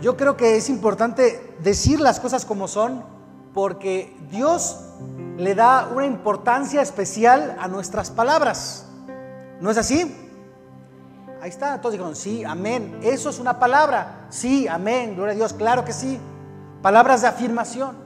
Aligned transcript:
yo 0.00 0.16
creo 0.16 0.36
que 0.36 0.56
es 0.56 0.68
importante 0.68 1.56
decir 1.60 2.00
las 2.00 2.20
cosas 2.20 2.44
como 2.44 2.68
son 2.68 3.02
porque 3.52 4.16
Dios 4.30 4.78
le 5.36 5.54
da 5.54 5.88
una 5.92 6.06
importancia 6.06 6.82
especial 6.82 7.56
a 7.58 7.66
nuestras 7.68 8.10
palabras. 8.10 8.86
¿No 9.60 9.70
es 9.70 9.78
así? 9.78 10.14
Ahí 11.40 11.50
está, 11.50 11.80
todos 11.80 11.92
dijeron, 11.92 12.14
sí, 12.14 12.44
amén. 12.44 12.98
Eso 13.02 13.30
es 13.30 13.38
una 13.38 13.58
palabra. 13.58 14.26
Sí, 14.30 14.68
amén, 14.68 15.14
gloria 15.14 15.32
a 15.32 15.36
Dios, 15.36 15.52
claro 15.52 15.84
que 15.84 15.92
sí. 15.92 16.18
Palabras 16.82 17.22
de 17.22 17.28
afirmación. 17.28 17.96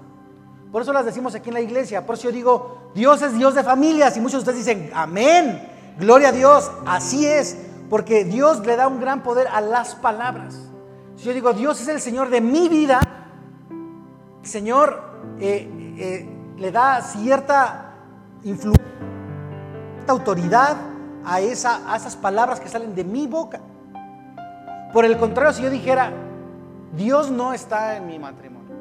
Por 0.71 0.81
eso 0.81 0.93
las 0.95 1.05
decimos 1.05 1.35
aquí 1.35 1.51
en 1.51 1.55
la 1.55 1.61
iglesia. 1.61 2.07
Por 2.07 2.15
eso 2.15 2.25
yo 2.25 2.33
digo, 2.33 2.91
Dios 2.95 3.21
es 3.21 3.37
Dios 3.37 3.55
de 3.55 3.63
familias. 3.63 4.17
Y 4.17 4.21
muchos 4.21 4.45
de 4.45 4.51
ustedes 4.51 4.67
dicen, 4.67 4.91
amén, 4.95 5.69
gloria 5.99 6.29
a 6.29 6.33
Dios. 6.33 6.71
Así 6.87 7.27
es, 7.27 7.59
porque 7.91 8.25
Dios 8.25 8.65
le 8.65 8.77
da 8.77 8.89
un 8.89 8.99
gran 8.99 9.23
poder 9.23 9.49
a 9.49 9.61
las 9.61 9.95
palabras. 9.95 10.72
Si 11.23 11.29
yo 11.29 11.35
digo, 11.35 11.53
Dios 11.53 11.81
es 11.81 11.87
el 11.87 12.01
Señor 12.01 12.31
de 12.31 12.41
mi 12.41 12.69
vida, 12.69 13.01
el 14.43 14.49
Señor 14.49 15.01
eh, 15.39 15.95
eh, 15.97 16.29
le 16.59 16.73
da 16.73 17.01
cierta 17.01 17.95
influencia, 18.43 18.85
cierta 19.95 20.13
autoridad 20.13 20.77
a, 21.25 21.41
esa, 21.41 21.89
a 21.89 21.97
esas 21.97 22.17
palabras 22.17 22.59
que 22.59 22.69
salen 22.69 22.97
de 22.97 23.05
mi 23.05 23.29
boca. 23.29 23.61
Por 24.93 25.05
el 25.05 25.17
contrario, 25.17 25.53
si 25.53 25.63
yo 25.63 25.71
dijera, 25.71 26.13
Dios 26.97 27.31
no 27.31 27.55
está 27.55 27.97
en 27.97 28.09
mi 28.09 28.19
matrimonio, 28.19 28.75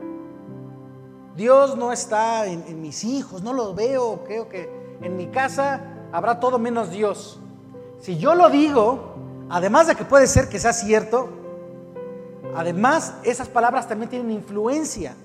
Dios 1.36 1.78
no 1.78 1.92
está 1.92 2.48
en, 2.48 2.64
en 2.68 2.82
mis 2.82 3.04
hijos, 3.04 3.44
no 3.44 3.54
lo 3.54 3.76
veo, 3.76 4.24
creo 4.24 4.50
que 4.50 4.98
en 5.00 5.16
mi 5.16 5.28
casa 5.28 5.80
habrá 6.12 6.40
todo 6.40 6.58
menos 6.58 6.90
Dios. 6.90 7.40
Si 8.00 8.18
yo 8.18 8.34
lo 8.34 8.50
digo, 8.50 9.14
además 9.48 9.86
de 9.86 9.96
que 9.96 10.06
puede 10.06 10.26
ser 10.26 10.50
que 10.50 10.58
sea 10.58 10.74
cierto, 10.74 11.38
Además, 12.56 13.14
esas 13.24 13.48
palabras 13.48 13.88
también 13.88 14.10
tienen 14.10 14.32
influencia 14.32 15.16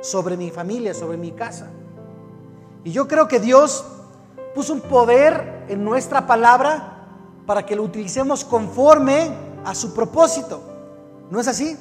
sobre 0.00 0.36
mi 0.36 0.50
familia, 0.50 0.94
sobre 0.94 1.16
mi 1.16 1.32
casa. 1.32 1.70
Y 2.84 2.90
yo 2.90 3.06
creo 3.06 3.28
que 3.28 3.38
Dios 3.38 3.84
puso 4.54 4.72
un 4.72 4.80
poder 4.80 5.64
en 5.68 5.84
nuestra 5.84 6.26
palabra 6.26 6.98
para 7.46 7.64
que 7.64 7.76
lo 7.76 7.82
utilicemos 7.82 8.44
conforme 8.44 9.30
a 9.64 9.74
su 9.74 9.94
propósito. 9.94 10.62
¿No 11.30 11.40
es 11.40 11.48
así? 11.48 11.76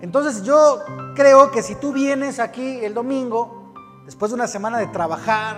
Entonces 0.00 0.42
yo 0.42 0.80
creo 1.14 1.50
que 1.50 1.62
si 1.62 1.74
tú 1.74 1.92
vienes 1.92 2.38
aquí 2.38 2.84
el 2.84 2.94
domingo, 2.94 3.72
después 4.04 4.30
de 4.30 4.36
una 4.36 4.46
semana 4.46 4.78
de 4.78 4.86
trabajar, 4.88 5.56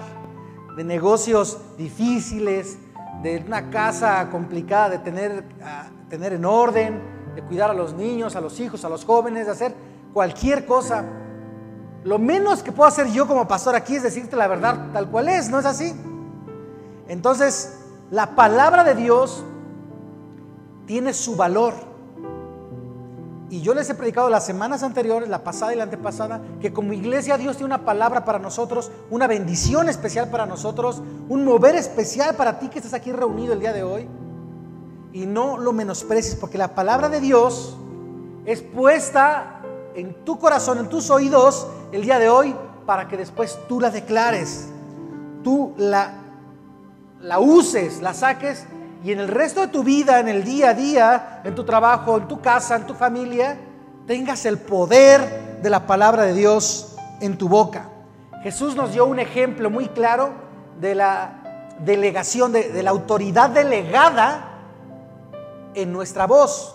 de 0.77 0.85
negocios 0.85 1.59
difíciles, 1.77 2.79
de 3.23 3.43
una 3.47 3.71
casa 3.71 4.29
complicada 4.31 4.91
de 4.91 4.99
tener, 4.99 5.45
ah, 5.63 5.89
tener 6.09 6.33
en 6.33 6.45
orden, 6.45 7.16
de 7.37 7.43
cuidar 7.43 7.71
a 7.71 7.75
los 7.75 7.93
niños, 7.93 8.35
a 8.35 8.41
los 8.41 8.59
hijos, 8.61 8.85
a 8.87 8.89
los 8.89 9.05
jóvenes, 9.05 9.45
de 9.45 9.53
hacer 9.53 9.75
cualquier 10.15 10.65
cosa. 10.65 11.05
Lo 12.03 12.19
menos 12.19 12.63
que 12.63 12.73
puedo 12.73 12.89
hacer 12.89 13.09
yo 13.09 13.27
como 13.27 13.47
pastor 13.47 13.75
aquí 13.75 13.97
es 13.97 14.03
decirte 14.03 14.37
la 14.37 14.49
verdad 14.49 14.91
tal 14.95 15.11
cual 15.11 15.29
es, 15.29 15.51
¿no 15.51 15.59
es 15.59 15.67
así? 15.67 15.95
Entonces, 17.09 17.79
la 18.11 18.35
palabra 18.35 18.85
de 18.85 18.95
Dios 18.95 19.45
tiene 20.87 21.13
su 21.13 21.37
valor. 21.37 21.75
Y 23.51 23.61
yo 23.61 23.75
les 23.75 23.91
he 23.91 23.95
predicado 23.95 24.31
las 24.31 24.47
semanas 24.47 24.83
anteriores, 24.83 25.29
la 25.29 25.45
pasada 25.45 25.75
y 25.75 25.77
la 25.77 25.85
antepasada, 25.85 26.41
que 26.61 26.73
como 26.73 26.95
iglesia 26.95 27.37
Dios 27.37 27.59
tiene 27.59 27.67
una 27.67 27.85
palabra 27.85 28.25
para 28.25 28.39
nosotros, 28.39 28.91
una 29.11 29.27
bendición 29.27 29.91
especial 29.91 30.31
para 30.31 30.47
nosotros, 30.47 31.03
un 31.29 31.45
mover 31.45 31.77
especial 31.77 32.35
para 32.35 32.59
ti 32.59 32.69
que 32.69 32.79
estás 32.79 32.95
aquí 32.95 33.13
reunido 33.13 33.53
el 33.53 33.61
día 33.61 33.75
de 33.75 33.83
hoy 33.85 34.09
y 35.17 35.25
no 35.25 35.57
lo 35.57 35.73
menosprecies, 35.73 36.35
porque 36.35 36.59
la 36.59 36.75
palabra 36.75 37.09
de 37.09 37.23
Dios 37.23 37.75
es 38.45 38.61
puesta 38.61 39.63
en 39.95 40.13
tu 40.27 40.39
corazón, 40.39 40.77
en 40.77 40.91
tus 40.91 41.09
oídos 41.09 41.67
el 41.91 42.03
día 42.03 42.19
de 42.19 42.29
hoy, 42.29 42.55
para 42.85 43.09
que 43.09 43.17
después 43.17 43.59
tú 43.67 43.81
la 43.81 43.89
declares, 43.91 44.69
tú 45.43 45.73
la, 45.79 46.13
la 47.23 47.39
uses, 47.39 48.03
la 48.03 48.13
saques 48.13 48.67
y 49.03 49.11
en 49.11 49.21
el 49.21 49.29
resto 49.29 49.63
de 49.63 49.69
tu 49.69 49.83
vida, 49.83 50.21
en 50.21 50.29
el 50.29 50.45
día 50.45 50.71
a 50.71 50.75
día, 50.75 51.41
en 51.45 51.55
tu 51.55 51.65
trabajo, 51.65 52.19
en 52.19 52.29
tu 52.29 52.43
casa, 52.43 52.77
en 52.77 52.87
tu 52.87 52.93
familia, 52.93 53.57
tengas 54.07 54.45
el 54.45 54.59
poder 54.59 55.61
de 55.63 55.71
la 55.71 55.87
palabra 55.87 56.25
de 56.25 56.35
Dios 56.35 56.95
en 57.23 57.39
tu 57.39 57.49
boca. 57.49 57.89
Jesús 58.43 58.77
nos 58.77 58.93
dio 58.93 59.07
un 59.07 59.19
ejemplo 59.19 59.71
muy 59.71 59.89
claro 59.89 60.33
de 60.79 60.95
la 60.95 61.73
delegación, 61.87 62.53
de, 62.53 62.69
de 62.69 62.83
la 62.83 62.91
autoridad 62.91 63.49
delegada 63.49 64.53
en 65.77 65.93
nuestra 65.93 66.27
voz, 66.27 66.75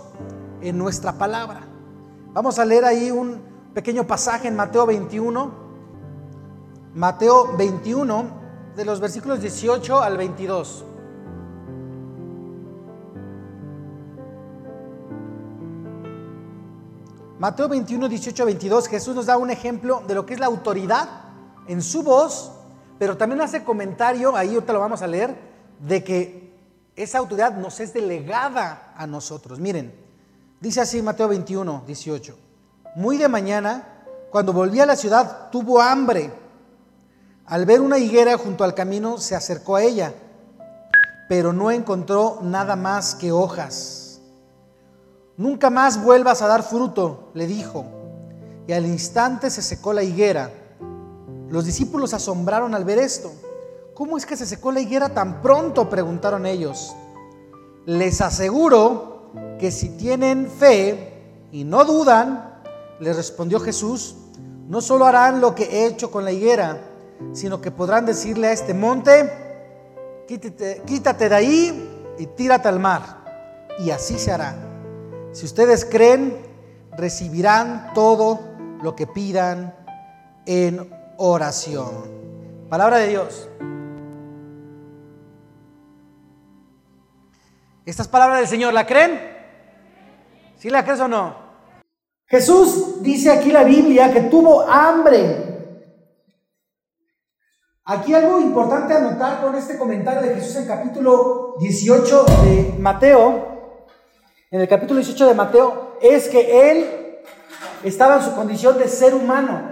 en 0.62 0.78
nuestra 0.78 1.14
palabra. 1.18 1.62
Vamos 2.34 2.60
a 2.60 2.66
leer 2.66 2.86
ahí 2.86 3.12
un 3.12 3.42
pequeño 3.74 4.06
pasaje 4.06 4.48
en 4.48 4.56
Mateo 4.56 4.86
21. 4.86 5.52
Mateo 6.94 7.58
21, 7.58 8.26
de 8.76 8.86
los 8.86 9.00
versículos 9.00 9.42
18 9.42 10.00
al 10.00 10.18
22. 10.18 10.86
Mateo 17.40 17.68
21, 17.70 18.08
18 18.08 18.46
22, 18.46 18.88
Jesús 18.88 19.16
nos 19.16 19.26
da 19.26 19.36
un 19.36 19.50
ejemplo 19.50 20.04
de 20.08 20.14
lo 20.14 20.28
que 20.28 20.36
es 20.36 20.40
la 20.40 20.46
autoridad 20.46 21.10
en 21.68 21.82
su 21.82 22.04
voz, 22.04 22.52
pero 23.00 23.18
también 23.18 23.42
hace 23.42 23.64
comentario, 23.64 24.36
ahí 24.36 24.56
te 24.64 24.72
lo 24.72 24.80
vamos 24.80 25.02
a 25.02 25.08
leer, 25.08 25.36
de 25.80 26.04
que 26.04 26.51
esa 27.04 27.18
autoridad 27.18 27.58
nos 27.58 27.80
es 27.80 27.94
delegada 27.94 28.94
a 28.96 29.08
nosotros. 29.08 29.60
Miren, 29.60 29.94
dice 30.60 30.82
así 30.82 31.02
Mateo 31.02 31.28
21, 31.28 31.84
18. 31.86 32.38
Muy 32.96 33.18
de 33.18 33.28
mañana, 33.28 34.06
cuando 34.30 34.54
volví 34.54 34.80
a 34.80 34.86
la 34.86 34.96
ciudad, 34.96 35.50
tuvo 35.52 35.82
hambre. 35.82 36.32
Al 37.46 37.66
ver 37.66 37.82
una 37.82 37.98
higuera 37.98 38.38
junto 38.38 38.64
al 38.64 38.74
camino, 38.74 39.18
se 39.18 39.36
acercó 39.36 39.76
a 39.76 39.84
ella, 39.84 40.14
pero 41.28 41.54
no 41.54 41.72
encontró 41.72 42.40
nada 42.42 42.76
más 42.76 43.16
que 43.16 43.32
hojas. 43.32 44.22
Nunca 45.38 45.70
más 45.70 46.04
vuelvas 46.04 46.42
a 46.42 46.48
dar 46.48 46.64
fruto, 46.64 47.32
le 47.34 47.48
dijo. 47.48 47.86
Y 48.68 48.74
al 48.74 48.86
instante 48.86 49.50
se 49.50 49.62
secó 49.62 49.92
la 49.92 50.04
higuera. 50.04 50.52
Los 51.50 51.66
discípulos 51.66 52.14
asombraron 52.14 52.76
al 52.76 52.86
ver 52.86 53.00
esto. 53.00 53.32
¿Cómo 54.02 54.18
es 54.18 54.26
que 54.26 54.36
se 54.36 54.48
secó 54.48 54.72
la 54.72 54.80
higuera 54.80 55.10
tan 55.10 55.44
pronto? 55.44 55.88
preguntaron 55.88 56.48
ellos. 56.48 56.96
Les 57.86 58.20
aseguro 58.20 59.32
que 59.60 59.70
si 59.70 59.90
tienen 59.90 60.48
fe 60.48 61.46
y 61.52 61.64
no 61.66 61.86
dudan, 61.86 62.64
les 63.00 63.16
respondió 63.16 63.60
Jesús, 63.60 64.16
no 64.68 64.82
solo 64.82 65.06
harán 65.06 65.40
lo 65.40 65.54
que 65.54 65.66
he 65.66 65.86
hecho 65.86 66.10
con 66.10 66.26
la 66.26 66.32
higuera, 66.32 66.82
sino 67.34 67.62
que 67.62 67.70
podrán 67.70 68.08
decirle 68.08 68.48
a 68.48 68.54
este 68.54 68.74
monte, 68.74 69.32
quítate, 70.28 70.82
quítate 70.84 71.30
de 71.30 71.36
ahí 71.36 72.14
y 72.18 72.26
tírate 72.26 72.70
al 72.70 72.80
mar. 72.80 73.04
Y 73.78 73.92
así 73.92 74.18
se 74.18 74.32
hará. 74.32 74.56
Si 75.32 75.46
ustedes 75.46 75.86
creen, 75.86 76.42
recibirán 76.98 77.92
todo 77.94 78.40
lo 78.82 78.96
que 78.96 79.06
pidan 79.06 79.76
en 80.48 80.92
oración. 81.18 82.68
Palabra 82.68 82.98
de 82.98 83.10
Dios. 83.10 83.48
¿Estas 87.92 88.08
palabras 88.08 88.40
del 88.40 88.48
Señor 88.48 88.74
la 88.74 88.88
creen? 88.88 89.20
¿Sí 90.58 90.70
la 90.70 90.86
crees 90.86 91.02
o 91.02 91.10
no? 91.10 91.36
Jesús 92.26 93.04
dice 93.04 93.30
aquí 93.30 93.52
la 93.52 93.66
Biblia 93.66 94.14
que 94.14 94.22
tuvo 94.22 94.62
hambre. 94.62 95.84
Aquí 97.84 98.14
algo 98.14 98.40
importante 98.40 98.94
a 98.94 99.02
notar 99.02 99.42
con 99.42 99.56
este 99.56 99.78
comentario 99.78 100.22
de 100.22 100.36
Jesús 100.36 100.56
en 100.56 100.68
capítulo 100.68 101.56
18 101.60 102.24
de 102.46 102.76
Mateo, 102.80 103.88
en 104.52 104.62
el 104.62 104.70
capítulo 104.70 105.02
18 105.02 105.28
de 105.28 105.34
Mateo, 105.34 105.98
es 106.02 106.30
que 106.30 106.72
él 106.72 107.20
estaba 107.84 108.16
en 108.16 108.22
su 108.22 108.34
condición 108.34 108.78
de 108.78 108.88
ser 108.88 109.14
humano, 109.14 109.70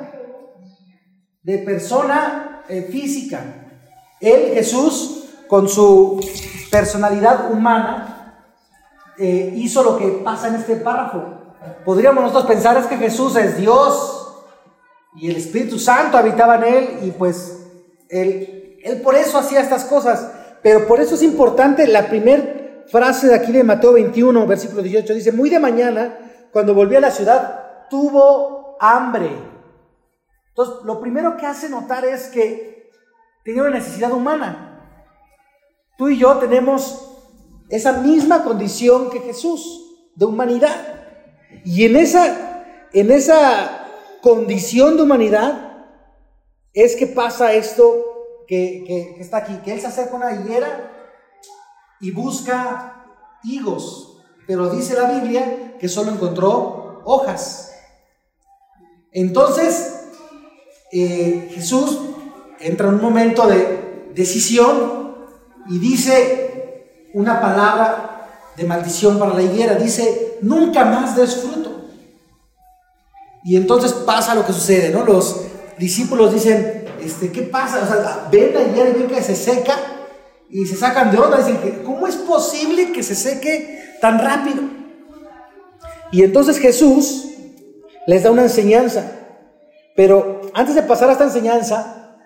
de 1.41 1.57
persona 1.59 2.65
eh, 2.67 2.81
física. 2.81 3.45
Él, 4.19 4.55
Jesús, 4.55 5.23
con 5.47 5.69
su 5.69 6.19
personalidad 6.71 7.51
humana, 7.51 8.43
eh, 9.17 9.53
hizo 9.55 9.83
lo 9.83 9.97
que 9.97 10.21
pasa 10.23 10.47
en 10.47 10.55
este 10.55 10.77
párrafo. 10.77 11.23
Podríamos 11.83 12.23
nosotros 12.23 12.45
pensar 12.45 12.77
es 12.77 12.85
que 12.85 12.97
Jesús 12.97 13.35
es 13.35 13.57
Dios 13.57 14.45
y 15.15 15.29
el 15.29 15.35
Espíritu 15.35 15.77
Santo 15.77 16.17
habitaba 16.17 16.55
en 16.55 16.63
él 16.63 16.99
y 17.03 17.11
pues 17.11 17.67
él, 18.09 18.77
él 18.83 19.01
por 19.01 19.15
eso 19.15 19.37
hacía 19.37 19.59
estas 19.59 19.85
cosas. 19.85 20.31
Pero 20.61 20.87
por 20.87 20.99
eso 20.99 21.15
es 21.15 21.23
importante 21.23 21.87
la 21.87 22.07
primera 22.07 22.83
frase 22.89 23.27
de 23.27 23.35
aquí 23.35 23.51
de 23.51 23.63
Mateo 23.63 23.93
21, 23.93 24.47
versículo 24.47 24.81
18, 24.81 25.13
dice, 25.13 25.31
muy 25.31 25.49
de 25.49 25.59
mañana, 25.59 26.17
cuando 26.51 26.73
volvió 26.73 26.97
a 26.97 27.01
la 27.01 27.11
ciudad, 27.11 27.87
tuvo 27.89 28.77
hambre. 28.79 29.29
Entonces, 30.49 30.83
lo 30.83 30.99
primero 30.99 31.37
que 31.37 31.45
hace 31.45 31.69
notar 31.69 32.05
es 32.05 32.27
que 32.27 32.89
tenía 33.43 33.61
una 33.61 33.71
necesidad 33.71 34.11
humana. 34.11 34.68
Tú 35.99 36.07
y 36.07 36.17
yo 36.17 36.37
tenemos 36.37 37.11
esa 37.67 37.91
misma 37.91 38.45
condición 38.45 39.09
que 39.09 39.19
Jesús, 39.19 40.09
de 40.15 40.23
humanidad. 40.23 40.77
Y 41.65 41.83
en 41.83 41.97
esa 41.97 42.87
en 42.93 43.11
esa 43.11 43.85
condición 44.21 44.95
de 44.95 45.03
humanidad 45.03 45.85
es 46.71 46.95
que 46.95 47.05
pasa 47.05 47.51
esto 47.51 48.45
que, 48.47 48.85
que 48.87 49.17
está 49.19 49.39
aquí, 49.39 49.57
que 49.57 49.73
él 49.73 49.81
se 49.81 49.87
acerca 49.87 50.15
una 50.15 50.33
higuera 50.33 50.89
y 51.99 52.11
busca 52.11 53.05
higos, 53.43 54.21
pero 54.47 54.69
dice 54.69 54.95
la 54.95 55.11
Biblia 55.19 55.75
que 55.77 55.89
solo 55.89 56.11
encontró 56.13 57.01
hojas. 57.03 57.73
Entonces, 59.11 60.11
eh, 60.93 61.49
Jesús 61.53 61.99
entra 62.61 62.87
en 62.87 62.95
un 62.95 63.01
momento 63.01 63.47
de 63.47 64.11
decisión 64.13 65.08
y 65.69 65.77
dice 65.77 67.09
una 67.13 67.39
palabra 67.39 68.53
de 68.57 68.63
maldición 68.63 69.19
para 69.19 69.33
la 69.33 69.41
higuera. 69.41 69.75
Dice, 69.75 70.37
nunca 70.41 70.83
más 70.83 71.15
des 71.15 71.35
fruto. 71.35 71.85
Y 73.43 73.55
entonces 73.55 73.93
pasa 73.93 74.35
lo 74.35 74.45
que 74.45 74.53
sucede, 74.53 74.89
¿no? 74.89 75.05
Los 75.05 75.41
discípulos 75.77 76.33
dicen, 76.33 76.85
este, 77.01 77.31
¿qué 77.31 77.43
pasa? 77.43 77.83
O 77.83 77.87
sea, 77.87 78.27
ven 78.31 78.53
la 78.53 78.63
higuera 78.63 78.89
y 78.89 78.93
ven 78.93 79.07
que 79.07 79.21
se 79.21 79.35
seca 79.35 79.75
y 80.49 80.65
se 80.65 80.75
sacan 80.75 81.11
de 81.11 81.19
onda. 81.19 81.37
Dicen, 81.37 81.83
¿cómo 81.85 82.07
es 82.07 82.15
posible 82.15 82.91
que 82.91 83.03
se 83.03 83.15
seque 83.15 83.95
tan 84.01 84.19
rápido? 84.19 84.63
Y 86.11 86.23
entonces 86.23 86.57
Jesús 86.57 87.25
les 88.07 88.23
da 88.23 88.31
una 88.31 88.43
enseñanza. 88.43 89.11
Pero 89.95 90.41
antes 90.53 90.75
de 90.75 90.81
pasar 90.81 91.09
a 91.09 91.13
esta 91.13 91.25
enseñanza, 91.25 92.17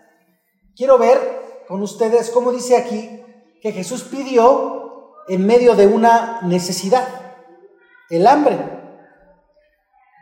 quiero 0.76 0.98
ver 0.98 1.64
con 1.68 1.82
ustedes 1.82 2.30
cómo 2.30 2.52
dice 2.52 2.78
aquí 2.78 3.20
que 3.64 3.72
Jesús 3.72 4.04
pidió 4.04 5.14
en 5.30 5.48
medio 5.48 5.74
de 5.74 5.88
una 5.88 6.42
necesidad, 6.42 7.08
el 8.10 8.28
hambre. 8.28 8.60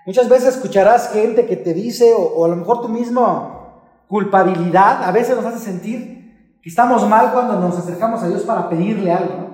Muchas 0.05 0.29
veces 0.29 0.55
escucharás 0.55 1.11
gente 1.11 1.47
que 1.47 1.57
te 1.57 1.73
dice, 1.73 2.13
o, 2.15 2.45
a 2.45 2.47
lo 2.47 2.55
mejor 2.55 2.81
tu 2.81 2.87
misma 2.87 3.81
culpabilidad, 4.07 5.03
a 5.03 5.11
veces 5.11 5.35
nos 5.35 5.45
hace 5.45 5.57
sentir 5.57 6.59
que 6.61 6.69
estamos 6.69 7.07
mal 7.09 7.31
cuando 7.33 7.59
nos 7.59 7.79
acercamos 7.79 8.21
a 8.21 8.27
Dios 8.27 8.43
para 8.43 8.69
pedirle 8.69 9.11
algo. 9.11 9.49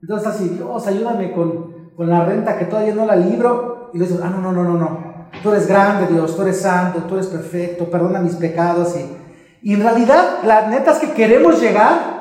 Entonces 0.00 0.26
así, 0.26 0.48
Dios, 0.48 0.84
ayúdame 0.88 1.30
con, 1.32 1.92
con 1.96 2.10
la 2.10 2.24
renta 2.24 2.58
que 2.58 2.64
todavía 2.64 2.92
no 2.92 3.06
la 3.06 3.14
libro. 3.14 3.90
Y 3.94 3.98
le 3.98 4.06
dices, 4.06 4.20
ah, 4.20 4.30
no, 4.30 4.40
no, 4.40 4.50
no, 4.50 4.64
no, 4.64 4.76
no. 4.76 5.28
Tú 5.44 5.52
eres 5.52 5.68
grande, 5.68 6.12
Dios, 6.12 6.34
tú 6.34 6.42
eres 6.42 6.60
santo, 6.60 7.04
tú 7.04 7.14
eres 7.14 7.28
perfecto, 7.28 7.88
perdona 7.88 8.18
mis 8.18 8.34
pecados. 8.34 8.96
Y, 8.96 9.70
y 9.70 9.74
en 9.74 9.82
realidad, 9.82 10.38
la 10.42 10.66
neta 10.66 10.98
que 10.98 11.12
queremos 11.12 11.60
llegar 11.60 12.11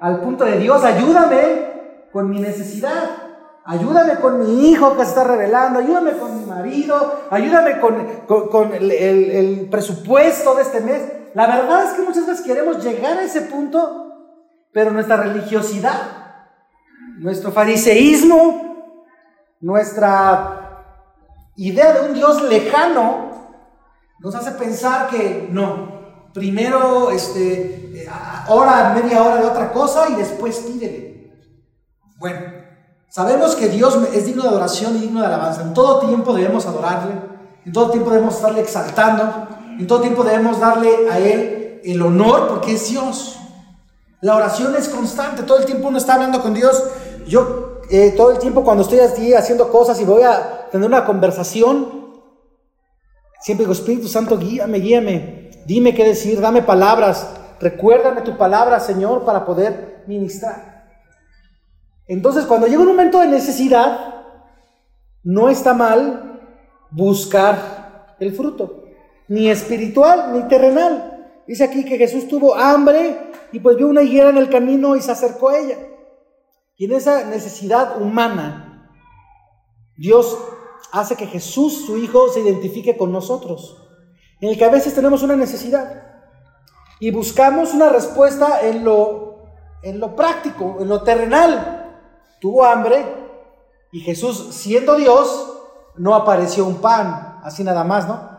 al 0.00 0.20
punto 0.20 0.44
de 0.44 0.58
Dios, 0.58 0.82
ayúdame 0.82 2.08
con 2.12 2.28
mi 2.30 2.40
necesidad. 2.40 3.30
Ayúdame 3.62 4.16
con 4.16 4.40
mi 4.40 4.70
hijo 4.70 4.96
que 4.96 5.02
se 5.04 5.10
está 5.10 5.24
revelando, 5.24 5.78
ayúdame 5.78 6.12
con 6.12 6.40
mi 6.40 6.46
marido, 6.46 7.20
ayúdame 7.30 7.78
con, 7.78 8.72
el, 8.72 8.90
el, 8.90 9.68
presupuesto 9.70 10.54
de 10.54 10.62
este 10.62 10.80
mes. 10.80 11.02
La 11.34 11.46
verdad 11.46 11.84
es 11.84 11.92
que 11.92 12.02
muchas 12.02 12.26
veces 12.26 12.44
queremos 12.44 12.82
llegar 12.82 13.18
a 13.18 13.22
ese 13.22 13.42
punto, 13.42 14.14
pero 14.72 14.90
nuestra 14.90 15.18
religiosidad, 15.18 16.00
nuestro 17.18 17.52
fariseísmo, 17.52 18.96
nuestra 19.60 20.86
idea 21.56 21.92
de 21.92 22.08
un 22.08 22.14
Dios 22.14 22.42
lejano 22.42 23.30
nos 24.20 24.34
hace 24.34 24.52
pensar 24.52 25.10
que 25.10 25.48
no, 25.50 25.99
primero 26.32 27.10
este, 27.10 28.08
hora, 28.48 28.92
media 28.94 29.22
hora 29.22 29.36
de 29.36 29.46
otra 29.46 29.72
cosa 29.72 30.08
y 30.10 30.14
después 30.14 30.58
pídele. 30.58 31.32
Bueno, 32.18 32.40
sabemos 33.08 33.54
que 33.56 33.68
Dios 33.68 33.98
es 34.14 34.26
digno 34.26 34.42
de 34.42 34.48
adoración 34.48 34.96
y 34.96 35.00
digno 35.00 35.20
de 35.20 35.26
alabanza. 35.26 35.62
En 35.62 35.74
todo 35.74 36.06
tiempo 36.06 36.32
debemos 36.32 36.66
adorarle, 36.66 37.14
en 37.64 37.72
todo 37.72 37.90
tiempo 37.90 38.10
debemos 38.10 38.36
estarle 38.36 38.60
exaltando, 38.60 39.48
en 39.78 39.86
todo 39.86 40.00
tiempo 40.00 40.22
debemos 40.24 40.60
darle 40.60 41.10
a 41.10 41.18
Él 41.18 41.80
el 41.84 42.02
honor 42.02 42.48
porque 42.48 42.74
es 42.74 42.88
Dios. 42.88 43.38
La 44.20 44.36
oración 44.36 44.74
es 44.76 44.88
constante, 44.88 45.44
todo 45.44 45.58
el 45.58 45.64
tiempo 45.64 45.88
uno 45.88 45.98
está 45.98 46.14
hablando 46.14 46.42
con 46.42 46.52
Dios. 46.52 46.84
Yo 47.26 47.80
eh, 47.90 48.12
todo 48.16 48.30
el 48.30 48.38
tiempo 48.38 48.62
cuando 48.62 48.82
estoy 48.82 49.00
así 49.00 49.34
haciendo 49.34 49.70
cosas 49.70 50.00
y 50.00 50.04
voy 50.04 50.22
a 50.22 50.68
tener 50.70 50.86
una 50.86 51.04
conversación, 51.04 52.12
siempre 53.40 53.64
digo, 53.64 53.72
Espíritu 53.72 54.06
Santo, 54.08 54.38
guíame, 54.38 54.78
guíame, 54.78 55.39
dime 55.66 55.94
qué 55.94 56.04
decir, 56.04 56.40
dame 56.40 56.62
palabras, 56.62 57.28
recuérdame 57.60 58.22
tu 58.22 58.36
palabra, 58.36 58.80
Señor, 58.80 59.24
para 59.24 59.44
poder 59.44 60.04
ministrar. 60.06 60.84
Entonces, 62.06 62.44
cuando 62.46 62.66
llega 62.66 62.80
un 62.80 62.88
momento 62.88 63.20
de 63.20 63.28
necesidad, 63.28 64.24
no 65.22 65.48
está 65.48 65.74
mal 65.74 66.40
buscar 66.90 68.16
el 68.18 68.34
fruto, 68.34 68.84
ni 69.28 69.48
espiritual 69.48 70.32
ni 70.32 70.48
terrenal. 70.48 71.42
Dice 71.46 71.64
aquí 71.64 71.84
que 71.84 71.98
Jesús 71.98 72.28
tuvo 72.28 72.54
hambre 72.54 73.30
y 73.52 73.60
pues 73.60 73.76
vio 73.76 73.88
una 73.88 74.02
higuera 74.02 74.30
en 74.30 74.38
el 74.38 74.50
camino 74.50 74.96
y 74.96 75.02
se 75.02 75.12
acercó 75.12 75.50
a 75.50 75.58
ella. 75.58 75.78
Y 76.76 76.86
en 76.86 76.92
esa 76.92 77.24
necesidad 77.24 78.00
humana, 78.00 78.90
Dios 79.96 80.38
hace 80.92 81.16
que 81.16 81.26
Jesús, 81.26 81.84
su 81.86 81.98
Hijo, 81.98 82.28
se 82.28 82.40
identifique 82.40 82.96
con 82.96 83.12
nosotros. 83.12 83.89
En 84.40 84.48
el 84.48 84.58
que 84.58 84.64
a 84.64 84.70
veces 84.70 84.94
tenemos 84.94 85.22
una 85.22 85.36
necesidad 85.36 86.02
y 86.98 87.10
buscamos 87.10 87.74
una 87.74 87.88
respuesta 87.88 88.60
en 88.62 88.84
lo, 88.84 89.44
en 89.82 90.00
lo 90.00 90.16
práctico, 90.16 90.78
en 90.80 90.88
lo 90.88 91.02
terrenal. 91.02 92.00
Tuvo 92.40 92.64
hambre 92.64 93.04
y 93.92 94.00
Jesús, 94.00 94.54
siendo 94.54 94.96
Dios, 94.96 95.58
no 95.96 96.14
apareció 96.14 96.64
un 96.64 96.76
pan, 96.76 97.40
así 97.42 97.64
nada 97.64 97.84
más, 97.84 98.06
¿no? 98.06 98.30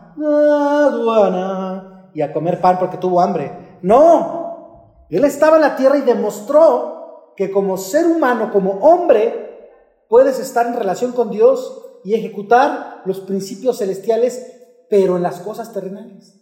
Y 2.14 2.20
a 2.20 2.32
comer 2.32 2.60
pan 2.60 2.78
porque 2.78 2.96
tuvo 2.96 3.20
hambre. 3.20 3.78
No, 3.82 5.04
Él 5.10 5.24
estaba 5.24 5.56
en 5.56 5.62
la 5.62 5.76
tierra 5.76 5.98
y 5.98 6.02
demostró 6.02 7.32
que 7.36 7.50
como 7.50 7.76
ser 7.76 8.06
humano, 8.06 8.50
como 8.52 8.72
hombre, 8.80 9.70
puedes 10.08 10.38
estar 10.38 10.66
en 10.66 10.76
relación 10.76 11.12
con 11.12 11.30
Dios 11.30 11.82
y 12.04 12.14
ejecutar 12.14 13.02
los 13.04 13.20
principios 13.20 13.78
celestiales, 13.78 14.51
pero 14.92 15.16
en 15.16 15.22
las 15.22 15.40
cosas 15.40 15.72
terrenales. 15.72 16.38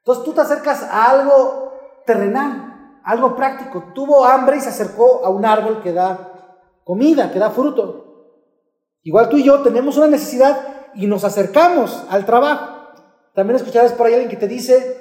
Entonces 0.00 0.24
tú 0.24 0.34
te 0.34 0.42
acercas 0.42 0.82
a 0.82 1.10
algo 1.10 1.72
terrenal, 2.04 3.00
algo 3.02 3.34
práctico. 3.34 3.92
Tuvo 3.94 4.26
hambre 4.26 4.58
y 4.58 4.60
se 4.60 4.68
acercó 4.68 5.24
a 5.24 5.30
un 5.30 5.46
árbol 5.46 5.80
que 5.82 5.94
da 5.94 6.58
comida, 6.84 7.32
que 7.32 7.38
da 7.38 7.50
fruto. 7.50 8.28
Igual 9.04 9.30
tú 9.30 9.38
y 9.38 9.44
yo 9.44 9.62
tenemos 9.62 9.96
una 9.96 10.08
necesidad 10.08 10.90
y 10.94 11.06
nos 11.06 11.24
acercamos 11.24 12.04
al 12.10 12.26
trabajo. 12.26 12.90
También 13.34 13.56
escucharás 13.56 13.94
por 13.94 14.06
ahí 14.06 14.12
alguien 14.12 14.30
que 14.30 14.36
te 14.36 14.48
dice, 14.48 14.98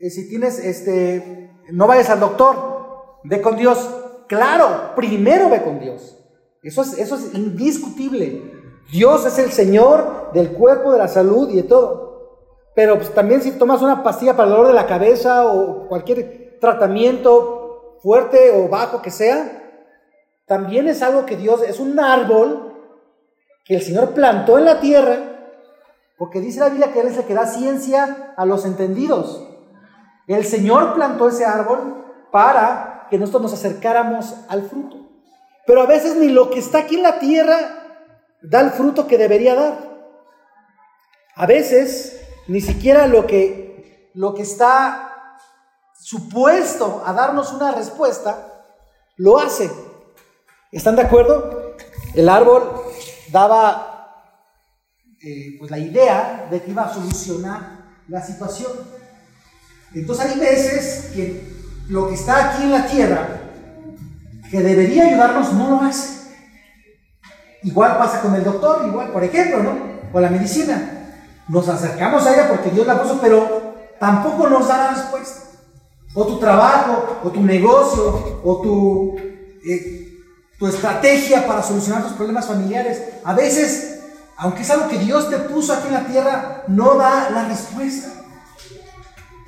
eh, 0.00 0.10
si 0.10 0.28
tienes, 0.28 0.58
este, 0.58 1.52
no 1.70 1.86
vayas 1.86 2.10
al 2.10 2.18
doctor, 2.18 3.20
ve 3.22 3.40
con 3.40 3.56
Dios. 3.56 3.94
Claro, 4.26 4.96
primero 4.96 5.50
ve 5.50 5.62
con 5.62 5.78
Dios. 5.78 6.18
Eso 6.64 6.82
es, 6.82 6.98
eso 6.98 7.14
es 7.14 7.32
indiscutible. 7.32 8.42
Dios 8.90 9.24
es 9.24 9.38
el 9.38 9.52
Señor 9.52 10.32
del 10.32 10.50
cuerpo, 10.50 10.90
de 10.90 10.98
la 10.98 11.06
salud 11.06 11.48
y 11.50 11.56
de 11.56 11.62
todo. 11.62 12.07
Pero 12.78 12.96
pues, 12.96 13.12
también 13.12 13.42
si 13.42 13.50
tomas 13.50 13.82
una 13.82 14.04
pastilla 14.04 14.36
para 14.36 14.44
el 14.44 14.50
dolor 14.50 14.68
de 14.68 14.74
la 14.74 14.86
cabeza 14.86 15.46
o 15.46 15.88
cualquier 15.88 16.58
tratamiento 16.60 17.98
fuerte 18.04 18.52
o 18.52 18.68
bajo 18.68 19.02
que 19.02 19.10
sea, 19.10 19.80
también 20.46 20.86
es 20.86 21.02
algo 21.02 21.26
que 21.26 21.36
Dios, 21.36 21.60
es 21.62 21.80
un 21.80 21.98
árbol 21.98 22.80
que 23.64 23.74
el 23.74 23.82
Señor 23.82 24.10
plantó 24.10 24.58
en 24.58 24.64
la 24.64 24.78
tierra, 24.78 25.16
porque 26.18 26.38
dice 26.38 26.60
la 26.60 26.68
Biblia 26.68 26.92
que 26.92 27.00
Él 27.00 27.08
es 27.08 27.16
el 27.16 27.24
que 27.24 27.34
da 27.34 27.48
ciencia 27.48 28.32
a 28.36 28.46
los 28.46 28.64
entendidos. 28.64 29.44
El 30.28 30.44
Señor 30.44 30.94
plantó 30.94 31.30
ese 31.30 31.46
árbol 31.46 32.04
para 32.30 33.08
que 33.10 33.18
nosotros 33.18 33.42
nos 33.42 33.54
acercáramos 33.54 34.36
al 34.48 34.62
fruto. 34.62 34.98
Pero 35.66 35.82
a 35.82 35.86
veces 35.86 36.14
ni 36.14 36.28
lo 36.28 36.48
que 36.50 36.60
está 36.60 36.78
aquí 36.78 36.94
en 36.94 37.02
la 37.02 37.18
tierra 37.18 37.58
da 38.40 38.60
el 38.60 38.70
fruto 38.70 39.08
que 39.08 39.18
debería 39.18 39.56
dar. 39.56 39.78
A 41.34 41.44
veces 41.44 42.17
ni 42.48 42.60
siquiera 42.60 43.06
lo 43.06 43.26
que, 43.26 44.10
lo 44.14 44.34
que 44.34 44.42
está 44.42 45.36
supuesto 46.00 47.02
a 47.04 47.12
darnos 47.12 47.52
una 47.52 47.72
respuesta 47.72 48.64
lo 49.16 49.38
hace. 49.38 49.70
¿Están 50.72 50.96
de 50.96 51.02
acuerdo? 51.02 51.76
El 52.14 52.28
árbol 52.28 52.62
daba 53.30 54.24
eh, 55.22 55.56
pues 55.58 55.70
la 55.70 55.78
idea 55.78 56.48
de 56.50 56.62
que 56.62 56.70
iba 56.70 56.84
a 56.84 56.94
solucionar 56.94 58.00
la 58.08 58.22
situación. 58.22 58.72
Entonces 59.94 60.32
hay 60.32 60.38
veces 60.38 61.12
que 61.14 61.52
lo 61.88 62.08
que 62.08 62.14
está 62.14 62.50
aquí 62.50 62.62
en 62.62 62.72
la 62.72 62.86
tierra, 62.86 63.28
que 64.50 64.60
debería 64.60 65.06
ayudarnos, 65.06 65.52
no 65.52 65.70
lo 65.70 65.80
hace. 65.82 66.18
Igual 67.62 67.98
pasa 67.98 68.22
con 68.22 68.34
el 68.34 68.44
doctor, 68.44 68.86
igual, 68.86 69.10
por 69.10 69.24
ejemplo, 69.24 69.62
¿no? 69.62 69.76
O 70.12 70.20
la 70.20 70.30
medicina. 70.30 70.97
Nos 71.48 71.68
acercamos 71.68 72.26
a 72.26 72.34
ella 72.34 72.48
porque 72.48 72.70
Dios 72.70 72.86
la 72.86 73.02
puso, 73.02 73.18
pero 73.20 73.74
tampoco 73.98 74.48
nos 74.48 74.68
da 74.68 74.78
la 74.78 74.90
respuesta. 74.94 75.42
O 76.14 76.26
tu 76.26 76.38
trabajo, 76.38 77.20
o 77.24 77.30
tu 77.30 77.40
negocio, 77.42 78.40
o 78.44 78.60
tu, 78.60 79.16
eh, 79.68 80.18
tu 80.58 80.66
estrategia 80.66 81.46
para 81.46 81.62
solucionar 81.62 82.02
tus 82.02 82.12
problemas 82.12 82.46
familiares. 82.46 83.02
A 83.24 83.34
veces 83.34 83.98
aunque 84.40 84.62
es 84.62 84.70
algo 84.70 84.88
que 84.88 84.98
Dios 84.98 85.28
te 85.28 85.36
puso 85.36 85.72
aquí 85.72 85.88
en 85.88 85.94
la 85.94 86.06
tierra, 86.06 86.62
no 86.68 86.94
da 86.94 87.28
la 87.30 87.48
respuesta. 87.48 88.08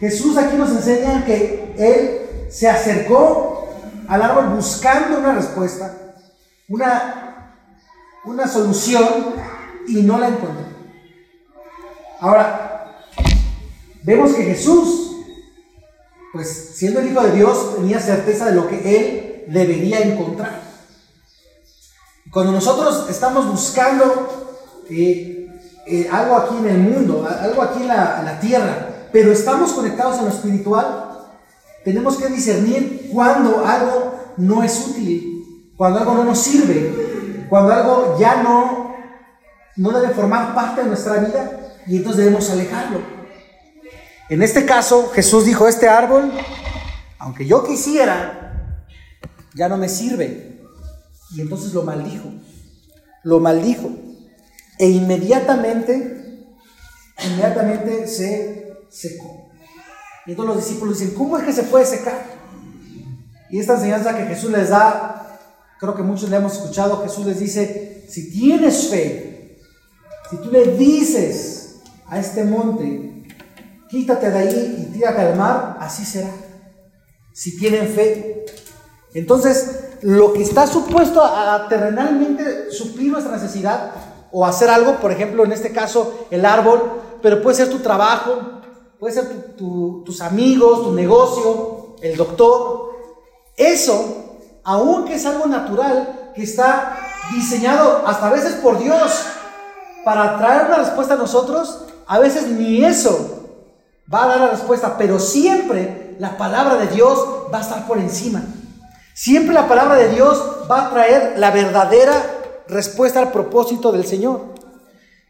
Jesús 0.00 0.36
aquí 0.36 0.56
nos 0.56 0.70
enseña 0.70 1.24
que 1.24 1.74
Él 1.78 2.50
se 2.50 2.68
acercó 2.68 3.68
al 4.08 4.20
árbol 4.20 4.48
buscando 4.56 5.18
una 5.18 5.32
respuesta, 5.32 5.94
una, 6.68 7.54
una 8.24 8.48
solución 8.48 9.06
y 9.86 10.02
no 10.02 10.18
la 10.18 10.28
encontró. 10.28 10.69
Ahora, 12.20 13.06
vemos 14.02 14.34
que 14.34 14.42
Jesús, 14.42 15.16
pues 16.34 16.72
siendo 16.74 17.00
el 17.00 17.10
Hijo 17.10 17.22
de 17.22 17.32
Dios, 17.32 17.76
tenía 17.76 17.98
certeza 17.98 18.46
de 18.46 18.56
lo 18.56 18.68
que 18.68 18.76
Él 18.76 19.44
debería 19.48 20.00
encontrar. 20.00 20.60
Cuando 22.30 22.52
nosotros 22.52 23.08
estamos 23.08 23.48
buscando 23.48 24.58
eh, 24.90 25.48
eh, 25.86 26.08
algo 26.12 26.36
aquí 26.36 26.56
en 26.58 26.68
el 26.68 26.78
mundo, 26.78 27.26
algo 27.26 27.62
aquí 27.62 27.80
en 27.80 27.88
la, 27.88 28.38
tierra, 28.38 28.88
pero 29.10 29.32
estamos 29.32 29.72
conectados 29.72 30.18
en 30.18 30.26
lo 30.26 30.30
espiritual, 30.30 31.28
tenemos 31.84 32.18
que 32.18 32.28
discernir 32.28 33.08
cuando 33.10 33.64
algo 33.64 34.34
no 34.36 34.62
es 34.62 34.88
útil, 34.88 35.72
cuando 35.74 36.00
algo 36.00 36.14
no 36.14 36.24
nos 36.24 36.38
sirve, 36.38 37.46
cuando 37.48 37.72
algo 37.72 38.16
ya 38.20 38.42
no, 38.42 38.94
no 39.76 39.90
debe 39.98 40.12
formar 40.12 40.54
parte 40.54 40.82
de 40.82 40.88
nuestra 40.88 41.14
vida 41.14 41.60
y 41.86 41.96
entonces 41.96 42.24
debemos 42.24 42.50
alejarlo. 42.50 43.00
En 44.28 44.42
este 44.42 44.64
caso, 44.64 45.08
Jesús 45.08 45.44
dijo, 45.44 45.66
este 45.66 45.88
árbol, 45.88 46.30
aunque 47.18 47.46
yo 47.46 47.64
quisiera, 47.64 48.86
ya 49.54 49.68
no 49.68 49.76
me 49.76 49.88
sirve. 49.88 50.60
Y 51.34 51.40
entonces 51.40 51.72
lo 51.72 51.82
maldijo, 51.82 52.30
lo 53.24 53.40
maldijo. 53.40 53.90
E 54.78 54.88
inmediatamente, 54.88 56.46
inmediatamente 57.24 58.06
se 58.06 58.72
secó. 58.88 59.50
Y 60.26 60.30
entonces 60.30 60.54
los 60.54 60.64
discípulos 60.64 60.98
dicen, 60.98 61.14
¿cómo 61.14 61.36
es 61.36 61.44
que 61.44 61.52
se 61.52 61.64
puede 61.64 61.86
secar? 61.86 62.24
Y 63.50 63.58
esta 63.58 63.74
enseñanza 63.74 64.16
que 64.16 64.26
Jesús 64.26 64.50
les 64.50 64.68
da, 64.68 65.40
creo 65.80 65.96
que 65.96 66.02
muchos 66.02 66.30
le 66.30 66.36
hemos 66.36 66.52
escuchado, 66.52 67.02
Jesús 67.02 67.26
les 67.26 67.40
dice, 67.40 68.06
si 68.08 68.30
tienes 68.30 68.88
fe, 68.88 69.58
si 70.30 70.36
tú 70.36 70.50
le 70.50 70.76
dices 70.76 71.59
a 72.10 72.18
este 72.18 72.44
monte, 72.44 73.24
quítate 73.88 74.30
de 74.30 74.38
ahí 74.38 74.76
y 74.78 74.92
tírate 74.92 75.22
al 75.22 75.36
mar, 75.36 75.78
así 75.80 76.04
será. 76.04 76.30
Si 77.32 77.56
tienen 77.56 77.88
fe. 77.88 78.44
Entonces, 79.14 79.98
lo 80.02 80.32
que 80.32 80.42
está 80.42 80.66
supuesto 80.66 81.22
a, 81.22 81.68
terrenalmente 81.68 82.70
suplir 82.70 83.12
nuestra 83.12 83.32
necesidad, 83.32 83.92
o 84.32 84.46
hacer 84.46 84.70
algo, 84.70 84.96
por 84.96 85.10
ejemplo, 85.10 85.44
en 85.44 85.52
este 85.52 85.72
caso, 85.72 86.26
el 86.30 86.44
árbol, 86.44 87.00
pero 87.22 87.42
puede 87.42 87.56
ser 87.56 87.68
tu 87.68 87.78
trabajo, 87.78 88.60
puede 88.98 89.14
ser 89.14 89.56
tus 89.56 90.20
amigos, 90.20 90.84
tu 90.84 90.92
negocio, 90.92 91.96
el 92.00 92.16
doctor. 92.16 92.90
Eso, 93.56 94.38
aunque 94.62 95.14
es 95.14 95.26
algo 95.26 95.46
natural, 95.46 96.32
que 96.34 96.42
está 96.42 96.96
diseñado 97.32 98.02
hasta 98.06 98.28
a 98.28 98.32
veces 98.32 98.54
por 98.54 98.78
Dios 98.78 99.26
para 100.04 100.38
traer 100.38 100.66
una 100.66 100.76
respuesta 100.76 101.14
a 101.14 101.18
nosotros, 101.18 101.86
a 102.10 102.18
veces 102.18 102.48
ni 102.48 102.84
eso 102.84 103.46
va 104.12 104.24
a 104.24 104.26
dar 104.26 104.40
la 104.40 104.50
respuesta, 104.50 104.98
pero 104.98 105.20
siempre 105.20 106.16
la 106.18 106.36
palabra 106.36 106.74
de 106.74 106.88
Dios 106.88 107.24
va 107.54 107.58
a 107.58 107.60
estar 107.60 107.86
por 107.86 107.98
encima. 107.98 108.42
Siempre 109.14 109.54
la 109.54 109.68
palabra 109.68 109.94
de 109.94 110.08
Dios 110.08 110.44
va 110.68 110.86
a 110.86 110.90
traer 110.90 111.34
la 111.36 111.52
verdadera 111.52 112.20
respuesta 112.66 113.20
al 113.20 113.30
propósito 113.30 113.92
del 113.92 114.04
Señor. 114.04 114.54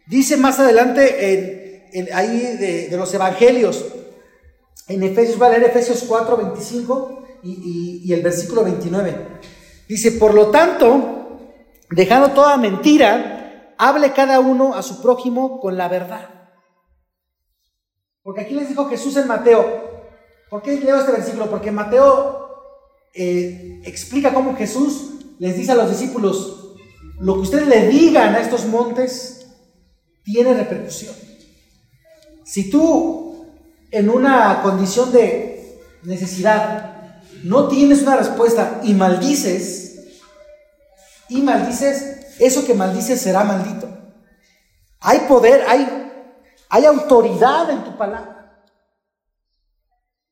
Dice 0.07 0.39
más 0.39 0.59
adelante 0.59 1.91
en, 1.93 2.09
ahí 2.15 2.57
de, 2.57 2.97
los 2.97 3.13
evangelios, 3.13 3.85
en 4.89 5.03
Efesios, 5.03 5.41
va 5.41 5.49
a 5.49 5.51
leer 5.51 5.65
Efesios 5.65 6.03
4, 6.09 6.35
25 6.39 7.25
y, 7.43 8.01
y 8.07 8.13
el 8.15 8.23
versículo 8.23 8.65
29. 8.65 9.17
Dice, 9.87 10.13
por 10.13 10.33
lo 10.33 10.47
tanto, 10.47 11.41
dejando 11.91 12.31
toda 12.31 12.57
mentira, 12.57 13.75
hable 13.77 14.15
cada 14.15 14.41
uno 14.41 14.75
a 14.75 14.83
su 14.83 15.03
prójimo 15.03 15.61
con 15.61 15.77
la 15.77 15.87
verdad. 15.87 16.40
Porque 18.31 18.43
aquí 18.43 18.55
les 18.55 18.69
dijo 18.69 18.89
Jesús 18.89 19.17
en 19.17 19.27
Mateo. 19.27 20.05
¿Por 20.49 20.63
qué 20.63 20.79
leo 20.79 21.01
este 21.01 21.11
versículo? 21.11 21.51
Porque 21.51 21.73
Mateo 21.73 22.63
eh, 23.13 23.81
explica 23.85 24.33
cómo 24.33 24.55
Jesús 24.55 25.15
les 25.41 25.57
dice 25.57 25.73
a 25.73 25.75
los 25.75 25.91
discípulos, 25.91 26.77
lo 27.19 27.35
que 27.35 27.41
ustedes 27.41 27.67
le 27.67 27.89
digan 27.89 28.37
a 28.37 28.39
estos 28.39 28.67
montes 28.67 29.49
tiene 30.23 30.55
repercusión. 30.55 31.13
Si 32.45 32.71
tú 32.71 33.47
en 33.91 34.09
una 34.09 34.63
condición 34.63 35.11
de 35.11 35.81
necesidad 36.05 37.25
no 37.43 37.67
tienes 37.67 38.03
una 38.03 38.15
respuesta 38.15 38.81
y 38.85 38.95
maldices, 38.95 40.21
y 41.29 41.43
maldices, 41.43 42.37
eso 42.39 42.65
que 42.65 42.75
maldices 42.75 43.21
será 43.21 43.43
maldito. 43.43 43.89
Hay 45.01 45.19
poder, 45.27 45.65
hay, 45.67 46.00
hay 46.71 46.85
autoridad 46.87 47.69
en 47.71 47.85
tu 47.85 47.97
palabra. 47.99 48.65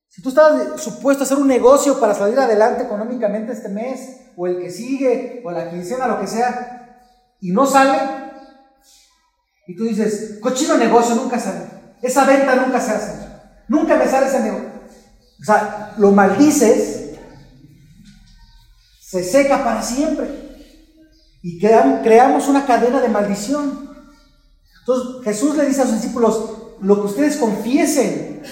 Si 0.09 0.23
tú 0.23 0.30
estás 0.30 0.80
supuesto 0.80 1.23
a 1.23 1.26
hacer 1.26 1.38
un 1.38 1.49
negocio 1.49 2.00
para 2.00 2.14
salir 2.14 2.38
adelante 2.38 2.85
económicamente 2.85 3.52
este 3.52 3.68
mes, 3.68 4.30
o 4.37 4.47
el 4.47 4.61
que 4.61 4.71
sigue, 4.71 5.42
o 5.45 5.50
la 5.50 5.68
quincena, 5.68 6.07
lo 6.07 6.21
que 6.21 6.26
sea, 6.26 7.00
y 7.40 7.50
no 7.50 7.66
sale, 7.66 7.99
y 9.66 9.76
tú 9.76 9.85
dices, 9.85 10.38
cochino 10.40 10.76
negocio 10.76 11.14
nunca 11.14 11.38
sale, 11.38 11.66
esa 12.00 12.25
venta 12.25 12.54
nunca 12.54 12.80
se 12.80 12.92
hace, 12.92 13.28
nunca 13.68 13.97
me 13.97 14.07
sale 14.07 14.28
ese 14.28 14.40
negocio. 14.40 14.68
O 15.40 15.45
sea, 15.45 15.95
lo 15.99 16.11
maldices, 16.12 17.16
se 19.00 19.23
seca 19.23 19.62
para 19.64 19.83
siempre. 19.83 20.49
Y 21.42 21.61
creamos 21.61 22.49
una 22.49 22.66
cadena 22.66 23.00
de 23.00 23.09
maldición. 23.09 23.88
Entonces 24.88 25.23
Jesús 25.23 25.54
le 25.54 25.66
dice 25.66 25.83
a 25.83 25.85
sus 25.85 26.00
discípulos, 26.00 26.40
lo 26.80 26.95
que 26.95 27.09
ustedes 27.09 27.37
confiesen, 27.37 28.42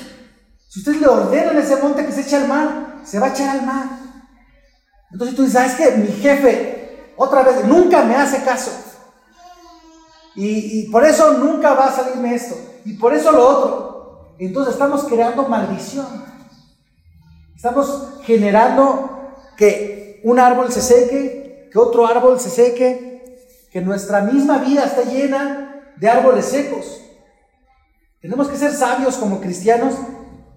si 0.69 0.81
ustedes 0.81 1.01
le 1.01 1.07
ordenan 1.07 1.57
a 1.57 1.61
ese 1.61 1.77
monte 1.77 2.05
que 2.05 2.13
se 2.13 2.21
eche 2.21 2.37
al 2.37 2.47
mar, 2.47 3.01
se 3.05 3.19
va 3.19 3.29
a 3.29 3.31
echar 3.31 3.57
al 3.57 3.65
mar. 3.65 3.89
Entonces 5.11 5.35
tú 5.35 5.45
dices, 5.45 5.65
es 5.65 5.75
que 5.77 5.97
mi 5.97 6.09
jefe 6.09 7.15
otra 7.17 7.43
vez, 7.43 7.65
nunca 7.65 8.03
me 8.03 8.17
hace 8.17 8.43
caso. 8.43 8.71
Y, 10.35 10.91
por 10.91 11.07
eso 11.07 11.33
nunca 11.39 11.73
va 11.73 11.87
a 11.87 11.93
salirme 11.93 12.35
esto. 12.35 12.55
Y 12.85 12.93
por 12.99 13.15
eso 13.15 13.33
lo 13.33 13.49
otro. 13.49 14.35
Entonces 14.39 14.75
estamos 14.75 15.05
creando 15.05 15.49
maldición. 15.49 16.23
Estamos 17.55 18.19
generando 18.25 19.33
que 19.57 20.21
un 20.23 20.39
árbol 20.39 20.71
se 20.71 20.83
seque, 20.83 21.71
que 21.73 21.79
otro 21.79 22.07
árbol 22.07 22.39
se 22.39 22.51
seque, 22.51 23.25
que 23.73 23.81
nuestra 23.81 24.21
misma 24.21 24.59
vida 24.59 24.85
esté 24.85 25.07
llena 25.07 25.66
de 25.97 26.09
árboles 26.09 26.47
secos. 26.47 27.01
Tenemos 28.21 28.49
que 28.49 28.57
ser 28.57 28.73
sabios 28.73 29.17
como 29.17 29.41
cristianos 29.41 29.95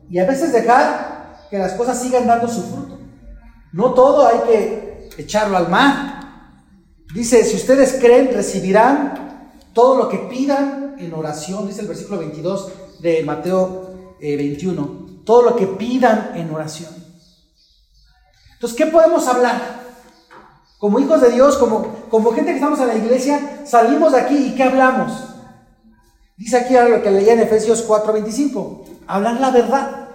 y 0.10 0.20
a 0.20 0.26
veces 0.26 0.52
dejar 0.52 1.48
que 1.50 1.58
las 1.58 1.74
cosas 1.74 2.02
sigan 2.02 2.28
dando 2.28 2.48
su 2.48 2.64
fruto. 2.64 3.00
No 3.72 3.94
todo 3.94 4.28
hay 4.28 4.40
que 4.48 5.10
echarlo 5.18 5.58
al 5.58 5.70
mar. 5.70 6.20
Dice, 7.14 7.44
si 7.44 7.56
ustedes 7.56 7.98
creen, 8.00 8.32
recibirán 8.34 9.54
todo 9.74 9.96
lo 9.96 10.10
que 10.10 10.18
pidan 10.18 10.96
en 11.00 11.14
oración, 11.14 11.68
dice 11.68 11.82
el 11.82 11.88
versículo 11.88 12.20
22 12.20 12.72
de 13.02 13.24
Mateo 13.24 14.16
21, 14.20 14.82
eh, 14.82 15.22
todo 15.26 15.44
lo 15.44 15.56
que 15.56 15.68
pidan 15.68 16.32
en 16.36 16.52
oración. 16.54 16.94
Entonces, 18.54 18.78
¿qué 18.78 18.88
podemos 18.88 19.28
hablar? 19.28 19.80
Como 20.78 21.00
hijos 21.00 21.22
de 21.22 21.32
Dios, 21.32 21.58
como, 21.58 22.08
como 22.10 22.32
gente 22.32 22.52
que 22.52 22.58
estamos 22.58 22.80
en 22.80 22.88
la 22.88 22.96
iglesia, 22.96 23.62
salimos 23.66 24.12
de 24.12 24.20
aquí 24.20 24.38
y 24.38 24.56
¿qué 24.56 24.64
hablamos? 24.64 25.29
Dice 26.40 26.56
aquí 26.56 26.78
ahora 26.78 26.98
lo 26.98 27.04
que 27.04 27.12
leía 27.12 27.34
en 27.34 27.42
Efesios 27.42 27.86
4:25, 27.86 28.86
hablar 29.08 29.42
la 29.42 29.52
verdad. 29.52 30.08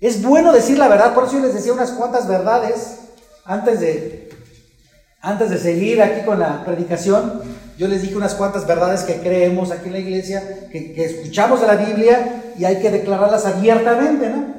Es 0.00 0.22
bueno 0.22 0.52
decir 0.52 0.78
la 0.78 0.86
verdad, 0.86 1.12
por 1.12 1.24
eso 1.24 1.34
yo 1.34 1.40
les 1.40 1.54
decía 1.54 1.72
unas 1.72 1.90
cuantas 1.90 2.28
verdades 2.28 2.98
antes 3.44 3.80
de, 3.80 4.30
antes 5.20 5.50
de 5.50 5.58
seguir 5.58 6.00
aquí 6.00 6.24
con 6.24 6.38
la 6.38 6.64
predicación, 6.64 7.42
yo 7.76 7.88
les 7.88 8.02
dije 8.02 8.14
unas 8.14 8.36
cuantas 8.36 8.64
verdades 8.64 9.02
que 9.02 9.16
creemos 9.16 9.72
aquí 9.72 9.88
en 9.88 9.94
la 9.94 9.98
iglesia, 9.98 10.68
que, 10.70 10.94
escuchamos 11.04 11.60
de 11.60 11.66
la 11.66 11.76
Biblia 11.76 12.52
y 12.56 12.64
hay 12.64 12.78
que 12.78 12.92
declararlas 12.92 13.44
abiertamente, 13.44 14.28
¿no? 14.28 14.54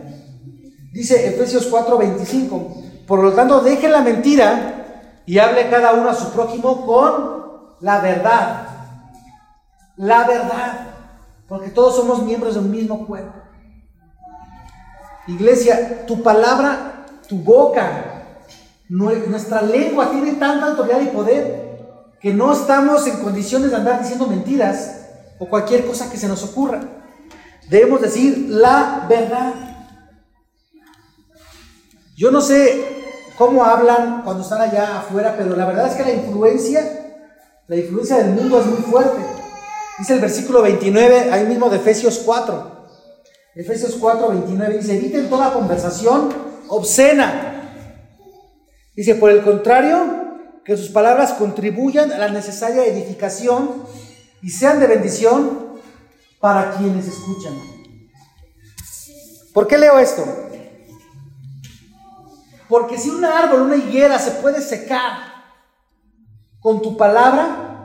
Dice 0.92 1.26
Efesios 1.26 1.72
4:25, 1.72 3.06
por 3.08 3.24
lo 3.24 3.32
tanto, 3.32 3.62
dejen 3.62 3.94
la 3.94 4.02
mentira 4.02 5.22
y 5.26 5.38
hable 5.38 5.70
cada 5.70 5.94
uno 5.94 6.10
a 6.10 6.16
su 6.16 6.32
prójimo 6.32 6.86
con 6.86 7.78
la 7.80 8.02
verdad. 8.02 8.67
La 9.98 10.28
verdad, 10.28 10.88
porque 11.48 11.70
todos 11.70 11.96
somos 11.96 12.22
miembros 12.24 12.54
de 12.54 12.60
un 12.60 12.72
mismo 12.72 13.06
cuerpo. 13.08 13.34
Iglesia, 15.28 16.06
tu 16.06 16.22
palabra, 16.22 17.06
tu 17.28 17.38
boca, 17.38 18.24
nuestra 18.88 19.62
lengua 19.62 20.12
tiene 20.12 20.34
tanta 20.34 20.68
autoridad 20.68 21.02
y 21.02 21.08
poder 21.08 21.68
que 22.22 22.34
no 22.34 22.54
estamos 22.54 23.06
en 23.08 23.18
condiciones 23.18 23.72
de 23.72 23.78
andar 23.78 24.02
diciendo 24.02 24.28
mentiras 24.28 25.08
o 25.40 25.48
cualquier 25.48 25.86
cosa 25.86 26.10
que 26.10 26.18
se 26.18 26.28
nos 26.28 26.44
ocurra. 26.44 26.80
Debemos 27.70 28.02
decir 28.02 28.48
la 28.50 29.06
verdad. 29.10 29.54
Yo 32.16 32.32
no 32.32 32.42
sé 32.42 33.34
cómo 33.38 33.64
hablan 33.64 34.22
cuando 34.24 34.44
están 34.44 34.62
allá 34.62 35.00
afuera, 35.00 35.36
pero 35.38 35.56
la 35.56 35.66
verdad 35.66 35.88
es 35.88 35.96
que 35.96 36.04
la 36.04 36.14
influencia, 36.14 36.82
la 37.68 37.76
influencia 37.76 38.18
del 38.18 38.34
mundo 38.34 38.62
es 38.62 38.66
muy 38.68 38.78
fuerte. 38.78 39.37
Dice 39.98 40.14
el 40.14 40.20
versículo 40.20 40.62
29, 40.62 41.32
ahí 41.32 41.46
mismo 41.46 41.70
de 41.70 41.78
Efesios 41.78 42.22
4. 42.24 42.78
Efesios 43.56 43.96
4, 44.00 44.30
29 44.30 44.78
dice, 44.78 44.98
eviten 44.98 45.30
toda 45.30 45.54
conversación 45.54 46.30
obscena. 46.68 47.72
Dice, 48.96 49.16
por 49.16 49.32
el 49.32 49.44
contrario, 49.44 50.28
que 50.64 50.78
sus 50.78 50.90
palabras 50.90 51.34
contribuyan 51.34 52.12
a 52.12 52.18
la 52.18 52.28
necesaria 52.28 52.86
edificación 52.86 53.84
y 54.42 54.50
sean 54.50 54.80
de 54.80 54.88
bendición 54.88 55.80
para 56.40 56.72
quienes 56.72 57.08
escuchan. 57.08 57.54
¿Por 59.54 59.66
qué 59.66 59.78
leo 59.78 59.98
esto? 59.98 60.24
Porque 62.70 62.98
si 62.98 63.10
un 63.10 63.24
árbol, 63.26 63.62
una 63.62 63.76
higuera 63.76 64.20
se 64.20 64.32
puede 64.32 64.62
secar 64.62 65.20
con 66.60 66.82
tu 66.82 66.98
palabra, 66.98 67.77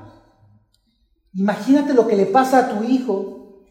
imagínate 1.35 1.95
lo 1.95 2.07
que 2.07 2.17
le 2.17 2.27
pasa 2.27 2.59
a 2.59 2.69
tu 2.69 2.85
hijo, 2.85 3.63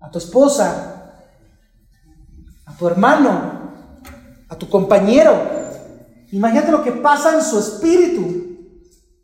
a 0.00 0.10
tu 0.10 0.18
esposa, 0.18 1.22
a 2.66 2.76
tu 2.76 2.86
hermano, 2.86 3.72
a 4.48 4.56
tu 4.56 4.68
compañero. 4.68 5.32
Imagínate 6.32 6.70
lo 6.70 6.82
que 6.82 6.92
pasa 6.92 7.34
en 7.34 7.42
su 7.42 7.58
espíritu 7.58 8.46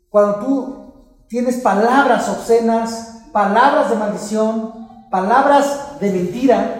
cuando 0.09 0.39
tú 0.39 1.25
tienes 1.27 1.57
palabras 1.57 2.29
obscenas, 2.29 3.23
palabras 3.31 3.89
de 3.89 3.95
maldición, 3.95 4.73
palabras 5.09 5.99
de 5.99 6.11
mentira. 6.11 6.79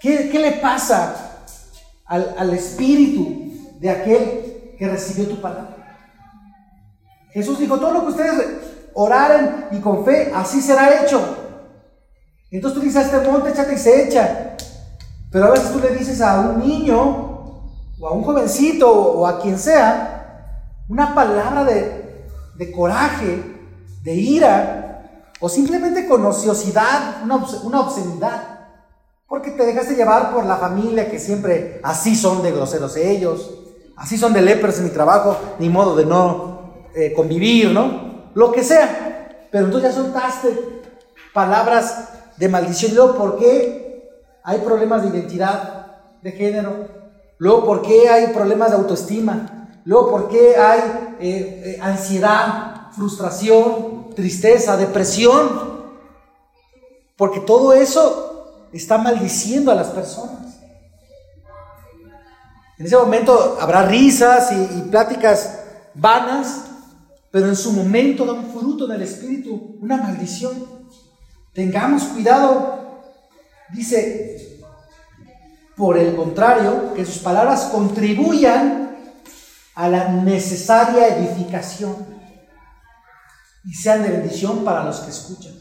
¿Qué, 0.00 0.30
le 0.32 0.52
pasa 0.52 1.42
al, 2.06 2.34
al 2.38 2.50
espíritu 2.54 3.78
de 3.80 3.90
aquel 3.90 4.74
que 4.78 4.88
recibió 4.88 5.28
tu 5.28 5.40
palabra? 5.40 5.76
Jesús 7.32 7.58
dijo, 7.58 7.78
todo 7.78 7.92
lo 7.92 8.00
que 8.02 8.08
ustedes 8.08 8.67
oraren 8.98 9.66
y 9.70 9.78
con 9.78 10.04
fe, 10.04 10.32
así 10.34 10.60
será 10.60 11.00
hecho. 11.00 11.20
Entonces 12.50 12.78
tú 12.78 12.84
dices 12.84 12.96
a 12.96 13.16
este 13.16 13.30
monte, 13.30 13.50
échate 13.50 13.74
y 13.74 13.78
se 13.78 14.08
echa. 14.08 14.56
Pero 15.30 15.46
a 15.46 15.50
veces 15.50 15.72
tú 15.72 15.78
le 15.78 15.90
dices 15.90 16.20
a 16.20 16.40
un 16.40 16.58
niño, 16.66 16.98
o 18.00 18.08
a 18.08 18.12
un 18.12 18.24
jovencito 18.24 18.90
o 18.90 19.26
a 19.26 19.40
quien 19.40 19.58
sea, 19.58 20.74
una 20.88 21.14
palabra 21.14 21.64
de, 21.64 22.26
de 22.56 22.72
coraje, 22.72 23.42
de 24.02 24.14
ira, 24.14 25.30
o 25.40 25.48
simplemente 25.48 26.08
con 26.08 26.24
ociosidad, 26.26 27.22
una, 27.22 27.36
una 27.62 27.80
obscenidad. 27.80 28.58
Porque 29.28 29.52
te 29.52 29.64
dejaste 29.64 29.94
llevar 29.94 30.32
por 30.32 30.44
la 30.44 30.56
familia 30.56 31.08
que 31.08 31.20
siempre 31.20 31.80
así 31.84 32.16
son 32.16 32.42
de 32.42 32.50
groseros 32.50 32.96
ellos, 32.96 33.60
así 33.96 34.16
son 34.16 34.32
de 34.32 34.40
lepers 34.40 34.78
en 34.78 34.84
mi 34.84 34.90
trabajo, 34.90 35.36
ni 35.60 35.68
modo 35.68 35.94
de 35.94 36.06
no 36.06 36.88
eh, 36.96 37.12
convivir, 37.12 37.70
¿no? 37.70 38.07
Lo 38.38 38.52
que 38.52 38.62
sea. 38.62 39.48
Pero 39.50 39.64
entonces 39.64 39.90
ya 39.90 40.00
soltaste 40.00 40.82
palabras 41.32 42.10
de 42.36 42.48
maldición. 42.48 42.94
Luego, 42.94 43.16
¿por 43.16 43.36
qué 43.36 44.12
hay 44.44 44.60
problemas 44.60 45.02
de 45.02 45.08
identidad 45.08 45.86
de 46.22 46.30
género? 46.30 46.86
Luego, 47.38 47.64
¿por 47.66 47.82
qué 47.82 48.08
hay 48.08 48.28
problemas 48.28 48.70
de 48.70 48.76
autoestima? 48.76 49.68
Luego, 49.84 50.10
¿por 50.12 50.28
qué 50.28 50.56
hay 50.56 50.78
eh, 51.18 51.62
eh, 51.64 51.78
ansiedad, 51.82 52.92
frustración, 52.92 54.10
tristeza, 54.14 54.76
depresión? 54.76 55.88
Porque 57.16 57.40
todo 57.40 57.72
eso 57.72 58.68
está 58.72 58.98
maldiciendo 58.98 59.72
a 59.72 59.74
las 59.74 59.88
personas. 59.88 60.60
En 62.78 62.86
ese 62.86 62.96
momento 62.96 63.58
habrá 63.60 63.82
risas 63.82 64.52
y 64.52 64.82
pláticas 64.82 65.58
vanas, 65.92 66.68
pero 67.30 67.46
en 67.46 67.56
su 67.56 67.72
momento 67.72 68.24
da 68.24 68.32
un 68.32 68.50
fruto 68.50 68.86
del 68.86 69.02
Espíritu, 69.02 69.78
una 69.80 69.96
maldición. 69.96 70.88
Tengamos 71.52 72.04
cuidado. 72.04 73.02
Dice, 73.70 74.60
por 75.76 75.98
el 75.98 76.16
contrario, 76.16 76.94
que 76.94 77.04
sus 77.04 77.18
palabras 77.18 77.64
contribuyan 77.72 78.96
a 79.74 79.88
la 79.88 80.08
necesaria 80.08 81.16
edificación 81.16 81.94
y 83.64 83.74
sean 83.74 84.02
de 84.02 84.10
bendición 84.10 84.64
para 84.64 84.84
los 84.84 85.00
que 85.00 85.10
escuchan. 85.10 85.52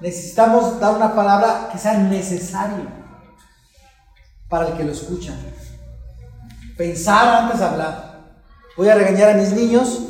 Necesitamos 0.00 0.80
dar 0.80 0.94
una 0.94 1.14
palabra 1.14 1.68
que 1.70 1.78
sea 1.78 1.94
necesaria 1.94 2.86
para 4.48 4.68
el 4.68 4.76
que 4.76 4.84
lo 4.84 4.92
escucha. 4.92 5.34
Pensar 6.76 7.42
antes 7.42 7.58
de 7.58 7.64
hablar. 7.64 8.07
Voy 8.78 8.88
a 8.88 8.94
regañar 8.94 9.30
a 9.30 9.34
mis 9.34 9.52
niños 9.52 10.00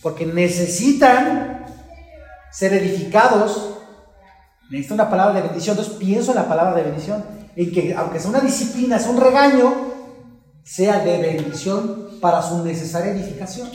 porque 0.00 0.24
necesitan 0.24 1.66
ser 2.50 2.72
edificados 2.72 3.70
Necesito 4.70 4.94
una 4.94 5.10
palabra 5.10 5.34
de 5.34 5.48
bendición. 5.48 5.76
Entonces 5.76 5.98
pienso 5.98 6.30
en 6.30 6.36
la 6.36 6.48
palabra 6.48 6.76
de 6.76 6.84
bendición. 6.84 7.24
En 7.56 7.72
que 7.72 7.92
aunque 7.94 8.20
sea 8.20 8.30
una 8.30 8.40
disciplina, 8.40 8.98
sea 9.00 9.10
un 9.10 9.20
regaño, 9.20 9.74
sea 10.62 11.00
de 11.00 11.18
bendición 11.18 12.10
para 12.20 12.40
su 12.40 12.64
necesaria 12.64 13.12
edificación. 13.12 13.68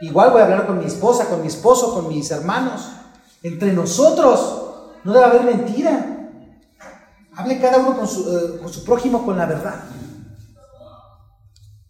Igual 0.00 0.30
voy 0.30 0.40
a 0.40 0.44
hablar 0.44 0.66
con 0.66 0.78
mi 0.78 0.86
esposa, 0.86 1.26
con 1.26 1.42
mi 1.42 1.48
esposo, 1.48 1.94
con 1.94 2.08
mis 2.08 2.30
hermanos. 2.30 2.88
Entre 3.42 3.72
nosotros 3.74 4.92
no 5.04 5.12
debe 5.12 5.26
haber 5.26 5.44
mentira. 5.44 6.30
Hable 7.36 7.60
cada 7.60 7.78
uno 7.78 7.98
con 7.98 8.08
su, 8.08 8.22
eh, 8.34 8.58
con 8.60 8.72
su 8.72 8.82
prójimo 8.82 9.26
con 9.26 9.36
la 9.36 9.44
verdad. 9.44 9.74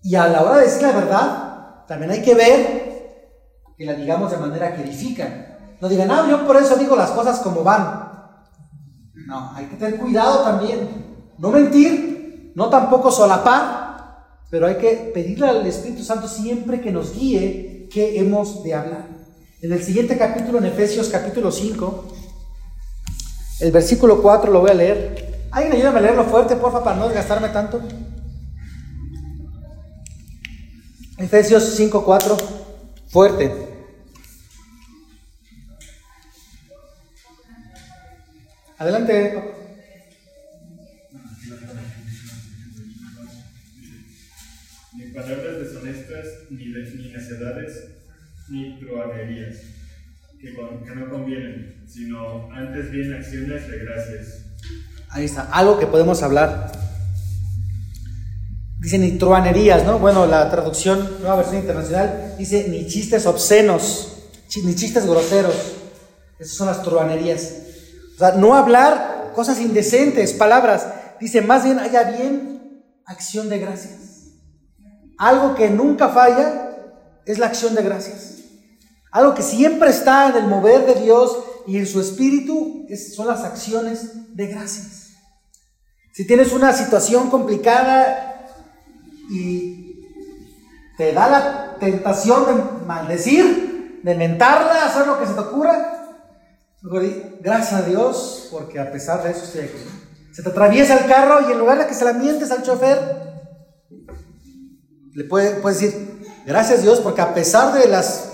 Y 0.04 0.16
a 0.16 0.28
la 0.28 0.42
hora 0.42 0.58
de 0.58 0.66
decir 0.66 0.82
la 0.82 0.92
verdad, 0.92 1.84
también 1.88 2.10
hay 2.10 2.20
que 2.20 2.34
ver 2.34 2.84
que 3.76 3.86
la 3.86 3.94
digamos 3.94 4.30
de 4.30 4.36
manera 4.36 4.76
que 4.76 4.82
edifica. 4.82 5.56
No 5.80 5.88
digan, 5.88 6.10
ah, 6.10 6.26
yo 6.28 6.46
por 6.46 6.58
eso 6.58 6.76
digo 6.76 6.94
las 6.94 7.10
cosas 7.12 7.38
como 7.40 7.64
van. 7.64 8.12
No, 9.26 9.52
hay 9.54 9.64
que 9.64 9.76
tener 9.76 9.98
cuidado 9.98 10.44
también. 10.44 11.32
No 11.38 11.48
mentir, 11.48 12.52
no 12.54 12.68
tampoco 12.68 13.10
solapar, 13.10 14.36
pero 14.50 14.66
hay 14.66 14.76
que 14.76 15.10
pedirle 15.14 15.48
al 15.48 15.66
Espíritu 15.66 16.04
Santo 16.04 16.28
siempre 16.28 16.82
que 16.82 16.92
nos 16.92 17.14
guíe 17.14 17.88
qué 17.90 18.20
hemos 18.20 18.62
de 18.62 18.74
hablar. 18.74 19.08
En 19.62 19.72
el 19.72 19.82
siguiente 19.82 20.18
capítulo, 20.18 20.58
en 20.58 20.66
Efesios 20.66 21.08
capítulo 21.08 21.50
5, 21.50 22.04
el 23.60 23.72
versículo 23.72 24.20
4 24.20 24.52
lo 24.52 24.60
voy 24.60 24.70
a 24.70 24.74
leer. 24.74 25.46
¿Alguien 25.50 25.76
ayúdame 25.76 26.00
a 26.00 26.02
leerlo 26.02 26.24
fuerte, 26.24 26.56
porfa, 26.56 26.84
para 26.84 26.96
no 26.96 27.06
desgastarme 27.06 27.48
tanto? 27.48 27.80
Efesios 31.16 31.62
5, 31.76 32.04
4, 32.04 32.36
fuerte. 33.08 33.52
Adelante. 38.78 39.42
Ni 44.94 45.04
palabras 45.12 45.58
deshonestas, 45.60 46.26
ni, 46.50 46.66
ni 46.66 47.12
necedades, 47.12 47.84
ni 48.48 48.80
truanerías, 48.80 49.56
que, 50.40 50.52
que 50.52 50.94
no 50.96 51.10
convienen, 51.10 51.84
sino 51.86 52.52
antes 52.52 52.90
bien 52.90 53.12
acciones 53.12 53.68
de 53.68 53.78
gracias. 53.78 54.46
Ahí 55.10 55.26
está, 55.26 55.42
algo 55.52 55.78
que 55.78 55.86
podemos 55.86 56.20
hablar. 56.24 56.72
Dice 58.84 58.98
ni 58.98 59.12
truanerías, 59.12 59.86
¿no? 59.86 59.98
Bueno, 59.98 60.26
la 60.26 60.50
traducción, 60.50 61.16
nueva 61.20 61.36
versión 61.36 61.56
internacional, 61.56 62.34
dice 62.36 62.66
ni 62.68 62.86
chistes 62.86 63.24
obscenos, 63.24 64.12
ni 64.62 64.74
chistes 64.74 65.06
groseros. 65.06 65.54
Esas 66.38 66.54
son 66.54 66.66
las 66.66 66.82
truanerías. 66.82 67.50
O 68.14 68.18
sea, 68.18 68.32
no 68.32 68.54
hablar 68.54 69.32
cosas 69.34 69.58
indecentes, 69.58 70.34
palabras. 70.34 70.86
Dice, 71.18 71.40
más 71.40 71.64
bien 71.64 71.78
haya 71.78 72.10
bien 72.10 72.84
acción 73.06 73.48
de 73.48 73.58
gracias. 73.58 74.34
Algo 75.16 75.54
que 75.54 75.70
nunca 75.70 76.10
falla 76.10 76.76
es 77.24 77.38
la 77.38 77.46
acción 77.46 77.74
de 77.74 77.82
gracias. 77.82 78.34
Algo 79.10 79.34
que 79.34 79.42
siempre 79.42 79.88
está 79.88 80.28
en 80.28 80.36
el 80.36 80.46
mover 80.46 80.84
de 80.84 81.00
Dios 81.00 81.38
y 81.66 81.78
en 81.78 81.86
su 81.86 82.02
espíritu 82.02 82.86
son 83.16 83.28
las 83.28 83.44
acciones 83.44 84.36
de 84.36 84.46
gracias. 84.46 85.12
Si 86.12 86.26
tienes 86.26 86.52
una 86.52 86.74
situación 86.74 87.30
complicada 87.30 88.32
y 89.30 90.06
te 90.96 91.12
da 91.12 91.28
la 91.28 91.76
tentación 91.78 92.46
de 92.46 92.84
maldecir, 92.86 94.00
de 94.02 94.14
mentarla, 94.14 94.86
hacer 94.86 95.06
lo 95.06 95.18
que 95.18 95.26
se 95.26 95.34
te 95.34 95.40
ocurra, 95.40 95.90
gracias 97.40 97.72
a 97.72 97.82
Dios, 97.82 98.48
porque 98.50 98.78
a 98.78 98.92
pesar 98.92 99.22
de 99.22 99.30
eso. 99.30 99.46
Se 100.32 100.42
te 100.42 100.48
atraviesa 100.48 100.98
el 100.98 101.06
carro 101.06 101.48
y 101.48 101.52
en 101.52 101.58
lugar 101.58 101.78
de 101.78 101.86
que 101.86 101.94
se 101.94 102.04
la 102.04 102.12
mientes 102.12 102.50
al 102.50 102.62
chofer, 102.62 102.98
le 105.14 105.24
puedes 105.24 105.60
puede 105.60 105.74
decir, 105.76 106.14
Gracias 106.46 106.82
Dios 106.82 107.00
porque 107.00 107.22
a 107.22 107.32
pesar 107.32 107.72
de 107.72 107.88
las 107.88 108.28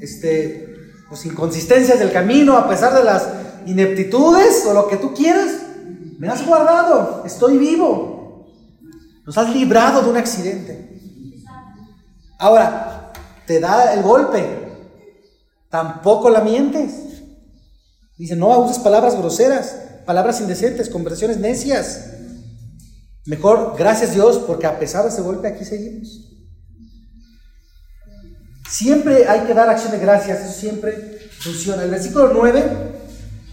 este, 0.00 0.68
pues, 1.08 1.24
inconsistencias 1.26 2.00
del 2.00 2.12
camino, 2.12 2.56
a 2.56 2.68
pesar 2.68 2.92
de 2.92 3.04
las 3.04 3.28
ineptitudes 3.66 4.64
o 4.66 4.74
lo 4.74 4.88
que 4.88 4.96
tú 4.96 5.14
quieras, 5.14 5.50
me 6.18 6.28
has 6.28 6.44
guardado, 6.44 7.22
estoy 7.24 7.56
vivo. 7.56 8.09
Nos 9.30 9.38
has 9.38 9.54
librado 9.54 10.02
de 10.02 10.10
un 10.10 10.16
accidente. 10.16 10.90
Ahora, 12.36 13.12
te 13.46 13.60
da 13.60 13.94
el 13.94 14.02
golpe, 14.02 14.44
tampoco 15.68 16.30
la 16.30 16.40
mientes. 16.40 17.22
Dice, 18.18 18.34
no 18.34 18.58
uses 18.58 18.80
palabras 18.80 19.16
groseras, 19.16 19.76
palabras 20.04 20.40
indecentes, 20.40 20.90
conversaciones 20.90 21.38
necias. 21.38 22.10
Mejor, 23.24 23.76
gracias 23.78 24.14
Dios, 24.14 24.36
porque 24.38 24.66
a 24.66 24.80
pesar 24.80 25.04
de 25.04 25.10
ese 25.10 25.22
golpe 25.22 25.46
aquí 25.46 25.64
seguimos. 25.64 26.28
Siempre 28.68 29.28
hay 29.28 29.46
que 29.46 29.54
dar 29.54 29.68
acción 29.68 29.92
de 29.92 29.98
gracias, 29.98 30.40
eso 30.40 30.60
siempre 30.60 31.20
funciona. 31.38 31.84
El 31.84 31.90
versículo 31.92 32.32
9 32.34 32.64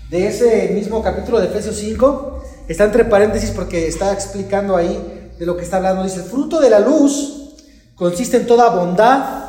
de 0.10 0.28
ese 0.28 0.70
mismo 0.74 1.04
capítulo 1.04 1.40
de 1.40 1.46
Efesios 1.46 1.76
5 1.76 2.44
está 2.68 2.86
entre 2.86 3.06
paréntesis 3.06 3.52
porque 3.52 3.88
está 3.88 4.12
explicando 4.12 4.76
ahí 4.76 5.17
de 5.38 5.46
lo 5.46 5.58
que 5.58 5.64
está 5.64 5.78
hablando. 5.78 6.04
Dice, 6.04 6.18
el 6.18 6.26
fruto 6.26 6.60
de 6.60 6.70
la 6.70 6.80
luz 6.80 7.56
consiste 7.96 8.38
en 8.38 8.48
toda 8.48 8.70
bondad, 8.70 9.48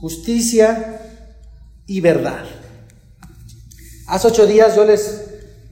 justicia 0.00 1.00
y 1.86 2.00
verdad. 2.00 2.44
Hace 4.08 4.28
ocho 4.28 4.46
días 4.46 4.74
yo 4.74 4.84
les 4.84 5.24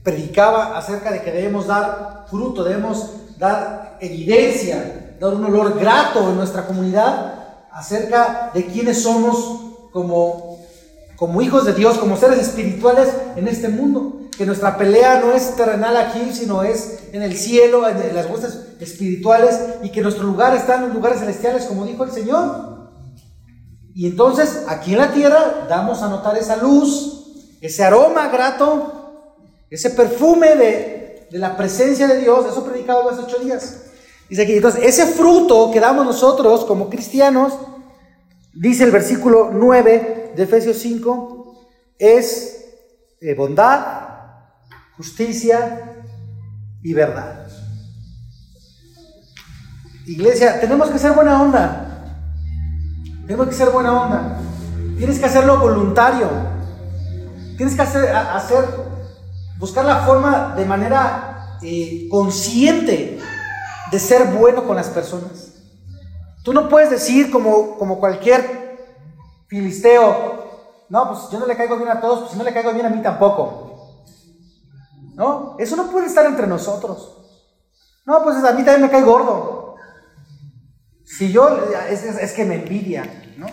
predicaba 0.03 0.77
acerca 0.77 1.11
de 1.11 1.21
que 1.21 1.31
debemos 1.31 1.67
dar 1.67 2.25
fruto, 2.29 2.63
debemos 2.63 3.11
dar 3.37 3.97
evidencia, 4.01 5.15
dar 5.19 5.33
un 5.33 5.45
olor 5.45 5.77
grato 5.79 6.29
en 6.29 6.37
nuestra 6.37 6.65
comunidad 6.65 7.35
acerca 7.71 8.51
de 8.53 8.65
quiénes 8.65 9.03
somos 9.03 9.89
como, 9.91 10.59
como 11.15 11.41
hijos 11.41 11.65
de 11.65 11.73
Dios, 11.73 11.97
como 11.97 12.17
seres 12.17 12.39
espirituales 12.39 13.09
en 13.35 13.47
este 13.47 13.69
mundo. 13.69 14.20
Que 14.41 14.47
nuestra 14.47 14.75
pelea 14.75 15.19
no 15.19 15.33
es 15.33 15.55
terrenal 15.55 15.95
aquí, 15.95 16.33
sino 16.33 16.63
es 16.63 17.01
en 17.11 17.21
el 17.21 17.37
cielo, 17.37 17.87
en 17.87 18.15
las 18.15 18.27
huestes 18.27 18.57
espirituales, 18.79 19.55
y 19.83 19.91
que 19.91 20.01
nuestro 20.01 20.23
lugar 20.23 20.55
está 20.55 20.77
en 20.77 20.85
los 20.85 20.95
lugares 20.95 21.19
celestiales, 21.19 21.65
como 21.65 21.85
dijo 21.85 22.03
el 22.03 22.11
Señor. 22.11 22.89
Y 23.93 24.07
entonces, 24.07 24.63
aquí 24.67 24.93
en 24.93 24.97
la 24.97 25.13
tierra, 25.13 25.67
damos 25.69 26.01
a 26.01 26.09
notar 26.09 26.35
esa 26.39 26.55
luz, 26.55 27.51
ese 27.61 27.83
aroma 27.83 28.29
grato, 28.29 29.35
ese 29.69 29.91
perfume 29.91 30.55
de, 30.55 31.27
de 31.29 31.37
la 31.37 31.55
presencia 31.55 32.07
de 32.07 32.17
Dios. 32.17 32.43
Eso 32.49 32.65
predicado 32.65 33.07
hace 33.11 33.21
ocho 33.21 33.37
días. 33.37 33.81
Dice 34.27 34.41
aquí, 34.41 34.53
entonces, 34.53 34.81
ese 34.83 35.05
fruto 35.05 35.69
que 35.71 35.79
damos 35.79 36.03
nosotros 36.03 36.65
como 36.65 36.89
cristianos, 36.89 37.53
dice 38.55 38.85
el 38.85 38.91
versículo 38.91 39.51
9 39.53 40.33
de 40.35 40.41
Efesios 40.41 40.77
5, 40.77 41.63
es 41.99 42.65
eh, 43.21 43.35
bondad, 43.35 44.10
justicia 44.97 46.03
y 46.81 46.93
verdad. 46.93 47.47
Iglesia, 50.05 50.59
tenemos 50.59 50.89
que 50.89 50.99
ser 50.99 51.13
buena 51.13 51.41
onda. 51.41 51.87
Tenemos 53.25 53.47
que 53.47 53.53
ser 53.53 53.69
buena 53.69 53.93
onda. 53.93 54.37
Tienes 54.97 55.19
que 55.19 55.25
hacerlo 55.25 55.59
voluntario. 55.59 56.27
Tienes 57.57 57.75
que 57.75 57.81
hacer, 57.81 58.15
hacer 58.15 58.65
buscar 59.57 59.85
la 59.85 59.97
forma 59.97 60.55
de 60.55 60.65
manera 60.65 61.57
eh, 61.61 62.07
consciente 62.09 63.19
de 63.91 63.99
ser 63.99 64.33
bueno 64.33 64.65
con 64.65 64.75
las 64.75 64.89
personas. 64.89 65.53
Tú 66.43 66.53
no 66.53 66.67
puedes 66.67 66.89
decir 66.89 67.29
como, 67.29 67.77
como 67.77 67.99
cualquier 67.99 68.71
filisteo, 69.47 70.41
no, 70.89 71.07
pues 71.09 71.29
yo 71.31 71.39
no 71.39 71.45
le 71.45 71.55
caigo 71.55 71.77
bien 71.77 71.89
a 71.89 72.01
todos, 72.01 72.21
pues 72.21 72.35
no 72.35 72.43
le 72.43 72.53
caigo 72.53 72.73
bien 72.73 72.87
a 72.87 72.89
mí 72.89 73.01
tampoco. 73.01 73.70
¿No? 75.21 75.55
Eso 75.59 75.75
no 75.75 75.91
puede 75.91 76.07
estar 76.07 76.25
entre 76.25 76.47
nosotros. 76.47 77.15
No, 78.07 78.23
pues 78.23 78.37
a 78.37 78.53
mí 78.53 78.63
también 78.63 78.81
me 78.81 78.89
cae 78.89 79.03
gordo. 79.03 79.75
Si 81.05 81.31
yo, 81.31 81.47
es, 81.87 82.31
que 82.31 82.43
me 82.43 82.55
envidia, 82.55 83.03
¿no? 83.37 83.45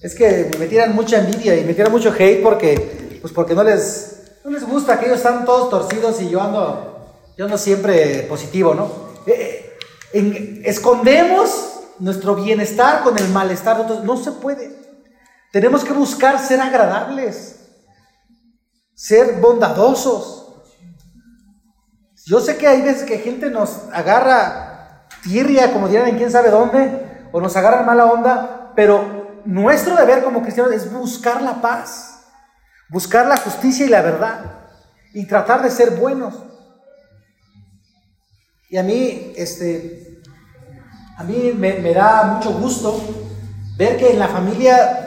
Es 0.00 0.14
que 0.14 0.48
me 0.60 0.68
tiran 0.68 0.94
mucha 0.94 1.18
envidia 1.18 1.56
y 1.56 1.64
me 1.64 1.74
tiran 1.74 1.90
mucho 1.90 2.14
hate 2.16 2.40
porque, 2.40 3.18
pues 3.20 3.32
porque 3.32 3.56
no 3.56 3.64
les, 3.64 4.38
no 4.44 4.52
les 4.52 4.64
gusta 4.64 5.00
que 5.00 5.06
ellos 5.06 5.18
están 5.18 5.44
todos 5.44 5.70
torcidos 5.70 6.22
y 6.22 6.30
yo 6.30 6.40
ando 6.40 7.10
yo 7.36 7.48
no 7.48 7.58
siempre 7.58 8.26
positivo, 8.28 8.74
¿no? 8.74 8.92
Eh, 9.26 9.76
eh, 10.12 10.62
escondemos 10.66 11.80
nuestro 11.98 12.36
bienestar 12.36 13.02
con 13.02 13.18
el 13.18 13.28
malestar 13.30 13.84
No 14.04 14.16
se 14.18 14.30
puede. 14.30 14.70
Tenemos 15.50 15.82
que 15.82 15.92
buscar 15.92 16.38
ser 16.38 16.60
agradables, 16.60 17.63
ser 18.94 19.40
bondadosos. 19.40 20.46
Yo 22.26 22.40
sé 22.40 22.56
que 22.56 22.66
hay 22.66 22.82
veces 22.82 23.04
que 23.04 23.18
gente 23.18 23.50
nos 23.50 23.82
agarra 23.92 25.06
tirria, 25.22 25.72
como 25.72 25.88
dirán 25.88 26.08
en 26.08 26.16
quién 26.16 26.30
sabe 26.30 26.50
dónde, 26.50 27.28
o 27.32 27.40
nos 27.40 27.56
agarra 27.56 27.82
mala 27.82 28.06
onda, 28.06 28.72
pero 28.74 29.42
nuestro 29.44 29.96
deber 29.96 30.22
como 30.22 30.42
cristianos 30.42 30.72
es 30.72 30.90
buscar 30.92 31.42
la 31.42 31.60
paz, 31.60 32.24
buscar 32.88 33.26
la 33.26 33.36
justicia 33.36 33.86
y 33.86 33.90
la 33.90 34.02
verdad, 34.02 34.68
y 35.12 35.26
tratar 35.26 35.62
de 35.62 35.70
ser 35.70 35.90
buenos. 35.90 36.34
Y 38.70 38.76
a 38.76 38.82
mí, 38.82 39.32
este, 39.36 40.20
a 41.16 41.22
mí 41.22 41.52
me, 41.56 41.94
da 41.94 42.24
mucho 42.24 42.52
gusto 42.58 43.00
ver 43.76 43.96
que 43.96 44.12
en 44.12 44.18
la 44.18 44.28
familia, 44.28 45.03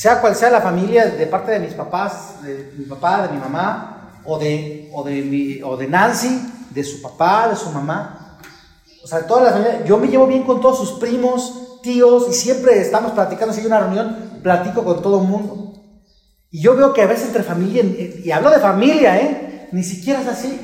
sea 0.00 0.18
cual 0.22 0.34
sea 0.34 0.48
la 0.48 0.62
familia, 0.62 1.10
de 1.10 1.26
parte 1.26 1.52
de 1.52 1.58
mis 1.58 1.74
papás, 1.74 2.42
de 2.42 2.72
mi 2.78 2.86
papá, 2.86 3.26
de 3.26 3.34
mi 3.34 3.38
mamá, 3.38 4.22
o 4.24 4.38
de, 4.38 4.88
o 4.94 5.04
de, 5.04 5.20
mi, 5.20 5.60
o 5.62 5.76
de 5.76 5.88
Nancy, 5.88 6.40
de 6.70 6.82
su 6.82 7.02
papá, 7.02 7.48
de 7.50 7.56
su 7.56 7.68
mamá, 7.68 8.38
o 9.04 9.06
sea, 9.06 9.26
toda 9.26 9.42
la 9.42 9.50
familia, 9.50 9.84
yo 9.84 9.98
me 9.98 10.08
llevo 10.08 10.26
bien 10.26 10.44
con 10.44 10.58
todos 10.58 10.78
sus 10.78 10.92
primos, 10.92 11.82
tíos, 11.82 12.28
y 12.30 12.32
siempre 12.32 12.80
estamos 12.80 13.12
platicando, 13.12 13.52
si 13.52 13.60
hay 13.60 13.66
una 13.66 13.80
reunión, 13.80 14.40
platico 14.42 14.84
con 14.84 15.02
todo 15.02 15.20
el 15.20 15.28
mundo. 15.28 15.74
Y 16.50 16.62
yo 16.62 16.74
veo 16.76 16.94
que 16.94 17.02
a 17.02 17.06
veces 17.06 17.26
entre 17.26 17.42
familia, 17.42 17.84
y 17.84 18.30
hablo 18.30 18.48
de 18.48 18.58
familia, 18.58 19.20
¿eh? 19.20 19.68
Ni 19.70 19.82
siquiera 19.82 20.22
es 20.22 20.28
así. 20.28 20.58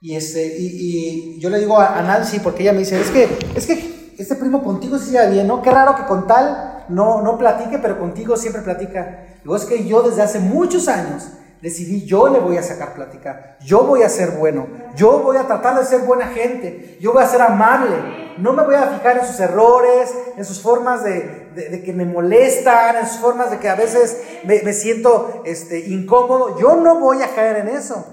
Y, 0.00 0.16
este, 0.16 0.56
y, 0.58 1.38
yo 1.40 1.50
le 1.50 1.58
digo 1.58 1.78
a, 1.78 2.00
Nancy, 2.00 2.40
porque 2.40 2.62
ella 2.62 2.72
me 2.72 2.78
dice, 2.78 2.98
es 2.98 3.10
que, 3.10 3.38
es 3.54 3.66
que 3.66 4.14
este 4.16 4.36
primo 4.36 4.62
contigo 4.62 4.98
se 4.98 5.28
bien, 5.28 5.46
¿no? 5.46 5.60
Qué 5.60 5.70
raro 5.70 5.94
que 5.94 6.06
con 6.06 6.26
tal 6.26 6.71
no, 6.92 7.22
no 7.22 7.38
platique, 7.38 7.78
pero 7.78 7.98
contigo 7.98 8.36
siempre 8.36 8.62
platica. 8.62 9.38
Digo, 9.42 9.56
es 9.56 9.64
que 9.64 9.84
yo 9.84 10.02
desde 10.02 10.22
hace 10.22 10.38
muchos 10.38 10.88
años 10.88 11.28
decidí, 11.60 12.04
yo 12.04 12.28
le 12.28 12.40
voy 12.40 12.56
a 12.56 12.62
sacar 12.62 12.94
plática, 12.94 13.56
yo 13.60 13.84
voy 13.84 14.02
a 14.02 14.08
ser 14.08 14.32
bueno, 14.32 14.66
yo 14.96 15.20
voy 15.20 15.36
a 15.36 15.46
tratar 15.46 15.78
de 15.78 15.84
ser 15.84 16.00
buena 16.00 16.26
gente, 16.26 16.98
yo 17.00 17.12
voy 17.12 17.22
a 17.22 17.28
ser 17.28 17.40
amable, 17.40 18.34
no 18.38 18.52
me 18.52 18.64
voy 18.64 18.74
a 18.74 18.88
fijar 18.88 19.18
en 19.18 19.26
sus 19.26 19.38
errores, 19.38 20.12
en 20.36 20.44
sus 20.44 20.60
formas 20.60 21.04
de, 21.04 21.82
que 21.84 21.92
me 21.92 22.04
molestan, 22.04 22.96
en 22.96 23.06
sus 23.06 23.18
formas 23.18 23.50
de 23.50 23.58
que 23.58 23.68
a 23.68 23.76
veces 23.76 24.20
me, 24.44 24.60
me 24.62 24.72
siento 24.72 25.42
este, 25.44 25.78
incómodo, 25.88 26.58
yo 26.58 26.76
no 26.76 26.98
voy 26.98 27.22
a 27.22 27.32
caer 27.32 27.56
en 27.58 27.68
eso. 27.68 28.04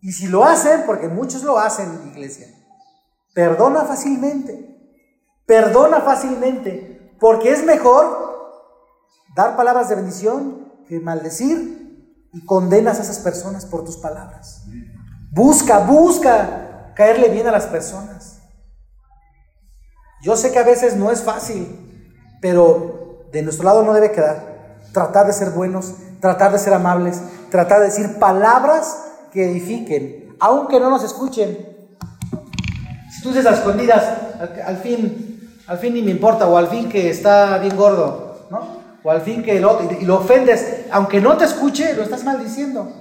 Y 0.00 0.12
si 0.12 0.26
lo 0.26 0.44
hacen, 0.44 0.82
porque 0.84 1.08
muchos 1.08 1.44
lo 1.44 1.58
hacen, 1.58 1.88
iglesia, 2.12 2.48
perdona 3.34 3.84
fácilmente. 3.84 4.74
Perdona 5.46 6.00
fácilmente. 6.00 6.93
Porque 7.20 7.52
es 7.52 7.64
mejor 7.64 8.24
dar 9.34 9.56
palabras 9.56 9.88
de 9.88 9.96
bendición 9.96 10.72
que 10.88 11.00
maldecir 11.00 12.28
y 12.32 12.44
condenas 12.44 12.98
a 12.98 13.02
esas 13.02 13.18
personas 13.20 13.66
por 13.66 13.84
tus 13.84 13.96
palabras. 13.96 14.64
Busca, 15.32 15.78
busca 15.80 16.92
caerle 16.94 17.28
bien 17.28 17.46
a 17.46 17.52
las 17.52 17.66
personas. 17.66 18.38
Yo 20.22 20.36
sé 20.36 20.52
que 20.52 20.58
a 20.58 20.64
veces 20.64 20.96
no 20.96 21.10
es 21.10 21.22
fácil, 21.22 21.68
pero 22.40 23.28
de 23.30 23.42
nuestro 23.42 23.64
lado 23.64 23.82
no 23.82 23.92
debe 23.92 24.12
quedar. 24.12 24.78
Tratar 24.92 25.26
de 25.26 25.32
ser 25.32 25.50
buenos, 25.50 25.94
tratar 26.20 26.52
de 26.52 26.58
ser 26.58 26.72
amables, 26.72 27.20
tratar 27.50 27.80
de 27.80 27.86
decir 27.86 28.18
palabras 28.18 28.96
que 29.32 29.50
edifiquen, 29.50 30.36
aunque 30.40 30.80
no 30.80 30.88
nos 30.88 31.04
escuchen. 31.04 31.58
Si 33.10 33.22
tú 33.22 33.28
dices 33.28 33.46
a 33.46 33.54
escondidas, 33.54 34.02
al, 34.64 34.78
fin, 34.78 35.33
al 35.66 35.78
fin 35.78 35.94
ni 35.94 36.02
me 36.02 36.10
importa, 36.10 36.46
o 36.46 36.56
al 36.56 36.68
fin 36.68 36.88
que 36.88 37.10
está 37.10 37.58
bien 37.58 37.76
gordo, 37.76 38.46
¿no? 38.50 38.84
O 39.02 39.10
al 39.10 39.22
fin 39.22 39.42
que 39.42 39.60
lo, 39.60 39.80
y 40.00 40.04
lo 40.04 40.16
ofendes, 40.16 40.86
aunque 40.90 41.20
no 41.20 41.36
te 41.36 41.44
escuche, 41.44 41.94
lo 41.94 42.02
estás 42.02 42.24
maldiciendo. 42.24 42.92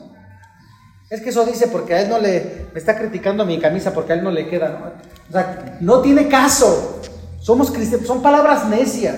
Es 1.10 1.21
que 1.21 1.30
eso 1.30 1.45
dice 1.45 1.67
porque 1.67 1.93
a 1.93 2.02
él 2.02 2.10
no 2.10 2.19
le, 2.19 2.67
me 2.73 2.80
está 2.80 2.97
criticando 2.97 3.45
mi 3.45 3.60
camisa 3.60 3.93
porque 3.93 4.13
a 4.13 4.15
él 4.15 4.23
no 4.23 4.32
le 4.32 4.47
queda, 4.47 4.69
¿no? 4.69 4.91
O 5.30 5.32
sea, 5.32 5.78
no 5.80 6.02
tiene 6.02 6.28
caso. 6.28 7.02
Somos 7.39 7.71
cristianos, 7.71 8.08
son 8.08 8.21
palabras 8.21 8.67
necias 8.67 9.17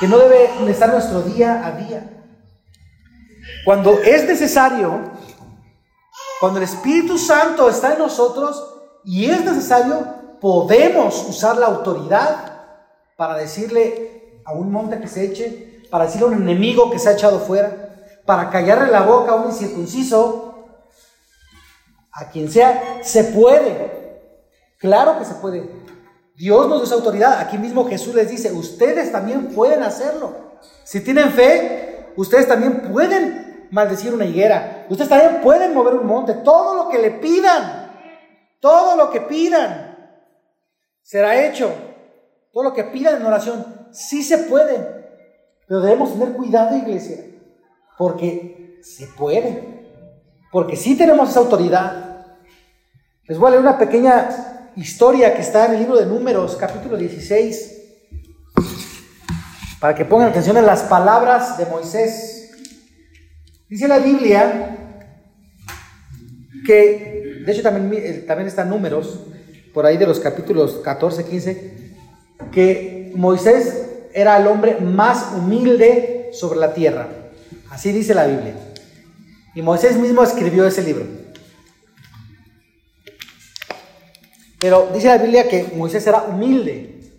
que 0.00 0.08
no 0.08 0.18
deben 0.18 0.68
estar 0.68 0.90
nuestro 0.90 1.22
día 1.22 1.66
a 1.66 1.72
día. 1.72 2.24
Cuando 3.64 3.98
es 4.00 4.26
necesario 4.26 5.18
cuando 6.40 6.58
el 6.58 6.64
Espíritu 6.64 7.18
Santo 7.18 7.68
está 7.68 7.94
en 7.94 7.98
nosotros 7.98 8.64
y 9.04 9.26
es 9.26 9.44
necesario, 9.44 10.06
podemos 10.40 11.26
usar 11.28 11.56
la 11.56 11.66
autoridad 11.66 12.58
para 13.16 13.36
decirle 13.36 14.40
a 14.44 14.52
un 14.52 14.70
monte 14.70 15.00
que 15.00 15.08
se 15.08 15.24
eche, 15.24 15.82
para 15.90 16.04
decirle 16.04 16.26
a 16.26 16.30
un 16.30 16.42
enemigo 16.42 16.90
que 16.90 16.98
se 16.98 17.08
ha 17.08 17.12
echado 17.12 17.40
fuera, 17.40 18.20
para 18.24 18.50
callarle 18.50 18.90
la 18.90 19.02
boca 19.02 19.32
a 19.32 19.36
un 19.36 19.48
incircunciso, 19.48 20.66
a 22.12 22.28
quien 22.30 22.50
sea, 22.50 22.98
se 23.02 23.24
puede. 23.24 24.22
Claro 24.78 25.18
que 25.18 25.24
se 25.24 25.34
puede. 25.34 25.70
Dios 26.36 26.68
nos 26.68 26.78
da 26.78 26.84
esa 26.84 26.94
autoridad. 26.94 27.40
Aquí 27.40 27.58
mismo 27.58 27.88
Jesús 27.88 28.14
les 28.14 28.30
dice, 28.30 28.52
ustedes 28.52 29.10
también 29.10 29.48
pueden 29.48 29.82
hacerlo. 29.82 30.58
Si 30.84 31.00
tienen 31.00 31.32
fe, 31.32 32.12
ustedes 32.16 32.46
también 32.46 32.82
pueden 32.92 33.68
maldecir 33.70 34.14
una 34.14 34.24
higuera. 34.24 34.86
Ustedes 34.88 35.10
también 35.10 35.40
pueden 35.42 35.74
mover 35.74 35.94
un 35.94 36.06
monte. 36.06 36.34
Todo 36.34 36.74
lo 36.74 36.88
que 36.88 36.98
le 36.98 37.10
pidan, 37.12 37.92
todo 38.60 38.96
lo 38.96 39.10
que 39.10 39.22
pidan, 39.22 39.87
será 41.08 41.46
hecho. 41.46 41.72
Todo 42.52 42.64
lo 42.64 42.74
que 42.74 42.84
pidan 42.84 43.16
en 43.16 43.26
oración, 43.26 43.64
sí 43.92 44.22
se 44.22 44.38
puede. 44.38 44.76
Pero 45.66 45.80
debemos 45.80 46.12
tener 46.12 46.34
cuidado, 46.34 46.76
iglesia, 46.76 47.24
porque 47.96 48.78
se 48.82 49.06
puede. 49.06 49.86
Porque 50.52 50.76
sí 50.76 50.96
tenemos 50.96 51.30
esa 51.30 51.40
autoridad. 51.40 52.26
Les 53.24 53.38
voy 53.38 53.48
a 53.48 53.50
leer 53.52 53.62
una 53.62 53.78
pequeña 53.78 54.70
historia 54.76 55.34
que 55.34 55.40
está 55.40 55.66
en 55.66 55.72
el 55.72 55.78
libro 55.80 55.96
de 55.96 56.06
Números, 56.06 56.56
capítulo 56.56 56.96
16, 56.96 57.74
para 59.80 59.94
que 59.94 60.04
pongan 60.04 60.28
atención 60.28 60.56
en 60.58 60.66
las 60.66 60.82
palabras 60.82 61.56
de 61.56 61.66
Moisés. 61.66 62.50
Dice 63.68 63.88
la 63.88 63.98
Biblia 63.98 64.76
que, 66.66 67.42
de 67.44 67.52
hecho 67.52 67.62
también, 67.62 68.02
eh, 68.02 68.24
también 68.26 68.48
están 68.48 68.70
números, 68.70 69.20
por 69.78 69.86
ahí 69.86 69.96
de 69.96 70.08
los 70.08 70.18
capítulos 70.18 70.80
14, 70.82 71.24
15, 71.24 71.72
que 72.50 73.12
Moisés 73.14 74.08
era 74.12 74.36
el 74.36 74.48
hombre 74.48 74.80
más 74.80 75.34
humilde 75.36 76.30
sobre 76.32 76.58
la 76.58 76.74
tierra. 76.74 77.06
Así 77.70 77.92
dice 77.92 78.12
la 78.12 78.26
Biblia. 78.26 78.54
Y 79.54 79.62
Moisés 79.62 79.96
mismo 79.96 80.24
escribió 80.24 80.66
ese 80.66 80.82
libro. 80.82 81.06
Pero 84.58 84.88
dice 84.92 85.06
la 85.06 85.18
Biblia 85.18 85.48
que 85.48 85.70
Moisés 85.76 86.04
era 86.08 86.24
humilde. 86.24 87.12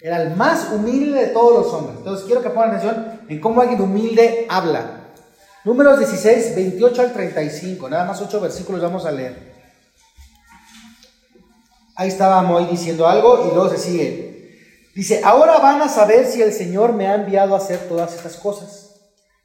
Era 0.00 0.22
el 0.22 0.36
más 0.36 0.72
humilde 0.72 1.20
de 1.20 1.26
todos 1.26 1.66
los 1.66 1.74
hombres. 1.74 1.98
Entonces 1.98 2.24
quiero 2.24 2.40
que 2.40 2.48
pongan 2.48 2.70
atención 2.70 3.20
en 3.28 3.40
cómo 3.42 3.60
alguien 3.60 3.82
humilde 3.82 4.46
habla. 4.48 5.10
Números 5.66 5.98
16, 5.98 6.56
28 6.56 7.02
al 7.02 7.12
35. 7.12 7.90
Nada 7.90 8.06
más 8.06 8.22
ocho 8.22 8.40
versículos 8.40 8.80
vamos 8.80 9.04
a 9.04 9.12
leer. 9.12 9.57
Ahí 11.98 12.06
estaba 12.06 12.40
Moy 12.42 12.66
diciendo 12.66 13.08
algo 13.08 13.44
y 13.44 13.52
luego 13.52 13.68
se 13.70 13.76
sigue. 13.76 14.54
Dice, 14.94 15.20
ahora 15.24 15.58
van 15.58 15.82
a 15.82 15.88
saber 15.88 16.26
si 16.26 16.40
el 16.40 16.52
Señor 16.52 16.92
me 16.92 17.08
ha 17.08 17.16
enviado 17.16 17.54
a 17.54 17.58
hacer 17.58 17.88
todas 17.88 18.14
estas 18.14 18.36
cosas 18.36 19.00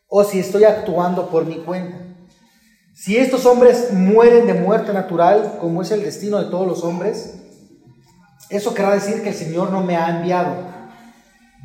o 0.07 0.23
si 0.23 0.39
estoy 0.39 0.63
actuando 0.63 1.29
por 1.29 1.47
mi 1.47 1.55
cuenta. 1.55 1.97
Si 2.93 3.17
estos 3.17 3.47
hombres 3.47 3.91
mueren 3.91 4.45
de 4.45 4.53
muerte 4.53 4.93
natural, 4.93 5.57
como 5.59 5.81
es 5.81 5.89
el 5.89 6.03
destino 6.03 6.37
de 6.37 6.51
todos 6.51 6.67
los 6.67 6.83
hombres, 6.83 7.39
eso 8.51 8.75
querrá 8.75 8.91
decir 8.91 9.23
que 9.23 9.29
el 9.29 9.35
Señor 9.35 9.71
no 9.71 9.81
me 9.81 9.97
ha 9.97 10.15
enviado. 10.15 10.53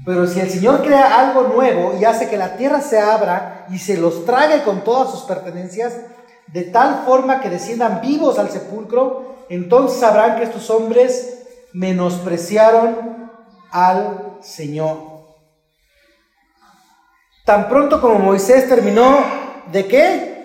Pero 0.06 0.26
si 0.26 0.40
el 0.40 0.48
Señor 0.48 0.82
crea 0.82 1.20
algo 1.20 1.54
nuevo 1.54 1.98
y 2.00 2.06
hace 2.06 2.30
que 2.30 2.38
la 2.38 2.56
tierra 2.56 2.80
se 2.80 2.98
abra 2.98 3.66
y 3.68 3.78
se 3.78 3.98
los 3.98 4.24
trague 4.24 4.62
con 4.62 4.84
todas 4.84 5.10
sus 5.10 5.24
pertenencias, 5.24 5.92
de 6.46 6.62
tal 6.62 7.02
forma 7.04 7.42
que 7.42 7.50
desciendan 7.50 8.00
vivos 8.00 8.38
al 8.38 8.48
sepulcro, 8.48 9.27
entonces 9.48 10.00
sabrán 10.00 10.36
que 10.36 10.44
estos 10.44 10.68
hombres 10.70 11.46
menospreciaron 11.72 13.30
al 13.70 14.38
Señor. 14.40 15.18
Tan 17.44 17.68
pronto 17.68 18.00
como 18.00 18.18
Moisés 18.18 18.68
terminó 18.68 19.18
de 19.72 19.86
qué? 19.86 20.38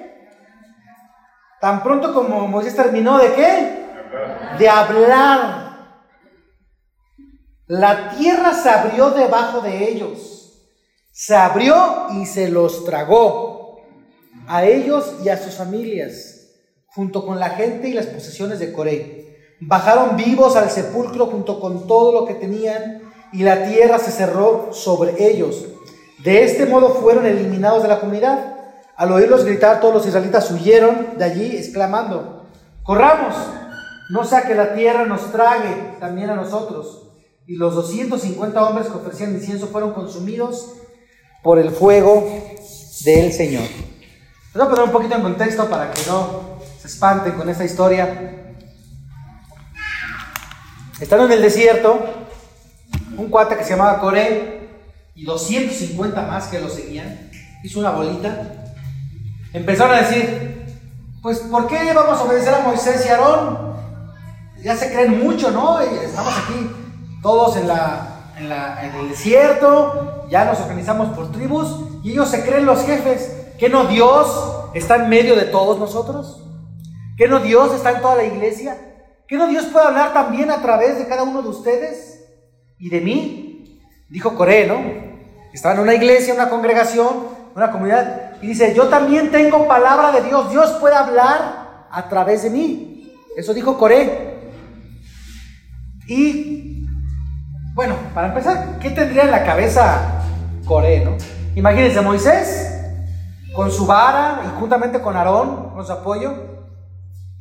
Tan 1.60 1.84
pronto 1.84 2.14
como 2.14 2.48
Moisés 2.48 2.76
terminó 2.76 3.18
de 3.18 3.34
qué? 3.34 3.86
De 4.60 4.70
hablar. 4.70 5.64
La 7.68 8.12
tierra 8.12 8.54
se 8.54 8.70
abrió 8.70 9.12
debajo 9.12 9.62
de 9.62 9.90
ellos. 9.90 10.62
Se 11.12 11.36
abrió 11.36 12.08
y 12.12 12.26
se 12.26 12.50
los 12.50 12.86
tragó. 12.86 13.82
A 14.48 14.66
ellos 14.66 15.16
y 15.24 15.30
a 15.30 15.38
sus 15.38 15.56
familias, 15.56 16.43
junto 16.96 17.26
con 17.26 17.40
la 17.40 17.52
gente 17.52 17.90
y 17.90 17.94
las 17.94 18.06
posesiones 18.08 18.60
de 18.60 18.72
Coré. 18.72 19.58
Bajaron 19.60 20.16
vivos 20.16 20.56
al 20.56 20.70
sepulcro 20.70 21.28
junto 21.28 21.60
con 21.60 21.88
todo 21.88 22.12
lo 22.12 22.26
que 22.26 22.36
tenían 22.36 23.02
y 23.32 23.44
la 23.44 23.66
tierra 23.66 23.98
se 23.98 24.12
cerró 24.12 24.70
sobre 24.74 25.28
ellos. 25.28 25.66
De 26.24 26.44
este 26.44 26.66
modo 26.66 26.90
fueron 26.90 27.26
eliminados 27.26 27.82
de 27.82 27.90
la 27.90 28.00
comunidad. 28.00 28.56
Al 28.96 29.12
oírlos 29.12 29.44
gritar, 29.44 29.80
todos 29.80 29.94
los 29.94 30.06
israelitas 30.06 30.52
huyeron 30.52 31.18
de 31.18 31.26
allí, 31.26 31.58
exclamando, 31.58 32.46
corramos, 32.84 33.36
no 34.12 34.24
sea 34.24 34.44
que 34.44 34.54
la 34.54 34.76
tierra 34.76 35.06
nos 35.06 35.32
trague 35.32 35.96
también 36.00 36.30
a 36.30 36.36
nosotros. 36.36 37.10
Y 37.48 37.56
los 37.56 37.74
250 37.74 38.64
hombres 38.64 38.88
que 38.88 38.98
ofrecían 38.98 39.34
incienso 39.34 39.68
fueron 39.68 39.94
consumidos 39.94 40.74
por 41.42 41.58
el 41.58 41.72
fuego 41.72 42.24
del 43.04 43.34
Señor. 43.34 43.64
A 44.54 44.70
poner 44.70 44.84
un 44.84 44.92
poquito 44.92 45.16
en 45.16 45.24
contexto 45.24 45.68
para 45.68 45.92
que 45.92 46.02
no 46.08 46.53
se 46.84 46.90
espanten 46.90 47.32
con 47.32 47.48
esta 47.48 47.64
historia. 47.64 48.58
Están 51.00 51.22
en 51.22 51.32
el 51.32 51.42
desierto, 51.42 51.98
un 53.16 53.30
cuate 53.30 53.56
que 53.56 53.64
se 53.64 53.70
llamaba 53.70 54.02
Coré 54.02 54.70
y 55.16 55.24
250 55.24 56.24
más 56.24 56.48
que 56.48 56.60
lo 56.60 56.68
seguían, 56.68 57.32
hizo 57.64 57.80
una 57.80 57.92
bolita, 57.92 58.66
empezaron 59.54 59.96
a 59.96 60.02
decir, 60.02 60.66
pues 61.22 61.40
¿por 61.40 61.68
qué 61.68 61.94
vamos 61.94 62.20
a 62.20 62.24
obedecer 62.24 62.54
a 62.54 62.60
Moisés 62.60 63.06
y 63.06 63.10
Aarón? 63.10 63.78
Ya 64.62 64.76
se 64.76 64.92
creen 64.92 65.24
mucho, 65.24 65.52
¿no? 65.52 65.80
estamos 65.80 66.34
aquí 66.38 66.70
todos 67.22 67.56
en, 67.56 67.70
la, 67.70 68.34
en, 68.38 68.50
la, 68.50 68.86
en 68.86 68.94
el 68.96 69.08
desierto, 69.08 70.28
ya 70.30 70.44
nos 70.44 70.60
organizamos 70.60 71.16
por 71.16 71.32
tribus 71.32 71.80
y 72.04 72.12
ellos 72.12 72.28
se 72.28 72.44
creen 72.44 72.66
los 72.66 72.84
jefes. 72.86 73.38
¿Que 73.58 73.70
no 73.70 73.86
Dios 73.86 74.28
está 74.74 74.98
en 74.98 75.08
medio 75.08 75.38
de 75.38 75.46
todos 75.46 75.80
nosotros? 75.80 76.44
¿Que 77.18 77.28
no 77.28 77.40
Dios 77.40 77.74
está 77.74 77.92
en 77.92 78.02
toda 78.02 78.16
la 78.16 78.26
iglesia? 78.26 78.78
¿Que 79.28 79.38
no 79.38 79.48
Dios 79.48 79.66
puede 79.66 79.86
hablar 79.86 80.14
también 80.14 80.52
a 80.52 80.62
través 80.62 80.98
de 80.98 81.08
cada 81.08 81.24
uno 81.24 81.42
de 81.42 81.50
ustedes? 81.50 82.14
y 82.84 82.90
de 82.90 83.00
mí, 83.00 83.82
dijo 84.10 84.36
Coré, 84.36 84.68
¿no? 84.68 84.76
Estaba 85.54 85.76
en 85.76 85.80
una 85.80 85.94
iglesia, 85.94 86.34
una 86.34 86.50
congregación, 86.50 87.08
una 87.56 87.72
comunidad, 87.72 88.34
y 88.42 88.48
dice, 88.48 88.74
yo 88.76 88.90
también 88.90 89.32
tengo 89.32 89.70
palabra 89.70 90.12
de 90.12 90.22
Dios, 90.28 90.52
Dios 90.52 90.70
puede 90.82 90.96
hablar 90.96 91.88
a 91.90 92.10
través 92.10 92.44
de 92.44 92.50
mí. 92.50 93.16
Eso 93.38 93.54
dijo 93.54 93.78
Coré. 93.78 94.52
Y, 96.08 96.86
bueno, 97.74 97.96
para 98.14 98.28
empezar, 98.28 98.80
¿qué 98.82 98.90
tendría 98.90 99.24
en 99.24 99.32
la 99.32 99.46
cabeza 99.46 100.22
Coré, 100.66 101.06
no? 101.06 101.16
Imagínense, 101.56 102.02
Moisés, 102.02 102.70
con 103.56 103.72
su 103.72 103.86
vara 103.86 104.42
y 104.46 104.60
juntamente 104.60 105.00
con 105.00 105.16
Aarón, 105.16 105.70
con 105.70 105.86
su 105.86 105.94
apoyo, 105.94 106.34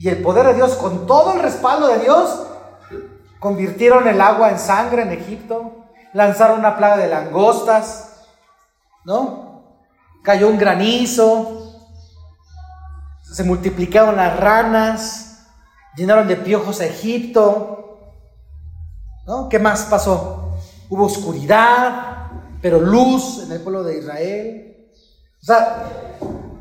y 0.02 0.08
el 0.08 0.20
poder 0.20 0.48
de 0.48 0.54
Dios, 0.54 0.74
con 0.74 1.06
todo 1.06 1.32
el 1.32 1.38
respaldo 1.38 1.86
de 1.86 2.00
Dios, 2.00 2.42
convirtieron 3.38 4.08
el 4.08 4.20
agua 4.20 4.50
en 4.50 4.58
sangre 4.58 5.02
en 5.02 5.12
Egipto, 5.12 5.76
lanzaron 6.12 6.58
una 6.58 6.76
plaga 6.76 6.96
de 6.96 7.06
langostas, 7.06 8.24
¿no? 9.04 9.62
Cayó 10.24 10.48
un 10.48 10.58
granizo, 10.58 11.72
se 13.22 13.44
multiplicaron 13.44 14.16
las 14.16 14.40
ranas, 14.40 15.46
llenaron 15.94 16.26
de 16.26 16.34
piojos 16.34 16.80
a 16.80 16.86
Egipto, 16.86 18.00
¿no? 19.24 19.48
¿Qué 19.48 19.60
más 19.60 19.84
pasó? 19.84 20.56
Hubo 20.90 21.04
oscuridad, 21.04 22.26
pero 22.60 22.80
luz 22.80 23.44
en 23.44 23.52
el 23.52 23.60
pueblo 23.60 23.84
de 23.84 23.98
Israel. 23.98 24.90
O 25.40 25.44
sea, 25.44 26.18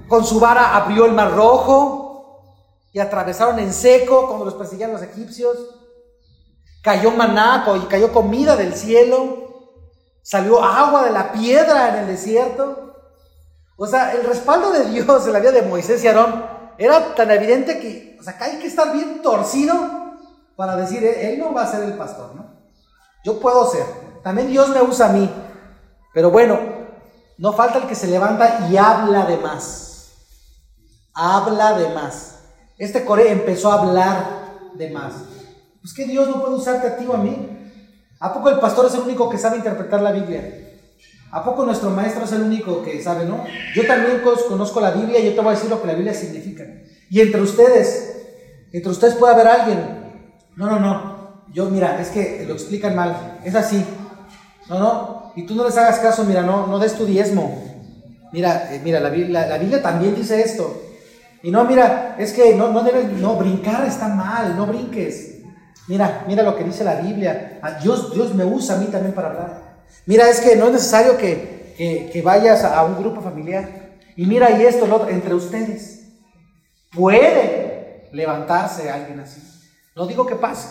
con 0.07 0.23
su 0.23 0.39
vara 0.39 0.75
abrió 0.75 1.07
el 1.07 1.13
mar 1.13 1.31
rojo 1.31 2.00
y 2.93 2.99
atravesaron 2.99 3.59
en 3.59 3.73
seco 3.73 4.27
cuando 4.27 4.45
los 4.45 4.55
perseguían 4.55 4.91
los 4.91 5.01
egipcios. 5.01 5.57
Cayó 6.81 7.11
maná 7.11 7.65
y 7.81 7.85
cayó 7.87 8.11
comida 8.11 8.55
del 8.55 8.73
cielo. 8.73 9.49
Salió 10.21 10.63
agua 10.63 11.03
de 11.05 11.11
la 11.11 11.31
piedra 11.31 11.89
en 11.89 11.95
el 12.03 12.07
desierto. 12.07 12.95
O 13.77 13.87
sea, 13.87 14.13
el 14.13 14.23
respaldo 14.25 14.71
de 14.71 14.85
Dios 14.85 15.25
en 15.25 15.33
la 15.33 15.39
vida 15.39 15.51
de 15.51 15.61
Moisés 15.63 16.03
y 16.03 16.07
Aarón 16.07 16.45
era 16.77 17.15
tan 17.15 17.31
evidente 17.31 17.79
que, 17.79 18.17
o 18.19 18.23
sea, 18.23 18.37
que 18.37 18.43
hay 18.43 18.59
que 18.59 18.67
estar 18.67 18.93
bien 18.93 19.21
torcido 19.21 19.73
para 20.55 20.75
decir, 20.75 21.03
él 21.03 21.39
no 21.39 21.53
va 21.53 21.63
a 21.63 21.71
ser 21.71 21.83
el 21.83 21.93
pastor, 21.93 22.35
¿no? 22.35 22.51
Yo 23.23 23.39
puedo 23.39 23.69
ser. 23.71 23.85
También 24.23 24.49
Dios 24.49 24.69
me 24.69 24.81
usa 24.81 25.09
a 25.09 25.13
mí. 25.13 25.31
Pero 26.13 26.29
bueno, 26.29 26.59
no 27.37 27.53
falta 27.53 27.79
el 27.79 27.87
que 27.87 27.95
se 27.95 28.07
levanta 28.07 28.67
y 28.69 28.77
habla 28.77 29.25
de 29.25 29.37
más. 29.37 30.11
Habla 31.13 31.77
de 31.77 31.89
más. 31.89 32.30
Este 32.81 33.05
Coré 33.05 33.31
empezó 33.31 33.71
a 33.71 33.79
hablar 33.79 34.25
de 34.73 34.89
más. 34.89 35.13
Pues 35.81 35.93
que 35.93 36.05
Dios 36.05 36.27
no 36.27 36.41
puede 36.41 36.55
usarte 36.55 36.87
a 36.87 36.97
ti 36.97 37.05
o 37.05 37.13
a 37.13 37.17
mí. 37.17 37.47
¿A 38.19 38.33
poco 38.33 38.49
el 38.49 38.59
pastor 38.59 38.87
es 38.87 38.95
el 38.95 39.01
único 39.01 39.29
que 39.29 39.37
sabe 39.37 39.57
interpretar 39.57 40.01
la 40.01 40.11
Biblia? 40.11 40.41
¿A 41.29 41.43
poco 41.43 41.63
nuestro 41.63 41.91
maestro 41.91 42.23
es 42.23 42.31
el 42.31 42.41
único 42.41 42.81
que 42.81 42.99
sabe, 43.03 43.25
no? 43.25 43.43
Yo 43.75 43.85
también 43.85 44.23
conozco 44.49 44.81
la 44.81 44.89
Biblia 44.89 45.19
y 45.19 45.25
yo 45.25 45.35
te 45.35 45.41
voy 45.41 45.49
a 45.49 45.55
decir 45.55 45.69
lo 45.69 45.79
que 45.79 45.89
la 45.89 45.93
Biblia 45.93 46.15
significa. 46.15 46.63
Y 47.07 47.21
entre 47.21 47.41
ustedes, 47.41 48.15
entre 48.71 48.89
ustedes 48.89 49.13
puede 49.13 49.35
haber 49.35 49.47
alguien. 49.47 50.39
No, 50.55 50.65
no, 50.65 50.79
no. 50.79 51.43
Yo, 51.53 51.69
mira, 51.69 52.01
es 52.01 52.07
que 52.07 52.45
lo 52.47 52.55
explican 52.55 52.95
mal. 52.95 53.39
Es 53.45 53.53
así. 53.53 53.85
No, 54.69 54.79
no. 54.79 55.33
Y 55.35 55.45
tú 55.45 55.53
no 55.53 55.65
les 55.65 55.77
hagas 55.77 55.99
caso, 55.99 56.23
mira, 56.23 56.41
no, 56.41 56.65
no 56.65 56.79
des 56.79 56.95
tu 56.95 57.05
diezmo. 57.05 57.63
Mira, 58.33 58.73
eh, 58.73 58.81
mira, 58.83 58.99
la 58.99 59.11
la 59.11 59.57
Biblia 59.59 59.83
también 59.83 60.15
dice 60.15 60.41
esto. 60.41 60.90
Y 61.43 61.51
no, 61.51 61.63
mira, 61.63 62.15
es 62.19 62.33
que 62.33 62.53
no, 62.55 62.69
no 62.71 62.83
debes, 62.83 63.11
no, 63.13 63.35
brincar 63.35 63.85
está 63.85 64.07
mal, 64.07 64.55
no 64.55 64.67
brinques. 64.67 65.39
Mira, 65.87 66.23
mira 66.27 66.43
lo 66.43 66.55
que 66.55 66.63
dice 66.63 66.83
la 66.83 66.95
Biblia. 66.95 67.59
Ah, 67.61 67.79
Dios, 67.81 68.13
Dios 68.13 68.35
me 68.35 68.45
usa 68.45 68.75
a 68.75 68.79
mí 68.79 68.85
también 68.87 69.13
para 69.13 69.29
hablar. 69.29 69.71
Mira, 70.05 70.29
es 70.29 70.39
que 70.39 70.55
no 70.55 70.67
es 70.67 70.73
necesario 70.73 71.17
que, 71.17 72.21
vayas 72.23 72.63
a 72.63 72.83
un 72.83 72.97
grupo 72.97 73.21
familiar. 73.21 73.67
Y 74.15 74.25
mira, 74.25 74.51
y 74.51 74.65
esto, 74.65 74.85
lo 74.85 74.97
otro, 74.97 75.09
entre 75.09 75.33
ustedes. 75.33 75.99
Puede 76.91 78.09
levantarse 78.11 78.89
alguien 78.89 79.19
así. 79.19 79.41
No 79.95 80.05
digo 80.05 80.25
que 80.25 80.35
pase, 80.35 80.69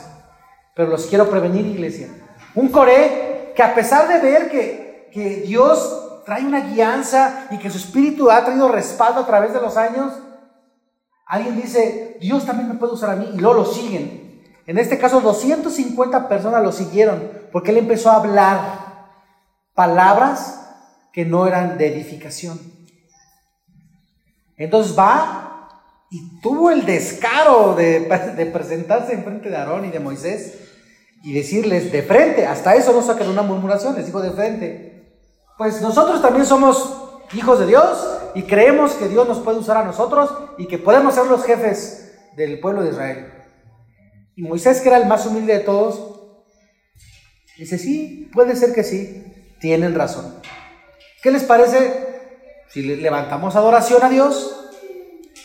pero 0.75 0.89
los 0.89 1.07
quiero 1.07 1.29
prevenir, 1.29 1.67
iglesia. 1.67 2.09
Un 2.55 2.69
Coré 2.69 3.53
que 3.55 3.63
a 3.63 3.75
pesar 3.75 4.09
de 4.09 4.19
ver 4.21 4.51
que, 4.51 5.09
que 5.13 5.37
Dios 5.43 6.23
trae 6.25 6.45
una 6.45 6.61
guianza 6.61 7.47
y 7.51 7.59
que 7.59 7.71
su 7.71 7.79
espíritu 7.79 8.31
ha 8.31 8.45
traído 8.45 8.69
respaldo 8.69 9.21
a 9.21 9.27
través 9.27 9.53
de 9.53 9.61
los 9.61 9.77
años, 9.77 10.13
alguien 11.31 11.61
dice, 11.63 12.19
Dios 12.21 12.45
también 12.45 12.69
me 12.69 12.75
puede 12.75 12.93
usar 12.93 13.11
a 13.11 13.17
mí 13.17 13.31
y 13.33 13.39
luego 13.39 13.61
lo 13.61 13.65
siguen. 13.65 14.43
En 14.67 14.79
este 14.79 14.99
caso, 14.99 15.21
250 15.21 16.29
personas 16.29 16.63
lo 16.63 16.73
siguieron 16.73 17.31
porque 17.53 17.71
él 17.71 17.79
empezó 17.79 18.11
a 18.11 18.17
hablar 18.17 19.07
palabras 19.75 20.61
que 21.13 21.25
no 21.25 21.47
eran 21.47 21.79
de 21.79 21.87
edificación. 21.87 22.61
Entonces 24.57 24.99
va 24.99 25.69
y 26.11 26.41
tuvo 26.41 26.71
el 26.71 26.85
descaro 26.85 27.77
de, 27.77 28.51
presentarse 28.53 29.13
en 29.15 29.23
frente 29.23 29.51
de 29.51 29.57
Aarón 29.57 29.85
y 29.85 29.91
de 29.91 30.01
Moisés 30.01 30.59
y 31.23 31.33
decirles 31.33 31.93
de 31.93 32.03
frente, 32.03 32.47
hasta 32.47 32.75
eso 32.75 32.93
no 32.93 33.03
sacan 33.03 33.29
una 33.29 33.43
murmuración, 33.43 33.95
les 33.95 34.07
dijo 34.07 34.21
de 34.21 34.33
frente, 34.33 35.17
pues 35.57 35.81
nosotros 35.81 36.21
también 36.21 36.45
somos 36.45 37.21
hijos 37.35 37.61
de 37.61 37.67
Dios 37.67 38.20
y 38.35 38.43
creemos 38.43 38.93
que 38.93 39.09
Dios 39.09 39.27
nos 39.27 39.39
puede 39.41 39.59
usar 39.59 39.77
a 39.77 39.85
nosotros 39.85 40.33
y 40.59 40.67
que 40.67 40.79
podemos 40.79 41.15
ser 41.15 41.27
los 41.27 41.45
jefes 41.45 42.13
del 42.37 42.61
pueblo 42.61 42.83
de 42.83 42.91
Israel. 42.91 43.33
Y 44.37 44.43
Moisés, 44.43 44.81
que 44.81 44.89
era 44.89 44.99
el 44.99 45.07
más 45.07 45.27
humilde 45.27 45.53
de 45.55 45.61
todos, 45.61 46.21
dice, 47.59 47.79
sí, 47.79 48.31
puede 48.33 48.57
ser 48.57 48.73
que 48.73 48.85
sí 48.85 49.57
tienen 49.61 49.95
razón. 49.95 50.41
¿Qué 51.23 51.31
les 51.31 51.45
parece 51.45 52.07
si 52.69 52.83
levantamos 52.83 53.57
adoración 53.57 54.03
a 54.03 54.09
Dios 54.09 54.71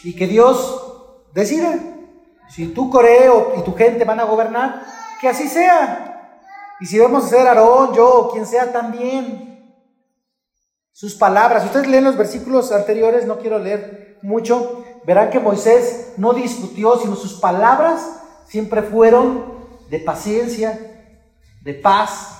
y 0.04 0.16
que 0.16 0.28
Dios 0.28 1.26
decida? 1.34 1.78
Si 2.50 2.68
tú, 2.68 2.90
Coreo 2.90 3.54
y 3.58 3.62
tu 3.64 3.76
gente 3.76 4.06
van 4.06 4.20
a 4.20 4.26
gobernar, 4.26 4.86
que 5.20 5.28
así 5.28 5.48
sea. 5.48 6.40
Y 6.80 6.86
si 6.86 7.00
vamos 7.00 7.26
a 7.26 7.30
ser 7.30 7.48
Aarón, 7.48 7.94
yo 7.94 8.30
quien 8.32 8.46
sea 8.46 8.72
también. 8.72 9.55
Sus 10.96 11.14
palabras, 11.14 11.66
ustedes 11.66 11.88
leen 11.88 12.06
los 12.06 12.16
versículos 12.16 12.72
anteriores, 12.72 13.26
no 13.26 13.38
quiero 13.38 13.60
leer 13.60 14.18
mucho, 14.22 14.82
verán 15.06 15.30
que 15.30 15.42
Moisés 15.42 16.14
no 16.16 16.32
discutió, 16.32 16.98
sino 16.98 17.18
sus 17.18 17.34
palabras 17.34 18.02
siempre 18.48 18.82
fueron 18.82 19.44
de 19.90 20.00
paciencia, 20.00 20.80
de 21.66 21.74
paz, 21.74 22.40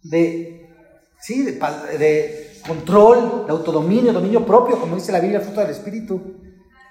de 0.00 0.70
¿sí? 1.18 1.42
De, 1.42 2.62
control, 2.64 3.46
de 3.46 3.50
autodominio, 3.50 4.12
dominio 4.12 4.46
propio, 4.46 4.78
como 4.78 4.94
dice 4.94 5.10
la 5.10 5.18
Biblia, 5.18 5.40
fruto 5.40 5.60
del 5.60 5.70
Espíritu, 5.70 6.36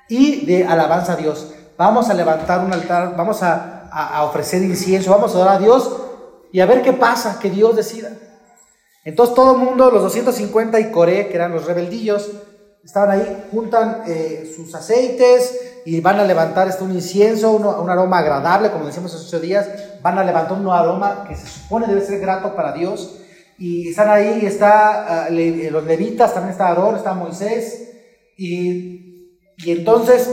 y 0.10 0.46
de 0.46 0.66
alabanza 0.66 1.14
a 1.14 1.16
Dios. 1.16 1.54
Vamos 1.78 2.10
a 2.10 2.14
levantar 2.14 2.66
un 2.66 2.74
altar, 2.74 3.16
vamos 3.16 3.42
a, 3.44 3.88
a, 3.90 4.26
ofrecer 4.26 4.62
incienso, 4.62 5.12
vamos 5.12 5.32
a 5.32 5.36
adorar 5.36 5.56
a 5.56 5.60
Dios 5.60 6.02
y 6.52 6.60
a 6.60 6.66
ver 6.66 6.82
qué 6.82 6.92
pasa, 6.92 7.40
que 7.40 7.50
Dios 7.50 7.78
decida. 7.78 8.12
Entonces 9.06 9.36
todo 9.36 9.54
el 9.54 9.60
mundo, 9.60 9.91
los 9.91 10.02
250 10.02 10.80
y 10.80 10.91
Coré, 10.91 11.30
que 11.30 11.36
eran 11.36 11.54
los 11.54 11.65
rebeldillos, 11.65 12.32
estaban 12.84 13.12
ahí, 13.12 13.46
juntan 13.52 14.02
eh, 14.08 14.52
sus 14.56 14.74
aceites 14.76 15.82
y 15.86 16.02
van 16.02 16.20
a 16.20 16.24
levantar 16.24 16.68
este, 16.68 16.84
un 16.84 16.91
incienso, 16.91 17.52
un 17.52 17.89
aroma 17.89 18.18
agradable, 18.18 18.72
como 18.72 18.86
decíamos 18.86 19.13
hace 19.13 19.28
ocho 19.28 19.39
días, 19.39 19.70
van 20.02 20.18
a 20.18 20.24
levantar 20.24 20.58
un 20.58 20.68
aroma 20.68 21.26
que 21.28 21.36
se 21.36 21.48
supone 21.48 21.88
debe 21.88 22.02
ser 22.02 22.20
grato 22.20 22.56
para 22.56 22.74
Dios 22.74 23.20
y 23.58 23.89
están 23.89 24.10
ahí, 24.10 24.46
está 24.46 25.28
uh, 25.30 25.34
los 25.72 25.86
levitas, 25.86 26.34
también 26.34 26.52
está 26.52 26.68
Aarón, 26.68 26.96
está 26.96 27.13
Moisés, 27.13 27.89
y, 28.38 29.39
y 29.58 29.72
entonces 29.72 30.30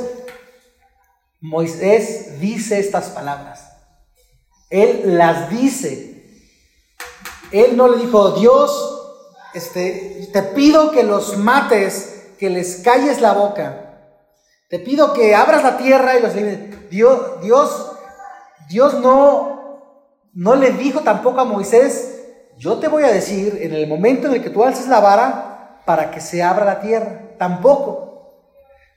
Moisés 1.40 2.40
dice 2.40 2.80
estas 2.80 3.10
palabras. 3.10 3.68
Él 4.70 5.18
las 5.18 5.50
dice. 5.50 6.11
Él 7.52 7.76
no 7.76 7.88
le 7.88 7.98
dijo, 7.98 8.30
Dios, 8.32 9.02
este, 9.54 10.28
te 10.32 10.42
pido 10.42 10.90
que 10.90 11.02
los 11.02 11.36
mates, 11.36 12.32
que 12.38 12.50
les 12.50 12.76
calles 12.76 13.20
la 13.20 13.32
boca. 13.32 13.82
Te 14.68 14.78
pido 14.78 15.12
que 15.12 15.34
abras 15.34 15.62
la 15.62 15.76
tierra 15.76 16.18
y 16.18 16.22
los 16.22 16.32
Dios, 16.90 17.40
Dios, 17.42 17.92
Dios 18.68 18.94
no, 19.00 19.82
no 20.32 20.54
le 20.54 20.70
dijo 20.70 21.00
tampoco 21.00 21.40
a 21.40 21.44
Moisés, 21.44 22.22
yo 22.56 22.78
te 22.78 22.88
voy 22.88 23.02
a 23.04 23.12
decir 23.12 23.58
en 23.60 23.74
el 23.74 23.86
momento 23.86 24.28
en 24.28 24.34
el 24.34 24.42
que 24.42 24.50
tú 24.50 24.64
alces 24.64 24.88
la 24.88 25.00
vara 25.00 25.82
para 25.84 26.10
que 26.10 26.20
se 26.20 26.42
abra 26.42 26.64
la 26.64 26.80
tierra. 26.80 27.36
Tampoco. 27.38 28.48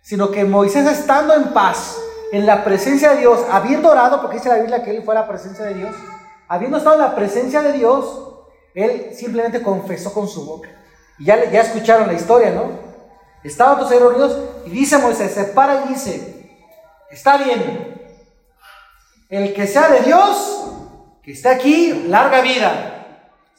Sino 0.02 0.32
que 0.32 0.46
Moisés 0.46 0.86
estando 0.86 1.34
en 1.34 1.46
paz, 1.46 1.98
en 2.32 2.46
la 2.46 2.64
presencia 2.64 3.12
de 3.12 3.22
Dios, 3.22 3.42
habiendo 3.52 3.90
orado, 3.90 4.22
porque 4.22 4.38
dice 4.38 4.50
la 4.50 4.60
Biblia 4.60 4.84
que 4.84 4.92
él 4.92 5.04
fue 5.04 5.16
a 5.16 5.22
la 5.22 5.28
presencia 5.28 5.66
de 5.66 5.74
Dios, 5.74 5.96
habiendo 6.48 6.78
estado 6.78 6.96
en 6.96 7.02
la 7.02 7.16
presencia 7.16 7.62
de 7.62 7.74
Dios, 7.74 8.35
él 8.76 9.12
simplemente 9.14 9.64
confesó 9.64 10.14
con 10.14 10.28
su 10.28 10.46
boca. 10.46 10.70
Y 11.18 11.26
ya, 11.26 11.36
escucharon 11.36 12.08
la 12.08 12.14
historia, 12.14 12.52
¿no? 12.52 12.86
Estaban 13.44 13.78
todos 13.78 13.92
ahí 13.92 14.00
y 14.66 14.70
dice 14.70 14.98
Moisés, 14.98 15.32
se 15.32 15.46
para 15.46 15.86
y 15.86 15.90
dice, 15.90 16.60
está 17.10 17.38
bien, 17.38 17.96
el 19.30 19.54
que 19.54 19.66
sea 19.66 19.90
de 19.90 20.02
Dios, 20.02 20.72
que 21.24 21.32
esté 21.32 21.50
aquí, 21.50 22.06
larga 22.08 22.42
vida 22.42 22.92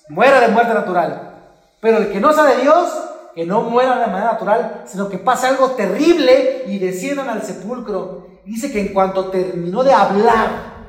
muera 0.09 0.41
de 0.41 0.49
muerte 0.49 0.75
natural. 0.75 1.35
Pero 1.81 1.99
el 1.99 2.13
que 2.13 2.21
no 2.21 2.33
sea 2.33 2.45
de 2.45 2.63
Dios, 2.63 2.93
que 3.35 3.45
no 3.45 3.63
muera 3.63 3.99
de 3.99 4.07
manera 4.07 4.33
natural, 4.33 4.85
sino 4.87 5.09
que 5.09 5.19
pase 5.19 5.47
algo 5.47 5.73
terrible 5.73 6.65
y 6.67 6.79
desciendan 6.79 7.29
al 7.29 7.43
sepulcro. 7.43 8.27
Dice 8.45 8.73
que 8.73 8.81
en 8.81 8.93
cuanto 8.93 9.31
terminó 9.31 9.83
de 9.83 9.93
hablar, 9.93 10.87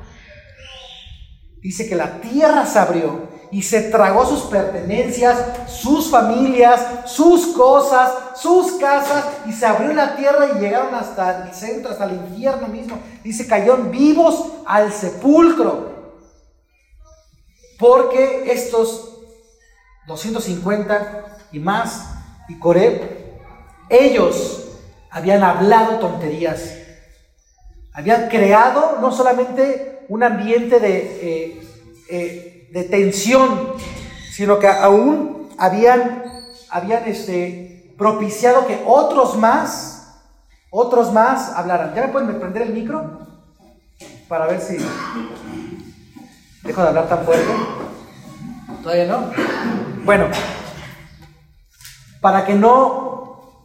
dice 1.60 1.88
que 1.88 1.94
la 1.94 2.20
tierra 2.20 2.64
se 2.64 2.78
abrió 2.78 3.27
y 3.50 3.62
se 3.62 3.82
tragó 3.82 4.26
sus 4.26 4.42
pertenencias, 4.42 5.38
sus 5.66 6.10
familias, 6.10 6.80
sus 7.06 7.48
cosas, 7.48 8.12
sus 8.36 8.72
casas, 8.72 9.24
y 9.46 9.52
se 9.52 9.66
abrió 9.66 9.92
la 9.92 10.16
tierra 10.16 10.48
y 10.54 10.60
llegaron 10.60 10.94
hasta 10.94 11.46
el 11.46 11.54
centro, 11.54 11.90
hasta 11.90 12.04
el 12.04 12.16
infierno 12.16 12.68
mismo. 12.68 12.98
Dice, 13.24 13.46
cayeron 13.46 13.90
vivos 13.90 14.44
al 14.66 14.92
sepulcro. 14.92 15.96
Porque 17.78 18.50
estos 18.52 19.20
250 20.06 21.38
y 21.52 21.58
más, 21.58 22.10
y 22.48 22.58
Coreb, 22.58 23.18
ellos 23.88 24.68
habían 25.10 25.42
hablado 25.42 25.98
tonterías, 25.98 26.74
habían 27.92 28.28
creado 28.28 28.98
no 29.00 29.12
solamente 29.12 30.04
un 30.08 30.22
ambiente 30.22 30.80
de, 30.80 30.98
eh, 30.98 31.62
eh, 32.10 32.57
de 32.72 32.84
tensión, 32.84 33.72
sino 34.32 34.58
que 34.58 34.68
aún 34.68 35.48
habían, 35.58 36.24
habían 36.70 37.06
este, 37.08 37.94
propiciado 37.98 38.66
que 38.66 38.82
otros 38.86 39.36
más, 39.36 40.22
otros 40.70 41.12
más 41.12 41.52
hablaran. 41.54 41.94
¿Ya 41.94 42.06
me 42.06 42.12
pueden 42.12 42.38
prender 42.38 42.62
el 42.62 42.72
micro? 42.72 43.26
Para 44.28 44.46
ver 44.46 44.60
si 44.60 44.76
dejo 46.62 46.82
de 46.82 46.88
hablar 46.88 47.08
tan 47.08 47.24
fuerte. 47.24 47.52
¿Todavía 48.82 49.06
no? 49.06 49.30
Bueno, 50.04 50.26
para 52.20 52.44
que 52.44 52.54
no, 52.54 53.64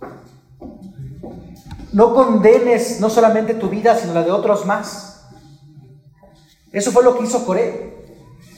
no 1.91 2.13
condenes 2.13 2.99
no 2.99 3.09
solamente 3.09 3.53
tu 3.53 3.69
vida, 3.69 3.95
sino 3.95 4.13
la 4.13 4.23
de 4.23 4.31
otros 4.31 4.65
más. 4.65 5.27
Eso 6.71 6.91
fue 6.91 7.03
lo 7.03 7.17
que 7.17 7.25
hizo 7.25 7.45
Coré. 7.45 8.02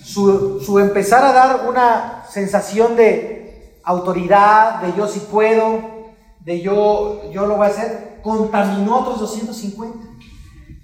Su, 0.05 0.79
empezar 0.79 1.25
a 1.25 1.33
dar 1.33 1.67
una 1.67 2.25
sensación 2.29 2.95
de 2.95 3.79
autoridad, 3.83 4.81
de 4.81 4.93
yo 4.95 5.07
sí 5.07 5.19
puedo, 5.31 5.79
de 6.41 6.61
yo, 6.61 7.31
yo 7.31 7.47
lo 7.47 7.57
voy 7.57 7.65
a 7.65 7.69
hacer, 7.69 8.19
contaminó 8.21 8.99
otros 8.99 9.19
250. 9.19 9.97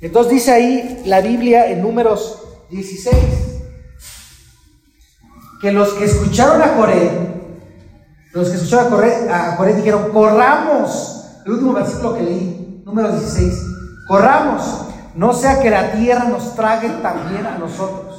Entonces 0.01 0.33
dice 0.33 0.51
ahí 0.51 1.03
la 1.05 1.21
Biblia 1.21 1.67
en 1.67 1.83
números 1.83 2.41
16. 2.71 3.15
Que 5.61 5.71
los 5.71 5.93
que 5.93 6.05
escucharon 6.05 6.59
a 6.63 6.75
Coré, 6.75 7.11
los 8.33 8.49
que 8.49 8.55
escucharon 8.55 8.87
a 8.87 8.89
Coré, 8.89 9.29
a 9.31 9.55
Coré 9.55 9.75
dijeron, 9.75 10.11
corramos. 10.11 11.17
El 11.45 11.53
último 11.53 11.73
versículo 11.73 12.15
que 12.15 12.23
leí, 12.23 12.81
número 12.83 13.11
16. 13.11 13.53
Corramos, 14.07 14.85
no 15.13 15.31
sea 15.33 15.61
que 15.61 15.69
la 15.69 15.91
tierra 15.91 16.25
nos 16.25 16.55
trague 16.55 16.89
también 17.03 17.45
a 17.45 17.59
nosotros. 17.59 18.10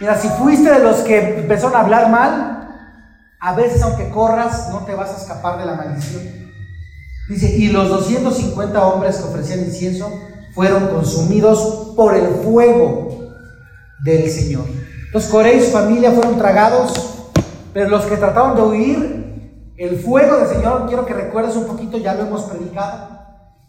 Mira, 0.00 0.18
si 0.18 0.28
fuiste 0.28 0.70
de 0.70 0.80
los 0.80 0.98
que 0.98 1.38
empezaron 1.38 1.76
a 1.76 1.80
hablar 1.80 2.10
mal, 2.10 2.54
a 3.40 3.54
veces 3.54 3.82
aunque 3.82 4.08
corras, 4.10 4.70
no 4.70 4.80
te 4.80 4.94
vas 4.94 5.10
a 5.10 5.16
escapar 5.18 5.58
de 5.58 5.66
la 5.66 5.74
maldición. 5.74 6.22
Dice, 7.28 7.56
y 7.56 7.68
los 7.68 7.88
250 7.88 8.86
hombres 8.86 9.16
que 9.16 9.24
ofrecían 9.24 9.60
incienso 9.60 10.10
fueron 10.54 10.88
consumidos 10.88 11.92
por 11.96 12.14
el 12.14 12.26
fuego 12.26 13.30
del 14.04 14.30
Señor. 14.30 14.64
Los 15.12 15.26
Coré 15.26 15.56
y 15.56 15.60
su 15.60 15.70
familia 15.70 16.12
fueron 16.12 16.38
tragados, 16.38 17.32
pero 17.72 17.88
los 17.88 18.04
que 18.04 18.16
trataron 18.16 18.56
de 18.56 18.62
huir, 18.62 19.24
el 19.76 19.98
fuego 19.98 20.36
del 20.36 20.48
Señor, 20.48 20.86
quiero 20.86 21.06
que 21.06 21.14
recuerdes 21.14 21.56
un 21.56 21.66
poquito, 21.66 21.98
ya 21.98 22.14
lo 22.14 22.22
hemos 22.26 22.42
predicado, 22.42 23.08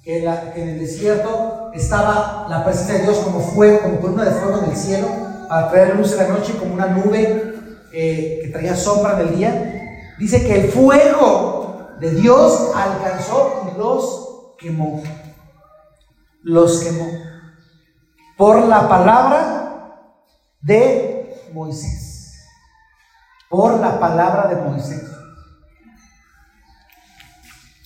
que 0.04 0.24
en, 0.24 0.70
el 0.70 0.80
desierto 0.80 1.72
estaba 1.74 2.48
la 2.50 2.64
presencia 2.64 2.96
de 2.96 3.04
Dios 3.04 3.18
como 3.20 3.40
fuego, 3.40 3.80
como 3.80 4.00
columna 4.00 4.26
de 4.26 4.32
fuego 4.32 4.60
en 4.64 4.70
el 4.70 4.78
cielo, 4.78 5.08
para 5.48 5.70
traer 5.70 5.96
luz 5.96 6.12
en 6.14 6.18
la 6.20 6.28
noche, 6.28 6.56
como 6.58 6.74
una 6.74 6.88
nube 6.88 7.54
eh, 7.92 8.40
que 8.42 8.50
traía 8.50 8.76
sombra 8.76 9.16
del 9.16 9.36
día. 9.36 10.14
Dice 10.18 10.46
que 10.46 10.62
el 10.62 10.72
fuego 10.72 11.96
de 12.00 12.12
Dios 12.12 12.72
alcanzó 12.76 13.72
y 13.74 13.78
los 13.78 14.56
quemó 14.58 15.02
los 16.46 16.80
quemó 16.84 17.08
por 18.38 18.68
la 18.68 18.88
palabra 18.88 20.12
de 20.62 21.50
Moisés. 21.54 22.46
Por 23.50 23.80
la 23.80 24.00
palabra 24.00 24.48
de 24.48 24.56
Moisés. 24.62 25.02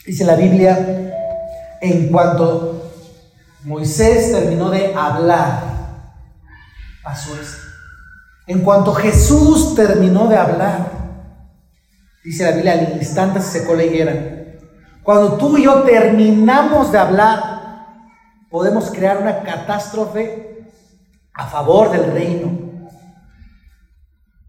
Dice 0.05 0.25
la 0.25 0.35
Biblia, 0.35 1.77
en 1.81 2.09
cuanto 2.09 2.91
Moisés 3.63 4.31
terminó 4.31 4.69
de 4.69 4.93
hablar, 4.93 5.78
pasó 7.03 7.39
esto. 7.39 7.67
En 8.47 8.61
cuanto 8.61 8.93
Jesús 8.93 9.75
terminó 9.75 10.27
de 10.27 10.37
hablar, 10.37 10.91
dice 12.23 12.45
la 12.45 12.51
Biblia, 12.51 12.73
al 12.73 12.97
instante 12.97 13.41
se 13.41 13.59
secó 13.59 13.75
la 13.75 13.83
higuera. 13.83 14.13
Cuando 15.03 15.37
tú 15.37 15.57
y 15.57 15.63
yo 15.63 15.83
terminamos 15.83 16.91
de 16.91 16.97
hablar, 16.97 17.59
podemos 18.49 18.89
crear 18.89 19.19
una 19.19 19.43
catástrofe 19.43 20.67
a 21.33 21.47
favor 21.47 21.91
del 21.91 22.11
reino. 22.11 22.51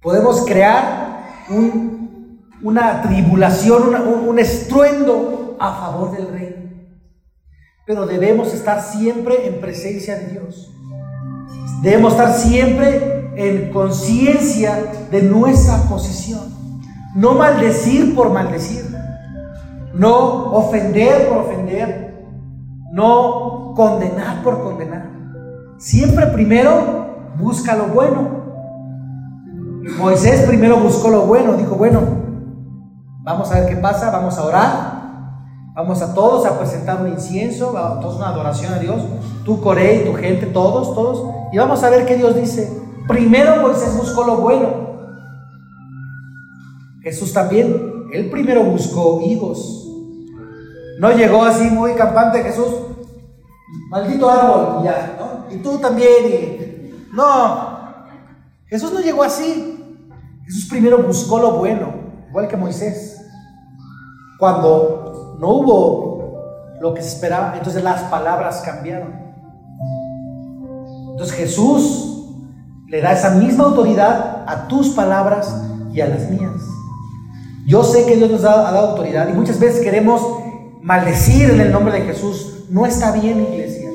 Podemos 0.00 0.46
crear 0.46 1.24
una 2.62 3.02
tribulación, 3.02 3.94
un, 3.94 4.38
estruendo 4.38 5.56
a 5.60 5.74
favor 5.74 6.12
del 6.12 6.28
reino. 6.28 6.70
Pero 7.86 8.06
debemos 8.06 8.54
estar 8.54 8.82
siempre 8.82 9.46
en 9.46 9.60
presencia 9.60 10.16
de 10.16 10.26
Dios. 10.28 10.70
Debemos 11.82 12.12
estar 12.12 12.32
siempre 12.32 13.32
en 13.36 13.72
conciencia 13.72 14.92
de 15.10 15.22
nuestra 15.22 15.76
posición. 15.88 16.40
No 17.14 17.34
maldecir 17.34 18.14
por 18.14 18.30
maldecir. 18.30 18.84
No 19.94 20.52
ofender 20.52 21.28
por 21.28 21.38
ofender. 21.38 22.26
No 22.92 23.72
condenar 23.74 24.42
por 24.42 24.62
condenar. 24.62 25.10
Siempre 25.78 26.26
primero 26.26 27.34
busca 27.38 27.74
lo 27.74 27.86
bueno. 27.86 28.40
Moisés 29.98 30.46
primero 30.46 30.76
buscó 30.78 31.08
lo 31.08 31.22
bueno, 31.22 31.54
dijo, 31.54 31.74
bueno, 31.74 32.00
vamos 33.22 33.50
a 33.50 33.60
ver 33.60 33.68
qué 33.68 33.76
pasa, 33.76 34.10
vamos 34.10 34.36
a 34.38 34.44
orar, 34.44 35.00
vamos 35.74 36.02
a 36.02 36.14
todos 36.14 36.46
a 36.46 36.58
presentar 36.58 37.00
un 37.00 37.08
incienso, 37.08 37.76
a 37.76 37.98
todos 38.00 38.16
una 38.16 38.28
adoración 38.28 38.74
a 38.74 38.78
Dios, 38.78 39.02
tú 39.44 39.60
Coré 39.60 40.02
y 40.02 40.04
tu 40.04 40.14
gente, 40.14 40.46
todos, 40.46 40.94
todos, 40.94 41.39
y 41.52 41.58
vamos 41.58 41.82
a 41.82 41.90
ver 41.90 42.06
qué 42.06 42.16
Dios 42.16 42.36
dice. 42.36 42.70
Primero 43.08 43.62
Moisés 43.62 43.96
buscó 43.96 44.24
lo 44.24 44.36
bueno. 44.36 44.90
Jesús 47.02 47.32
también, 47.32 48.06
él 48.12 48.30
primero 48.30 48.62
buscó 48.62 49.20
higos. 49.22 49.88
No 50.98 51.10
llegó 51.12 51.44
así 51.44 51.64
muy 51.70 51.94
campante 51.94 52.42
Jesús, 52.42 52.68
maldito 53.88 54.30
árbol, 54.30 54.82
y 54.82 54.84
ya, 54.84 55.16
¿no? 55.18 55.54
Y 55.54 55.58
tú 55.58 55.78
también. 55.78 57.08
No, 57.12 57.80
Jesús 58.66 58.92
no 58.92 59.00
llegó 59.00 59.22
así. 59.22 59.98
Jesús 60.44 60.68
primero 60.68 61.02
buscó 61.02 61.38
lo 61.38 61.52
bueno, 61.52 61.92
igual 62.28 62.48
que 62.48 62.56
Moisés. 62.56 63.16
Cuando 64.38 65.36
no 65.40 65.48
hubo 65.48 66.76
lo 66.80 66.94
que 66.94 67.02
se 67.02 67.14
esperaba, 67.14 67.54
entonces 67.56 67.82
las 67.82 68.02
palabras 68.04 68.62
cambiaron. 68.64 69.19
Entonces 71.20 71.36
Jesús 71.36 72.24
le 72.86 73.02
da 73.02 73.12
esa 73.12 73.32
misma 73.32 73.64
autoridad 73.64 74.42
a 74.46 74.68
tus 74.68 74.88
palabras 74.88 75.54
y 75.92 76.00
a 76.00 76.08
las 76.08 76.30
mías. 76.30 76.62
Yo 77.66 77.84
sé 77.84 78.06
que 78.06 78.16
Dios 78.16 78.30
nos 78.30 78.42
ha, 78.44 78.72
dado 78.72 78.92
autoridad 78.92 79.28
y 79.28 79.34
muchas 79.34 79.60
veces 79.60 79.82
queremos 79.82 80.26
maldecir 80.80 81.50
en 81.50 81.60
el 81.60 81.72
nombre 81.72 81.92
de 81.92 82.06
Jesús. 82.06 82.64
No 82.70 82.86
está 82.86 83.12
bien, 83.12 83.46
iglesia. 83.52 83.90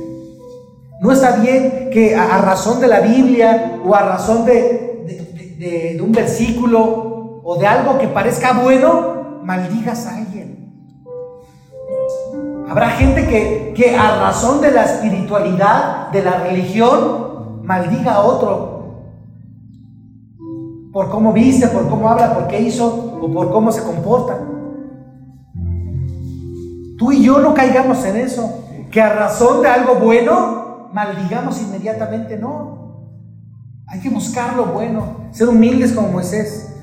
No 1.02 1.12
está 1.12 1.38
bien 1.38 1.90
que 1.92 2.16
a, 2.16 2.38
razón 2.44 2.80
de 2.80 2.90
la 2.90 3.00
Biblia 3.00 3.82
o 3.84 3.96
a 3.96 4.04
razón 4.04 4.46
de, 4.46 5.98
un 6.00 6.12
versículo 6.12 7.42
o 7.44 7.58
de 7.58 7.66
algo 7.66 7.98
que 7.98 8.08
parezca 8.08 8.54
bueno, 8.54 9.40
maldigas 9.44 10.06
a 10.06 10.18
alguien. 10.18 10.65
Habrá 12.70 12.90
gente 12.92 13.28
que, 13.28 13.74
que 13.76 13.96
a 13.96 14.20
razón 14.20 14.62
de 14.62 14.72
la 14.72 14.86
espiritualidad, 14.86 16.10
de 16.12 16.24
la 16.24 16.40
religión, 16.40 17.62
maldiga 17.64 18.16
a 18.16 18.22
otro. 18.22 18.76
Por 20.92 21.10
cómo 21.10 21.34
viste, 21.34 21.68
por 21.68 21.90
cómo 21.90 22.10
habla, 22.10 22.34
por 22.34 22.48
qué 22.48 22.62
hizo 22.62 23.20
o 23.22 23.32
por 23.32 23.52
cómo 23.52 23.72
se 23.72 23.84
comporta. 23.84 24.40
Tú 26.98 27.12
y 27.12 27.24
yo 27.24 27.40
no 27.40 27.54
caigamos 27.54 28.04
en 28.06 28.18
eso. 28.18 28.62
Que 28.92 29.02
a 29.02 29.14
razón 29.14 29.62
de 29.62 29.68
algo 29.68 29.96
bueno, 29.96 30.90
maldigamos 30.94 31.62
inmediatamente, 31.62 32.38
no. 32.38 32.76
Hay 33.88 34.00
que 34.00 34.10
buscar 34.10 34.56
lo 34.56 34.68
bueno, 34.68 35.28
ser 35.32 35.50
humildes 35.50 35.92
como 35.92 36.08
Moisés. 36.10 36.74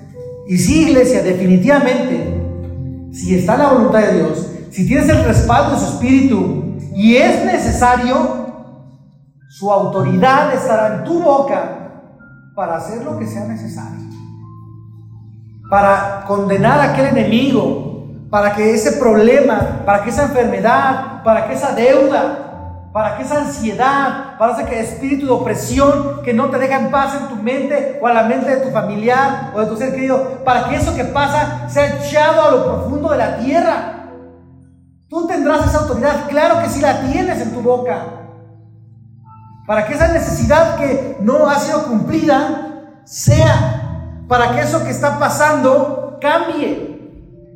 Y 0.47 0.59
sí, 0.59 0.89
iglesia, 0.89 1.23
definitivamente, 1.23 3.09
si 3.13 3.35
está 3.35 3.57
la 3.57 3.73
voluntad 3.73 4.01
de 4.01 4.15
Dios, 4.19 4.52
si 4.73 4.87
tienes 4.87 5.09
el 5.09 5.25
respaldo 5.25 5.75
de 5.75 5.81
su 5.81 5.93
espíritu 5.93 6.79
y 6.95 7.17
es 7.17 7.45
necesario, 7.45 8.43
su 9.49 9.71
autoridad 9.71 10.55
estará 10.55 10.97
en 10.97 11.05
tu 11.05 11.23
boca 11.23 11.79
para 12.55 12.77
hacer 12.77 13.05
lo 13.05 13.19
que 13.19 13.27
sea 13.27 13.45
necesario. 13.45 14.01
Para 15.69 16.25
condenar 16.27 16.81
a 16.81 16.93
aquel 16.93 17.07
enemigo, 17.07 18.09
para 18.31 18.55
que 18.55 18.75
ese 18.75 18.93
problema, 18.93 19.83
para 19.85 20.03
que 20.03 20.11
esa 20.11 20.25
enfermedad, 20.25 21.23
para 21.23 21.47
que 21.47 21.55
esa 21.55 21.73
deuda, 21.73 22.89
para 22.93 23.17
que 23.17 23.23
esa 23.23 23.41
ansiedad, 23.41 24.39
para 24.39 24.53
ese 24.53 24.81
espíritu 24.81 25.27
de 25.27 25.33
opresión 25.33 26.23
que 26.23 26.33
no 26.33 26.51
te 26.51 26.59
deja 26.59 26.79
en 26.79 26.91
paz 26.91 27.15
en 27.15 27.29
tu 27.29 27.37
mente 27.37 27.99
o 28.01 28.07
a 28.07 28.13
la 28.13 28.23
mente 28.25 28.57
de 28.57 28.67
tu 28.67 28.71
familiar 28.71 29.53
o 29.55 29.61
de 29.61 29.67
tu 29.67 29.77
ser 29.77 29.95
querido, 29.95 30.43
para 30.45 30.69
que 30.69 30.77
eso 30.77 30.95
que 30.95 31.05
pasa 31.05 31.69
sea 31.69 31.99
echado 31.99 32.43
a 32.43 32.51
lo 32.51 32.65
profundo 32.65 33.11
de 33.11 33.19
la 33.19 33.37
tierra. 33.39 34.02
Tú 35.13 35.27
tendrás 35.27 35.67
esa 35.67 35.81
autoridad, 35.81 36.27
claro 36.31 36.63
que 36.63 36.71
sí 36.71 36.81
la 36.81 37.03
tienes 37.03 37.39
en 37.43 37.53
tu 37.53 37.61
boca. 37.61 38.03
Para 39.67 39.87
que 39.87 39.93
esa 39.93 40.09
necesidad 40.09 40.77
que 40.77 41.19
no 41.21 41.51
ha 41.51 41.59
sido 41.59 41.83
cumplida 41.85 43.03
sea, 43.05 44.25
para 44.27 44.53
que 44.53 44.63
eso 44.63 44.83
que 44.83 44.89
está 44.89 45.19
pasando 45.19 46.17
cambie 46.19 46.93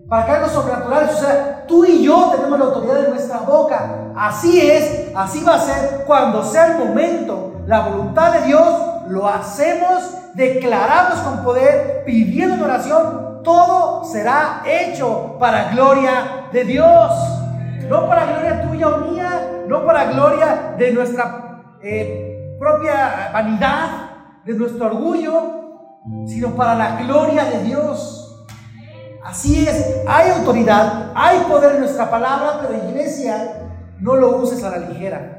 para 0.07 0.27
que 0.27 0.33
algo 0.33 0.51
sobrenatural 0.51 1.11
suceda. 1.11 1.65
Tú 1.67 1.87
y 1.87 2.05
yo 2.05 2.31
tenemos 2.37 2.59
la 2.59 2.67
autoridad 2.67 3.07
en 3.07 3.11
nuestra 3.13 3.39
boca. 3.39 4.13
Así 4.15 4.61
es, 4.61 5.09
así 5.17 5.43
va 5.43 5.55
a 5.55 5.61
ser 5.61 6.05
cuando 6.07 6.45
sea 6.45 6.67
el 6.67 6.87
momento. 6.87 7.63
La 7.67 7.81
voluntad 7.89 8.35
de 8.35 8.43
Dios 8.43 8.67
lo 9.09 9.27
hacemos, 9.27 10.11
declaramos 10.35 11.21
con 11.21 11.43
poder, 11.43 12.03
pidiendo 12.05 12.57
en 12.57 12.63
oración. 12.65 13.41
Todo 13.43 14.05
será 14.05 14.63
hecho 14.67 15.37
para 15.39 15.71
gloria 15.71 16.49
de 16.53 16.65
Dios. 16.65 17.13
No 17.89 18.09
para 18.09 18.27
gloria 18.27 18.69
tuya 18.69 18.89
o 18.89 18.99
mía, 19.11 19.65
no 19.69 19.85
para 19.85 20.13
gloria 20.13 20.75
de 20.79 20.93
nuestra 20.93 21.77
eh, 21.83 22.57
propia 22.59 23.31
vanidad, 23.33 23.89
de 24.45 24.55
nuestro 24.55 24.87
orgullo, 24.87 25.97
sino 26.27 26.55
para 26.55 26.75
la 26.75 26.97
gloria 27.03 27.45
de 27.45 27.65
Dios. 27.65 28.47
Así 29.25 29.67
es, 29.67 30.03
hay 30.07 30.31
autoridad, 30.31 31.13
hay 31.15 31.41
poder 31.49 31.75
en 31.75 31.81
nuestra 31.81 32.09
palabra, 32.09 32.61
pero 32.61 32.89
iglesia, 32.89 33.63
no 34.01 34.15
lo 34.15 34.37
uses 34.37 34.63
a 34.63 34.71
la 34.71 34.89
ligera. 34.89 35.37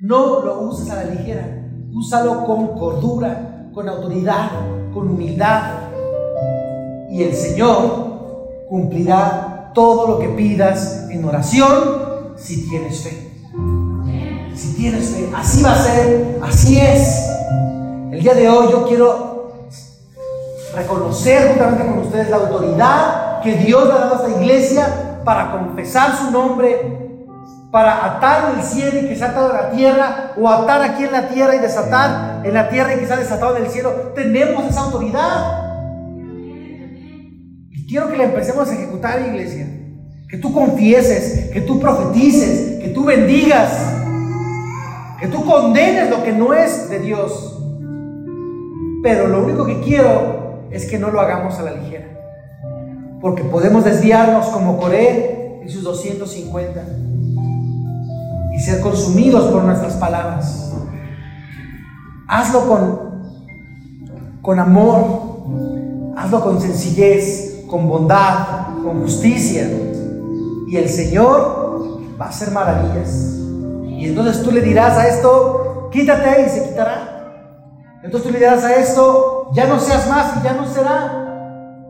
No 0.00 0.40
lo 0.40 0.60
uses 0.62 0.90
a 0.90 0.96
la 0.96 1.04
ligera. 1.04 1.46
úsalo 1.92 2.46
con 2.46 2.78
cordura, 2.78 3.68
con 3.74 3.88
autoridad, 3.88 4.50
con 4.94 5.08
humildad. 5.08 5.62
Y 7.10 7.22
el 7.22 7.34
Señor 7.34 8.66
cumplirá 8.68 9.51
todo 9.72 10.06
lo 10.06 10.18
que 10.18 10.28
pidas 10.28 11.06
en 11.10 11.24
oración 11.24 12.34
si 12.36 12.68
tienes 12.68 13.02
fe. 13.02 13.30
Si 14.54 14.74
tienes 14.74 15.10
fe, 15.10 15.30
así 15.34 15.62
va 15.62 15.72
a 15.72 15.82
ser, 15.82 16.38
así 16.42 16.78
es. 16.78 17.28
El 18.12 18.20
día 18.20 18.34
de 18.34 18.48
hoy 18.48 18.68
yo 18.70 18.86
quiero 18.86 19.52
reconocer 20.74 21.48
juntamente 21.48 21.86
con 21.86 21.98
ustedes 21.98 22.30
la 22.30 22.36
autoridad 22.36 23.40
que 23.42 23.54
Dios 23.54 23.86
le 23.86 23.92
ha 23.92 23.98
dado 23.98 24.14
a 24.14 24.28
esta 24.28 24.40
iglesia 24.40 25.20
para 25.24 25.52
confesar 25.52 26.16
su 26.16 26.30
nombre, 26.30 27.16
para 27.70 28.04
atar 28.04 28.54
el 28.56 28.62
cielo 28.62 29.00
y 29.00 29.08
que 29.08 29.16
se 29.16 29.24
ha 29.24 29.30
atado 29.30 29.50
en 29.50 29.56
la 29.56 29.70
tierra, 29.70 30.32
o 30.40 30.48
atar 30.48 30.82
aquí 30.82 31.04
en 31.04 31.12
la 31.12 31.28
tierra 31.28 31.54
y 31.54 31.58
desatar 31.58 32.42
en 32.44 32.54
la 32.54 32.68
tierra 32.68 32.94
y 32.94 32.98
que 32.98 33.06
se 33.06 33.12
ha 33.14 33.16
desatado 33.16 33.56
en 33.56 33.64
el 33.64 33.70
cielo. 33.70 33.90
Tenemos 34.14 34.64
esa 34.64 34.82
autoridad. 34.82 35.71
Quiero 37.92 38.08
que 38.08 38.16
la 38.16 38.24
empecemos 38.24 38.70
a 38.70 38.72
ejecutar, 38.72 39.20
iglesia. 39.20 39.66
Que 40.26 40.38
tú 40.38 40.54
confieses, 40.54 41.50
que 41.50 41.60
tú 41.60 41.78
profetices, 41.78 42.80
que 42.80 42.88
tú 42.88 43.04
bendigas, 43.04 43.70
que 45.20 45.28
tú 45.28 45.44
condenes 45.44 46.08
lo 46.08 46.22
que 46.22 46.32
no 46.32 46.54
es 46.54 46.88
de 46.88 47.00
Dios. 47.00 47.62
Pero 49.02 49.28
lo 49.28 49.44
único 49.44 49.66
que 49.66 49.80
quiero 49.80 50.62
es 50.70 50.86
que 50.86 50.98
no 50.98 51.10
lo 51.10 51.20
hagamos 51.20 51.58
a 51.58 51.64
la 51.64 51.72
ligera. 51.72 52.06
Porque 53.20 53.44
podemos 53.44 53.84
desviarnos 53.84 54.46
como 54.46 54.78
Coré 54.78 55.60
y 55.62 55.68
sus 55.68 55.82
250 55.82 56.82
y 58.54 58.58
ser 58.58 58.80
consumidos 58.80 59.52
por 59.52 59.64
nuestras 59.64 59.96
palabras. 59.96 60.72
Hazlo 62.26 62.66
con, 62.66 63.00
con 64.40 64.58
amor, 64.58 66.14
hazlo 66.16 66.42
con 66.42 66.58
sencillez, 66.58 67.51
con 67.72 67.88
bondad, 67.88 68.82
con 68.84 69.00
justicia. 69.00 69.66
Y 70.68 70.76
el 70.76 70.90
Señor 70.90 72.02
va 72.20 72.26
a 72.26 72.28
hacer 72.28 72.50
maravillas. 72.50 73.38
Y 73.86 74.08
entonces 74.08 74.42
tú 74.42 74.52
le 74.52 74.60
dirás 74.60 74.98
a 74.98 75.08
esto, 75.08 75.88
quítate 75.90 76.42
y 76.42 76.50
se 76.50 76.68
quitará. 76.68 77.32
Entonces 78.02 78.26
tú 78.26 78.30
le 78.30 78.40
dirás 78.40 78.62
a 78.62 78.76
esto, 78.76 79.48
ya 79.54 79.66
no 79.66 79.80
seas 79.80 80.06
más 80.06 80.36
y 80.36 80.44
ya 80.44 80.52
no 80.52 80.66
será. 80.66 81.88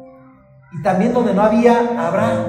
Y 0.72 0.82
también 0.84 1.12
donde 1.12 1.34
no 1.34 1.42
había, 1.42 1.76
habrá. 1.98 2.46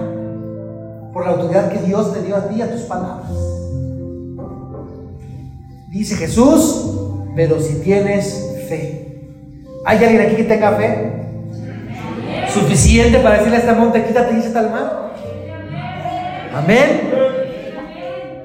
Por 1.12 1.26
la 1.26 1.32
autoridad 1.32 1.72
que 1.72 1.80
Dios 1.80 2.14
te 2.14 2.22
dio 2.22 2.36
a 2.36 2.48
ti, 2.48 2.62
a 2.62 2.72
tus 2.72 2.82
palabras. 2.82 3.32
Dice 5.90 6.16
Jesús, 6.18 7.00
pero 7.36 7.60
si 7.60 7.80
tienes 7.80 8.66
fe. 8.70 9.32
¿Hay 9.86 10.04
alguien 10.04 10.22
aquí 10.22 10.36
que 10.36 10.44
tenga 10.44 10.74
fe? 10.74 11.23
Suficiente 12.54 13.20
para 13.20 13.38
decirle 13.38 13.58
a 13.58 13.60
este 13.60 13.74
monte, 13.74 14.06
quítate 14.06 14.34
y 14.34 14.36
dice 14.36 14.50
tal 14.52 14.70
mal. 14.70 15.12
Amén. 16.56 17.12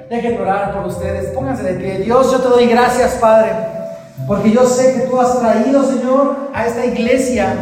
Dejen 0.09 0.41
orar 0.41 0.73
por 0.75 0.87
ustedes. 0.87 1.27
Pónganse 1.33 1.63
de 1.63 1.75
pie. 1.75 1.99
Dios, 1.99 2.33
yo 2.33 2.39
te 2.39 2.49
doy 2.49 2.67
gracias, 2.67 3.15
Padre. 3.15 3.53
Porque 4.27 4.51
yo 4.51 4.65
sé 4.65 4.95
que 4.95 5.01
tú 5.09 5.21
has 5.21 5.39
traído, 5.39 5.85
Señor, 5.85 6.51
a 6.55 6.67
esta 6.67 6.85
iglesia 6.87 7.55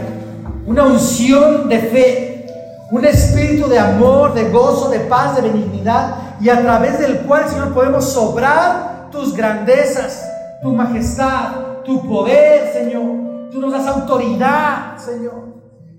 una 0.67 0.85
unción 0.85 1.69
de 1.69 1.79
fe, 1.79 2.47
un 2.91 3.05
espíritu 3.05 3.69
de 3.69 3.79
amor, 3.79 4.35
de 4.35 4.51
gozo, 4.51 4.89
de 4.89 5.01
paz, 5.01 5.37
de 5.37 5.43
benignidad, 5.43 6.17
y 6.41 6.49
a 6.49 6.61
través 6.61 6.99
del 6.99 7.19
cual, 7.21 7.49
Señor, 7.49 7.73
podemos 7.73 8.05
sobrar 8.05 9.09
tus 9.11 9.35
grandezas, 9.35 10.29
tu 10.63 10.73
majestad, 10.73 11.83
tu 11.85 12.07
poder, 12.07 12.73
Señor. 12.73 13.51
Tú 13.53 13.61
nos 13.61 13.73
das 13.73 13.87
autoridad, 13.87 14.97
Señor. 14.99 15.56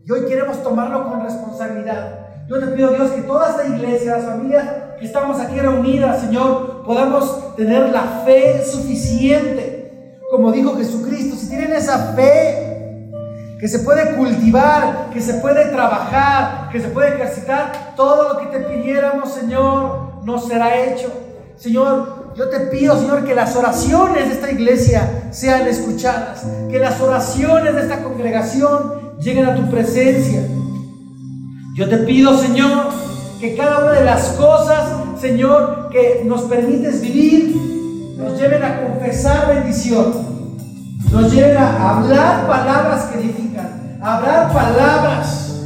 Y 0.08 0.12
hoy 0.14 0.22
queremos 0.26 0.64
tomarlo 0.64 1.10
con 1.10 1.22
responsabilidad. 1.22 2.20
Yo 2.48 2.62
te 2.62 2.68
pido, 2.68 2.92
Dios, 2.92 3.12
que 3.12 3.24
toda 3.24 3.50
esta 3.50 3.68
iglesia, 3.68 4.16
las 4.16 4.26
familias 4.26 4.66
que 4.98 5.06
estamos 5.06 5.38
aquí 5.38 5.60
reunidas, 5.60 6.22
Señor, 6.22 6.84
podamos 6.86 7.58
tener 7.58 7.90
la 7.90 8.22
fe 8.24 8.64
suficiente. 8.66 10.18
Como 10.32 10.54
dijo 10.54 10.78
Jesucristo, 10.78 11.36
si 11.36 11.50
tienen 11.50 11.74
esa 11.74 12.14
fe 12.14 13.12
que 13.60 13.68
se 13.68 13.80
puede 13.80 14.16
cultivar, 14.16 15.10
que 15.12 15.20
se 15.20 15.34
puede 15.36 15.66
trabajar, 15.66 16.70
que 16.72 16.80
se 16.80 16.88
puede 16.88 17.16
ejercitar, 17.16 17.94
todo 17.98 18.32
lo 18.32 18.40
que 18.40 18.46
te 18.46 18.60
pidiéramos, 18.64 19.34
Señor, 19.34 20.24
nos 20.24 20.48
será 20.48 20.86
hecho. 20.86 21.12
Señor, 21.58 22.34
yo 22.34 22.48
te 22.48 22.62
pido, 22.68 22.98
Señor, 22.98 23.26
que 23.26 23.36
las 23.36 23.58
oraciones 23.58 24.30
de 24.30 24.36
esta 24.36 24.52
iglesia 24.52 25.28
sean 25.32 25.68
escuchadas, 25.68 26.46
que 26.72 26.80
las 26.80 27.02
oraciones 27.02 27.76
de 27.76 27.82
esta 27.82 28.04
congregación 28.04 29.07
lleguen 29.20 29.46
a 29.46 29.56
tu 29.56 29.70
presencia. 29.70 30.48
Yo 31.76 31.90
te 31.90 31.98
pido, 31.98 32.38
Señor, 32.38 32.90
que 33.40 33.56
cada 33.56 33.80
una 33.80 33.92
de 33.92 34.06
las 34.06 34.30
cosas, 34.30 35.20
Señor, 35.20 35.90
que 35.92 36.24
nos 36.26 36.44
permites 36.44 37.02
vivir, 37.02 37.56
nos 38.18 38.40
lleven 38.40 38.64
a 38.64 38.82
confesar 38.82 39.54
bendición 39.54 40.38
nos 41.12 41.32
lleven 41.32 41.58
a 41.58 41.98
hablar 41.98 42.48
palabras 42.48 43.06
que 43.06 43.20
edifican, 43.20 43.98
hablar 44.02 44.52
palabras 44.52 45.64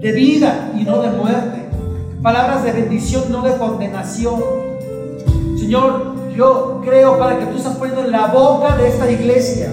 de 0.00 0.12
vida 0.12 0.72
y 0.78 0.84
no 0.84 1.02
de 1.02 1.10
muerte, 1.10 1.68
palabras 2.22 2.64
de 2.64 2.72
bendición, 2.72 3.24
no 3.30 3.42
de 3.42 3.56
condenación. 3.56 4.40
Señor, 5.58 6.14
yo 6.36 6.80
creo, 6.84 7.18
para 7.18 7.38
que 7.38 7.46
tú 7.46 7.56
estás 7.56 7.76
poniendo 7.76 8.04
en 8.04 8.12
la 8.12 8.28
boca 8.28 8.76
de 8.76 8.88
esta 8.88 9.10
iglesia. 9.10 9.72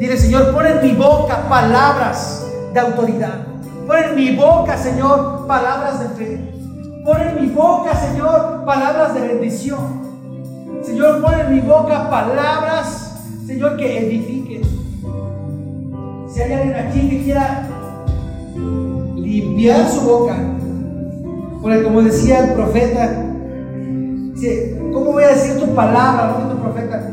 Dile, 0.00 0.16
Señor, 0.16 0.52
pon 0.52 0.66
en 0.66 0.82
mi 0.82 0.94
boca 0.94 1.48
palabras 1.48 2.44
de 2.74 2.80
autoridad. 2.80 3.46
Pon 3.86 3.96
en 3.98 4.16
mi 4.16 4.34
boca, 4.34 4.76
Señor, 4.76 5.46
palabras 5.46 6.00
de 6.00 6.08
fe. 6.16 6.40
Pon 7.04 7.20
en 7.20 7.40
mi 7.40 7.48
boca, 7.50 7.94
Señor, 7.94 8.64
palabras 8.64 9.14
de 9.14 9.20
bendición. 9.20 10.00
Señor, 10.82 11.20
pon 11.20 11.38
en 11.38 11.54
mi 11.54 11.60
boca 11.60 12.10
palabras 12.10 13.10
Señor, 13.50 13.76
que 13.76 13.98
edifique. 13.98 14.62
Si 16.28 16.40
hay 16.40 16.52
alguien 16.52 16.76
aquí 16.76 17.10
que 17.10 17.24
quiera 17.24 17.66
limpiar 19.16 19.88
su 19.88 20.02
boca, 20.02 20.36
porque 21.60 21.82
como 21.82 22.00
decía 22.02 22.46
el 22.46 22.54
profeta, 22.54 23.26
¿cómo 24.92 25.12
voy 25.12 25.24
a 25.24 25.30
decir 25.30 25.58
tu 25.58 25.74
palabra, 25.74 26.38
no 26.38 26.54
tu 26.54 26.62
profeta? 26.62 27.09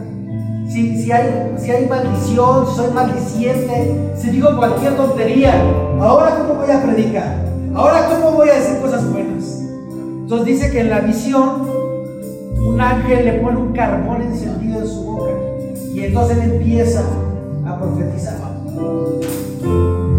Si, 0.77 1.11
hay, 1.11 1.55
si 1.57 1.71
hay 1.71 1.87
maldición, 1.87 2.67
si 2.67 2.75
soy 2.75 2.91
maldiciente, 2.93 4.13
si 4.15 4.29
digo 4.29 4.55
cualquier 4.55 4.95
tontería, 4.95 5.59
ahora 5.99 6.37
cómo 6.37 6.61
voy 6.61 6.69
a 6.69 6.83
predicar, 6.83 7.35
ahora 7.73 8.07
cómo 8.07 8.37
voy 8.37 8.49
a 8.49 8.53
decir 8.53 8.79
cosas 8.79 9.11
buenas. 9.11 9.63
Entonces 10.21 10.45
dice 10.45 10.69
que 10.69 10.81
en 10.81 10.91
la 10.91 10.99
visión 10.99 11.67
un 12.63 12.79
ángel 12.79 13.25
le 13.25 13.33
pone 13.39 13.57
un 13.57 13.73
carbón 13.73 14.21
encendido 14.21 14.81
en 14.81 14.87
su 14.87 15.03
boca 15.03 15.31
y 15.95 16.03
entonces 16.03 16.37
él 16.37 16.51
empieza 16.51 17.01
a 17.65 17.79
profetizar. 17.79 18.35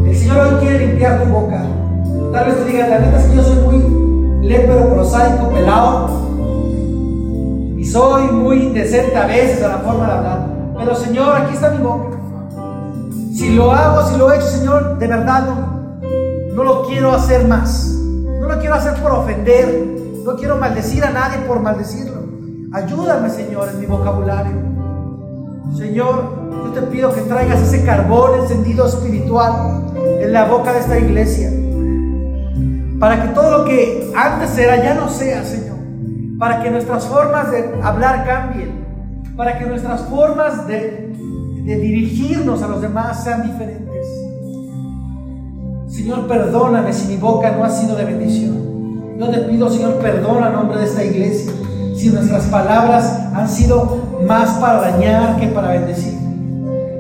El 0.08 0.16
Señor 0.16 0.38
hoy 0.38 0.54
quiere 0.60 0.88
limpiar 0.88 1.22
tu 1.22 1.30
boca. 1.30 1.62
Tal 2.32 2.46
vez 2.46 2.64
te 2.64 2.64
diga, 2.64 2.88
la 2.88 2.98
neta 2.98 3.20
es 3.20 3.26
que 3.26 3.36
yo 3.36 3.42
soy 3.44 3.58
muy 3.58 4.48
lépero, 4.48 4.92
prosaico, 4.92 5.50
pelado. 5.50 6.27
Y 7.78 7.84
soy 7.84 8.28
muy 8.32 8.64
indecente 8.64 9.16
a 9.16 9.26
veces 9.26 9.62
a 9.62 9.68
la 9.68 9.78
forma 9.78 10.06
de 10.06 10.12
hablar. 10.12 10.46
Pero 10.76 10.96
Señor, 10.96 11.36
aquí 11.36 11.54
está 11.54 11.70
mi 11.70 11.82
boca. 11.82 12.18
Si 13.32 13.54
lo 13.54 13.70
hago, 13.72 14.10
si 14.10 14.18
lo 14.18 14.32
he 14.32 14.36
hecho, 14.36 14.46
Señor, 14.46 14.98
de 14.98 15.06
verdad 15.06 15.46
no, 15.46 16.00
no 16.54 16.64
lo 16.64 16.86
quiero 16.88 17.12
hacer 17.12 17.46
más. 17.46 17.86
No 18.40 18.48
lo 18.48 18.58
quiero 18.58 18.74
hacer 18.74 18.94
por 19.00 19.12
ofender. 19.12 19.96
No 20.24 20.34
quiero 20.36 20.56
maldecir 20.56 21.04
a 21.04 21.10
nadie 21.10 21.38
por 21.46 21.60
maldecirlo. 21.60 22.18
Ayúdame, 22.72 23.30
Señor, 23.30 23.68
en 23.68 23.78
mi 23.78 23.86
vocabulario. 23.86 24.56
Señor, 25.76 26.48
yo 26.64 26.70
te 26.72 26.82
pido 26.82 27.14
que 27.14 27.20
traigas 27.22 27.60
ese 27.62 27.84
carbón 27.84 28.40
encendido 28.40 28.88
espiritual 28.88 29.84
en 30.20 30.32
la 30.32 30.46
boca 30.46 30.72
de 30.72 30.80
esta 30.80 30.98
iglesia. 30.98 31.50
Para 32.98 33.22
que 33.22 33.28
todo 33.28 33.58
lo 33.58 33.64
que 33.64 34.12
antes 34.16 34.58
era 34.58 34.82
ya 34.82 34.94
no 34.94 35.08
sea, 35.08 35.44
Señor. 35.44 35.67
Para 36.38 36.62
que 36.62 36.70
nuestras 36.70 37.04
formas 37.06 37.50
de 37.50 37.80
hablar 37.82 38.24
cambien. 38.24 38.86
Para 39.36 39.58
que 39.58 39.66
nuestras 39.66 40.02
formas 40.02 40.66
de, 40.66 41.06
dirigirnos 41.64 42.62
a 42.62 42.68
los 42.68 42.80
demás 42.80 43.22
sean 43.24 43.42
diferentes. 43.42 44.06
Señor, 45.88 46.26
perdóname 46.26 46.92
si 46.92 47.08
mi 47.08 47.16
boca 47.16 47.50
no 47.52 47.64
ha 47.64 47.70
sido 47.70 47.96
de 47.96 48.04
bendición. 48.04 49.18
Yo 49.18 49.28
te 49.28 49.38
pido, 49.40 49.68
Señor, 49.68 49.94
perdona 49.94 50.48
en 50.48 50.52
nombre 50.54 50.78
de 50.78 50.86
esta 50.86 51.04
iglesia 51.04 51.52
si 51.98 52.10
nuestras 52.10 52.44
palabras 52.44 53.20
han 53.34 53.48
sido 53.48 53.98
más 54.24 54.50
para 54.60 54.92
dañar 54.92 55.38
que 55.40 55.48
para 55.48 55.72
bendecir, 55.72 56.16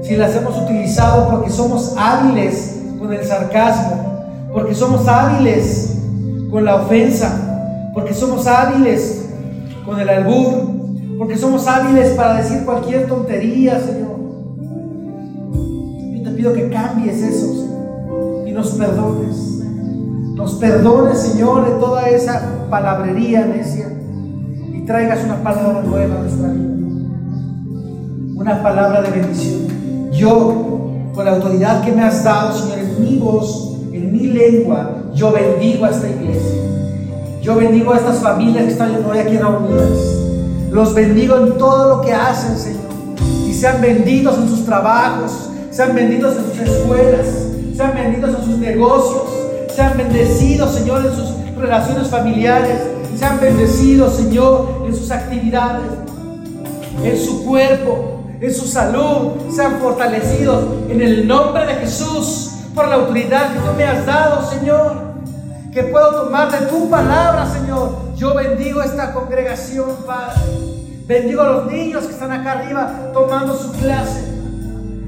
si 0.02 0.16
las 0.16 0.34
hemos 0.34 0.56
utilizado 0.58 1.28
porque 1.30 1.50
somos 1.50 1.94
hábiles 1.96 2.80
con 2.98 3.12
el 3.12 3.24
sarcasmo, 3.24 4.24
porque 4.52 4.74
somos 4.74 5.06
hábiles 5.06 5.98
con 6.50 6.64
la 6.64 6.76
ofensa, 6.76 7.90
porque 7.94 8.12
somos 8.12 8.46
hábiles 8.48 9.17
con 9.88 9.98
el 9.98 10.08
albur, 10.10 11.16
porque 11.16 11.38
somos 11.38 11.66
hábiles 11.66 12.10
para 12.10 12.34
decir 12.34 12.62
cualquier 12.66 13.06
tontería, 13.06 13.80
Señor. 13.80 14.18
Yo 16.12 16.22
te 16.22 16.30
pido 16.36 16.52
que 16.52 16.68
cambies 16.68 17.22
eso, 17.22 18.44
y 18.46 18.52
nos 18.52 18.72
perdones. 18.72 19.64
Nos 20.34 20.54
perdones, 20.56 21.18
Señor, 21.18 21.64
de 21.64 21.80
toda 21.80 22.06
esa 22.10 22.66
palabrería 22.68 23.46
necia 23.46 23.90
y 24.74 24.82
traigas 24.82 25.24
una 25.24 25.42
palabra 25.42 25.82
nueva 25.82 26.16
a 26.16 26.18
nuestra 26.18 26.48
vida. 26.48 26.68
Una 28.36 28.62
palabra 28.62 29.02
de 29.02 29.10
bendición. 29.10 30.12
Yo, 30.12 30.90
con 31.14 31.24
la 31.24 31.32
autoridad 31.32 31.82
que 31.82 31.92
me 31.92 32.02
has 32.02 32.22
dado, 32.22 32.52
Señor, 32.52 32.78
en 32.78 33.02
mi 33.02 33.18
voz, 33.18 33.78
en 33.90 34.12
mi 34.12 34.26
lengua, 34.26 35.10
yo 35.14 35.32
bendigo 35.32 35.86
a 35.86 35.90
esta 35.90 36.10
iglesia. 36.10 36.67
Yo 37.42 37.54
bendigo 37.54 37.92
a 37.92 37.96
estas 37.96 38.18
familias 38.18 38.64
que 38.64 38.72
están 38.72 39.04
hoy 39.08 39.18
aquí 39.18 39.38
reunidas. 39.38 39.88
Los 40.70 40.92
bendigo 40.92 41.36
en 41.36 41.56
todo 41.56 41.96
lo 41.96 42.02
que 42.02 42.12
hacen, 42.12 42.58
Señor. 42.58 42.88
Y 43.46 43.54
sean 43.54 43.80
benditos 43.80 44.36
en 44.38 44.48
sus 44.48 44.64
trabajos, 44.64 45.50
sean 45.70 45.94
benditos 45.94 46.36
en 46.36 46.44
sus 46.44 46.58
escuelas, 46.58 47.26
sean 47.76 47.94
benditos 47.94 48.30
en 48.30 48.44
sus 48.44 48.58
negocios, 48.58 49.22
sean 49.74 49.96
bendecidos, 49.96 50.74
Señor, 50.74 51.06
en 51.06 51.12
sus 51.12 51.56
relaciones 51.56 52.08
familiares, 52.08 52.80
sean 53.16 53.40
bendecidos, 53.40 54.16
Señor, 54.16 54.84
en 54.86 54.94
sus 54.94 55.10
actividades, 55.10 55.90
en 57.02 57.18
su 57.18 57.44
cuerpo, 57.44 58.20
en 58.40 58.52
su 58.52 58.66
salud, 58.66 59.32
sean 59.54 59.78
fortalecidos 59.80 60.64
en 60.88 61.00
el 61.00 61.26
nombre 61.26 61.66
de 61.66 61.74
Jesús, 61.74 62.50
por 62.74 62.88
la 62.88 62.96
autoridad 62.96 63.52
que 63.52 63.60
tú 63.60 63.76
me 63.76 63.84
has 63.84 64.04
dado, 64.04 64.48
Señor 64.50 65.07
que 65.78 65.84
puedo 65.84 66.24
tomar 66.24 66.50
de 66.50 66.66
tu 66.66 66.90
palabra, 66.90 67.46
Señor. 67.46 68.12
Yo 68.16 68.34
bendigo 68.34 68.82
esta 68.82 69.12
congregación, 69.12 69.90
Padre. 70.04 70.40
Bendigo 71.06 71.40
a 71.42 71.50
los 71.50 71.66
niños 71.70 72.04
que 72.04 72.14
están 72.14 72.32
acá 72.32 72.52
arriba 72.58 73.12
tomando 73.12 73.56
su 73.56 73.70
clase. 73.74 74.24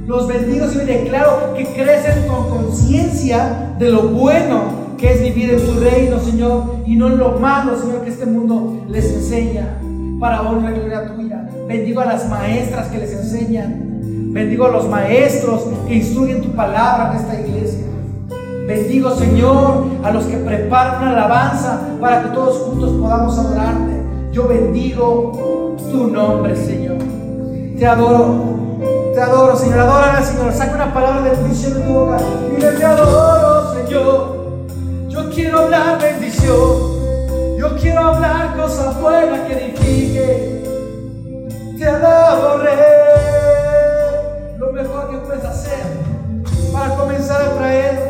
Los 0.06 0.28
bendigo 0.28 0.66
y 0.72 0.86
declaro 0.86 1.54
que 1.56 1.64
crecen 1.64 2.28
con 2.28 2.48
conciencia 2.50 3.74
de 3.80 3.90
lo 3.90 4.02
bueno 4.10 4.94
que 4.96 5.12
es 5.12 5.22
vivir 5.22 5.54
en 5.54 5.66
tu 5.66 5.80
reino, 5.80 6.20
Señor, 6.20 6.76
y 6.86 6.94
no 6.94 7.08
en 7.08 7.18
lo 7.18 7.32
malo, 7.40 7.76
Señor, 7.76 8.02
que 8.02 8.10
este 8.10 8.26
mundo 8.26 8.84
les 8.88 9.06
enseña 9.06 9.76
para 10.20 10.42
honra 10.42 10.70
y 10.70 10.74
gloria 10.74 11.16
tuya. 11.16 11.48
Bendigo 11.66 12.00
a 12.00 12.04
las 12.04 12.28
maestras 12.28 12.86
que 12.88 12.98
les 12.98 13.12
enseñan. 13.12 14.32
Bendigo 14.32 14.66
a 14.66 14.70
los 14.70 14.88
maestros 14.88 15.64
que 15.88 15.96
instruyen 15.96 16.42
tu 16.42 16.52
palabra 16.52 17.10
en 17.10 17.20
esta 17.20 17.40
iglesia. 17.40 17.89
Bendigo, 18.70 19.10
Señor, 19.16 19.84
a 20.04 20.12
los 20.12 20.26
que 20.26 20.36
preparan 20.36 21.02
una 21.02 21.10
alabanza 21.10 21.80
para 22.00 22.22
que 22.22 22.28
todos 22.28 22.56
juntos 22.58 22.92
podamos 23.00 23.36
adorarte. 23.36 24.00
Yo 24.30 24.46
bendigo 24.46 25.76
tu 25.90 26.06
nombre, 26.06 26.54
Señor. 26.54 26.98
Te 27.76 27.84
adoro. 27.84 28.44
Te 29.12 29.20
adoro, 29.20 29.56
Señor. 29.56 29.80
Adórala, 29.80 30.22
Señor. 30.22 30.52
Saca 30.52 30.76
una 30.76 30.94
palabra 30.94 31.22
de 31.22 31.30
bendición 31.30 31.74
de 31.74 31.80
tu 31.80 31.92
boca. 31.92 32.18
Dile, 32.54 32.70
te 32.70 32.84
adoro, 32.84 33.74
Señor. 33.74 34.36
Yo 35.08 35.30
quiero 35.30 35.58
hablar 35.62 36.00
bendición. 36.00 37.58
Yo 37.58 37.76
quiero 37.76 37.98
hablar 37.98 38.56
cosas 38.56 39.00
buenas 39.00 39.40
que 39.48 39.52
edifique. 39.52 40.62
Te 41.76 41.86
adoré. 41.88 42.70
Lo 44.58 44.70
mejor 44.70 45.10
que 45.10 45.16
puedes 45.26 45.44
hacer 45.44 45.80
para 46.72 46.94
comenzar 46.94 47.42
a 47.42 47.56
traer 47.56 48.09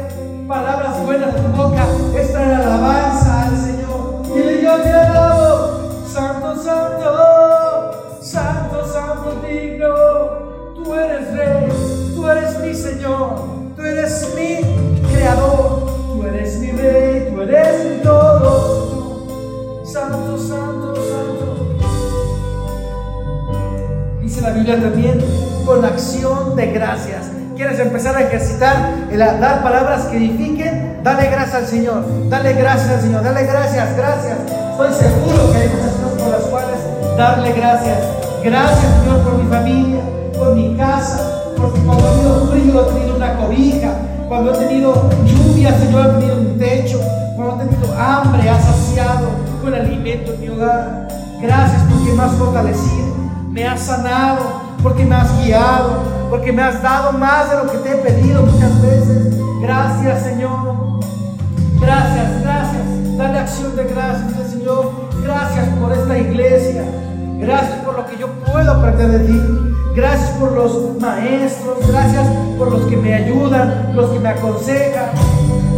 palabras 0.50 1.00
buenas 1.06 1.32
de 1.32 1.40
tu 1.42 1.48
boca, 1.50 1.86
esta 2.12 2.42
es 2.42 2.66
alabanza 2.66 3.42
al 3.44 3.56
Señor. 3.56 4.22
Y 4.34 4.64
yo 4.64 4.82
te 4.82 4.90
alabo, 4.90 6.02
Santo, 6.12 6.56
Santo, 6.60 8.18
Santo, 8.20 8.84
Santo, 8.92 9.46
digno. 9.46 9.94
Tú 10.74 10.92
eres 10.92 11.36
Rey, 11.36 11.68
tú 12.16 12.28
eres 12.28 12.58
mi 12.58 12.74
Señor, 12.74 13.44
tú 13.76 13.82
eres 13.82 14.34
mi 14.34 14.56
Creador, 15.12 15.86
tú 16.12 16.26
eres 16.26 16.58
mi 16.58 16.72
Rey, 16.72 17.32
tú 17.32 17.42
eres 17.42 17.84
mi 17.84 18.02
todo. 18.02 19.84
Santo, 19.84 20.36
Santo, 20.36 20.96
Santo. 20.96 21.78
Dice 24.20 24.40
la 24.40 24.50
Biblia 24.50 24.80
también, 24.80 25.24
con 25.64 25.84
acción 25.84 26.56
de 26.56 26.72
gracias 26.72 27.39
quieres 27.60 27.78
empezar 27.78 28.16
a 28.16 28.22
ejercitar 28.22 28.94
el 29.10 29.18
dar 29.18 29.62
palabras 29.62 30.06
que 30.06 30.16
edifiquen, 30.16 31.02
dale 31.02 31.26
gracias 31.26 31.54
al 31.56 31.66
Señor, 31.66 32.30
dale 32.30 32.54
gracias 32.54 32.88
al 32.88 33.00
Señor, 33.02 33.22
dale 33.22 33.44
gracias, 33.44 33.96
gracias. 33.98 34.38
Estoy 34.70 34.94
seguro 34.94 35.52
que 35.52 35.58
hay 35.58 35.68
muchas 35.68 35.92
cosas 35.92 36.22
por 36.22 36.30
las 36.30 36.42
cuales 36.44 36.78
darle 37.18 37.52
gracias. 37.52 37.98
Gracias, 38.42 38.86
Señor, 39.02 39.20
por 39.24 39.34
mi 39.34 39.50
familia, 39.50 40.00
por 40.38 40.54
mi 40.54 40.74
casa, 40.74 41.20
porque 41.54 41.80
cuando 41.80 42.08
he 42.08 42.12
tenido 42.12 42.46
frío 42.46 42.80
he 42.80 42.92
tenido 42.94 43.16
una 43.16 43.36
cobija, 43.36 43.92
cuando 44.26 44.54
he 44.54 44.56
tenido 44.56 45.10
lluvia, 45.26 45.78
Señor, 45.78 46.06
he 46.06 46.12
tenido 46.12 46.36
un 46.38 46.58
techo, 46.58 46.98
cuando 47.36 47.62
he 47.62 47.66
tenido 47.66 47.94
hambre, 47.94 48.48
has 48.48 48.64
saciado 48.64 49.28
con 49.60 49.74
alimento 49.74 50.32
en 50.32 50.40
mi 50.40 50.48
hogar. 50.48 51.08
Gracias 51.42 51.82
porque 51.90 52.10
me 52.10 52.22
has 52.22 52.32
fortalecido, 52.32 53.14
me 53.50 53.68
has 53.68 53.80
sanado, 53.80 54.62
porque 54.82 55.04
me 55.04 55.14
has 55.14 55.44
guiado, 55.44 56.09
porque 56.30 56.52
me 56.52 56.62
has 56.62 56.80
dado 56.80 57.12
más 57.12 57.50
de 57.50 57.56
lo 57.56 57.72
que 57.72 57.78
te 57.78 57.90
he 57.90 57.96
pedido 57.96 58.42
muchas 58.42 58.80
veces. 58.80 59.36
Gracias, 59.60 60.22
Señor. 60.22 61.00
Gracias, 61.80 62.42
gracias. 62.42 63.16
Dale 63.18 63.38
acción 63.40 63.76
de 63.76 63.84
gracias, 63.84 64.50
Señor. 64.50 64.92
Gracias 65.22 65.68
por 65.80 65.92
esta 65.92 66.18
iglesia. 66.18 66.84
Gracias 67.40 67.78
por 67.84 67.96
lo 67.96 68.06
que 68.06 68.16
yo 68.16 68.28
puedo 68.46 68.70
aprender 68.70 69.08
de 69.08 69.18
ti. 69.26 69.40
Gracias 69.96 70.30
por 70.38 70.52
los 70.52 71.00
maestros. 71.00 71.78
Gracias 71.88 72.26
por 72.56 72.70
los 72.70 72.82
que 72.82 72.96
me 72.96 73.12
ayudan, 73.12 73.94
los 73.96 74.10
que 74.10 74.20
me 74.20 74.28
aconsejan. 74.28 75.10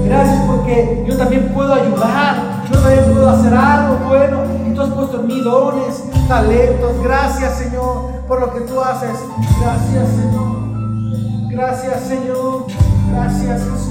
Gracias 0.05 0.43
porque 0.47 1.05
yo 1.09 1.17
también 1.17 1.49
puedo 1.55 1.73
ayudar. 1.73 2.63
Yo 2.71 2.79
también 2.79 3.05
puedo 3.07 3.31
hacer 3.31 3.55
algo 3.55 3.97
bueno. 4.07 4.62
Tú 4.75 4.81
has 4.81 4.91
puesto 4.91 5.21
en 5.21 5.27
mí 5.27 5.41
dones, 5.41 6.03
talentos. 6.29 7.03
Gracias, 7.03 7.59
Señor 7.59 8.13
por 8.33 8.41
lo 8.41 8.55
que 8.55 8.61
tú 8.61 8.81
haces. 8.81 9.11
Gracias, 9.61 10.09
Señor. 10.09 11.51
Gracias, 11.51 12.01
Señor. 12.01 12.65
Gracias, 13.11 13.61
Jesús. 13.61 13.89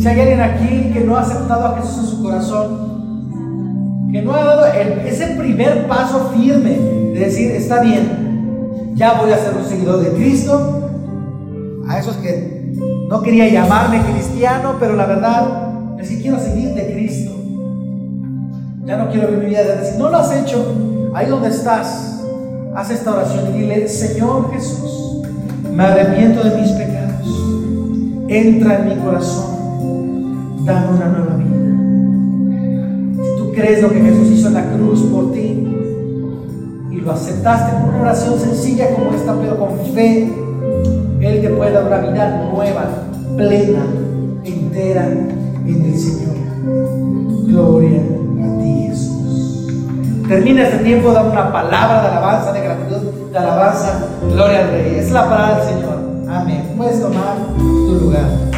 Si 0.00 0.06
hay 0.06 0.20
alguien 0.20 0.40
aquí 0.40 0.90
que 0.92 1.00
no 1.00 1.16
ha 1.16 1.22
aceptado 1.22 1.66
a 1.66 1.80
Jesús 1.80 1.98
en 1.98 2.06
su 2.06 2.22
corazón, 2.22 4.10
que 4.12 4.22
no 4.22 4.32
ha 4.32 4.44
dado 4.44 4.66
ese 4.66 5.26
primer 5.36 5.88
paso 5.88 6.30
firme 6.32 6.78
de 6.78 7.18
decir, 7.18 7.50
está 7.50 7.80
bien, 7.80 8.92
ya 8.94 9.14
voy 9.14 9.32
a 9.32 9.38
ser 9.38 9.56
un 9.56 9.64
seguidor 9.64 10.00
de 10.04 10.12
Cristo, 10.12 10.92
a 11.88 11.98
esos 11.98 12.16
que 12.18 12.72
no 13.08 13.20
quería 13.20 13.48
llamarme 13.48 14.00
cristiano, 14.12 14.76
pero 14.78 14.94
la 14.94 15.06
verdad, 15.06 15.98
es 15.98 16.08
que 16.08 16.20
quiero 16.22 16.38
seguir 16.38 16.72
de 16.72 16.92
Cristo. 16.92 17.39
Ya 18.84 18.96
no 18.96 19.10
quiero 19.10 19.28
vivir 19.28 19.44
mi 19.44 19.50
vida 19.50 19.84
Si 19.84 19.98
no 19.98 20.10
lo 20.10 20.16
has 20.16 20.34
hecho, 20.34 20.64
ahí 21.12 21.28
donde 21.28 21.48
estás, 21.48 22.24
haz 22.74 22.90
esta 22.90 23.12
oración 23.12 23.54
y 23.54 23.58
dile, 23.58 23.86
Señor 23.88 24.50
Jesús, 24.52 25.22
me 25.70 25.82
arrepiento 25.82 26.42
de 26.42 26.56
mis 26.56 26.70
pecados, 26.72 27.26
entra 28.28 28.78
en 28.78 28.88
mi 28.88 28.96
corazón, 28.96 30.64
dame 30.64 30.96
una 30.96 31.08
nueva 31.08 31.36
vida. 31.36 31.50
Si 33.22 33.38
tú 33.38 33.52
crees 33.52 33.82
lo 33.82 33.90
que 33.90 34.00
Jesús 34.00 34.30
hizo 34.30 34.48
en 34.48 34.54
la 34.54 34.72
cruz 34.72 35.02
por 35.12 35.32
ti 35.32 35.66
y 36.90 36.96
lo 36.96 37.12
aceptaste 37.12 37.76
con 37.76 37.90
una 37.90 38.02
oración 38.02 38.38
sencilla 38.38 38.94
como 38.94 39.12
esta, 39.12 39.34
pero 39.34 39.58
con 39.58 39.78
fe, 39.94 40.32
Él 41.20 41.42
te 41.42 41.50
puede 41.50 41.72
dar 41.72 41.84
una 41.84 41.98
vida 41.98 42.50
nueva, 42.50 42.88
plena, 43.36 43.84
entera 44.42 45.06
en 45.06 45.82
el 45.84 45.98
Señor. 45.98 46.36
Gloria 47.46 48.19
Termina 50.30 50.62
este 50.62 50.84
tiempo 50.84 51.10
dando 51.10 51.32
una 51.32 51.52
palabra 51.52 52.02
de 52.02 52.06
alabanza, 52.06 52.52
de 52.52 52.60
gratitud, 52.60 53.32
de 53.32 53.36
alabanza. 53.36 54.06
Gloria 54.32 54.60
al 54.60 54.70
Rey. 54.70 54.94
Es 55.00 55.10
la 55.10 55.28
palabra 55.28 55.56
del 55.56 55.74
Señor. 55.74 55.98
Amén. 56.30 56.72
Puedes 56.76 57.02
tomar 57.02 57.34
tu 57.56 57.98
lugar. 58.00 58.49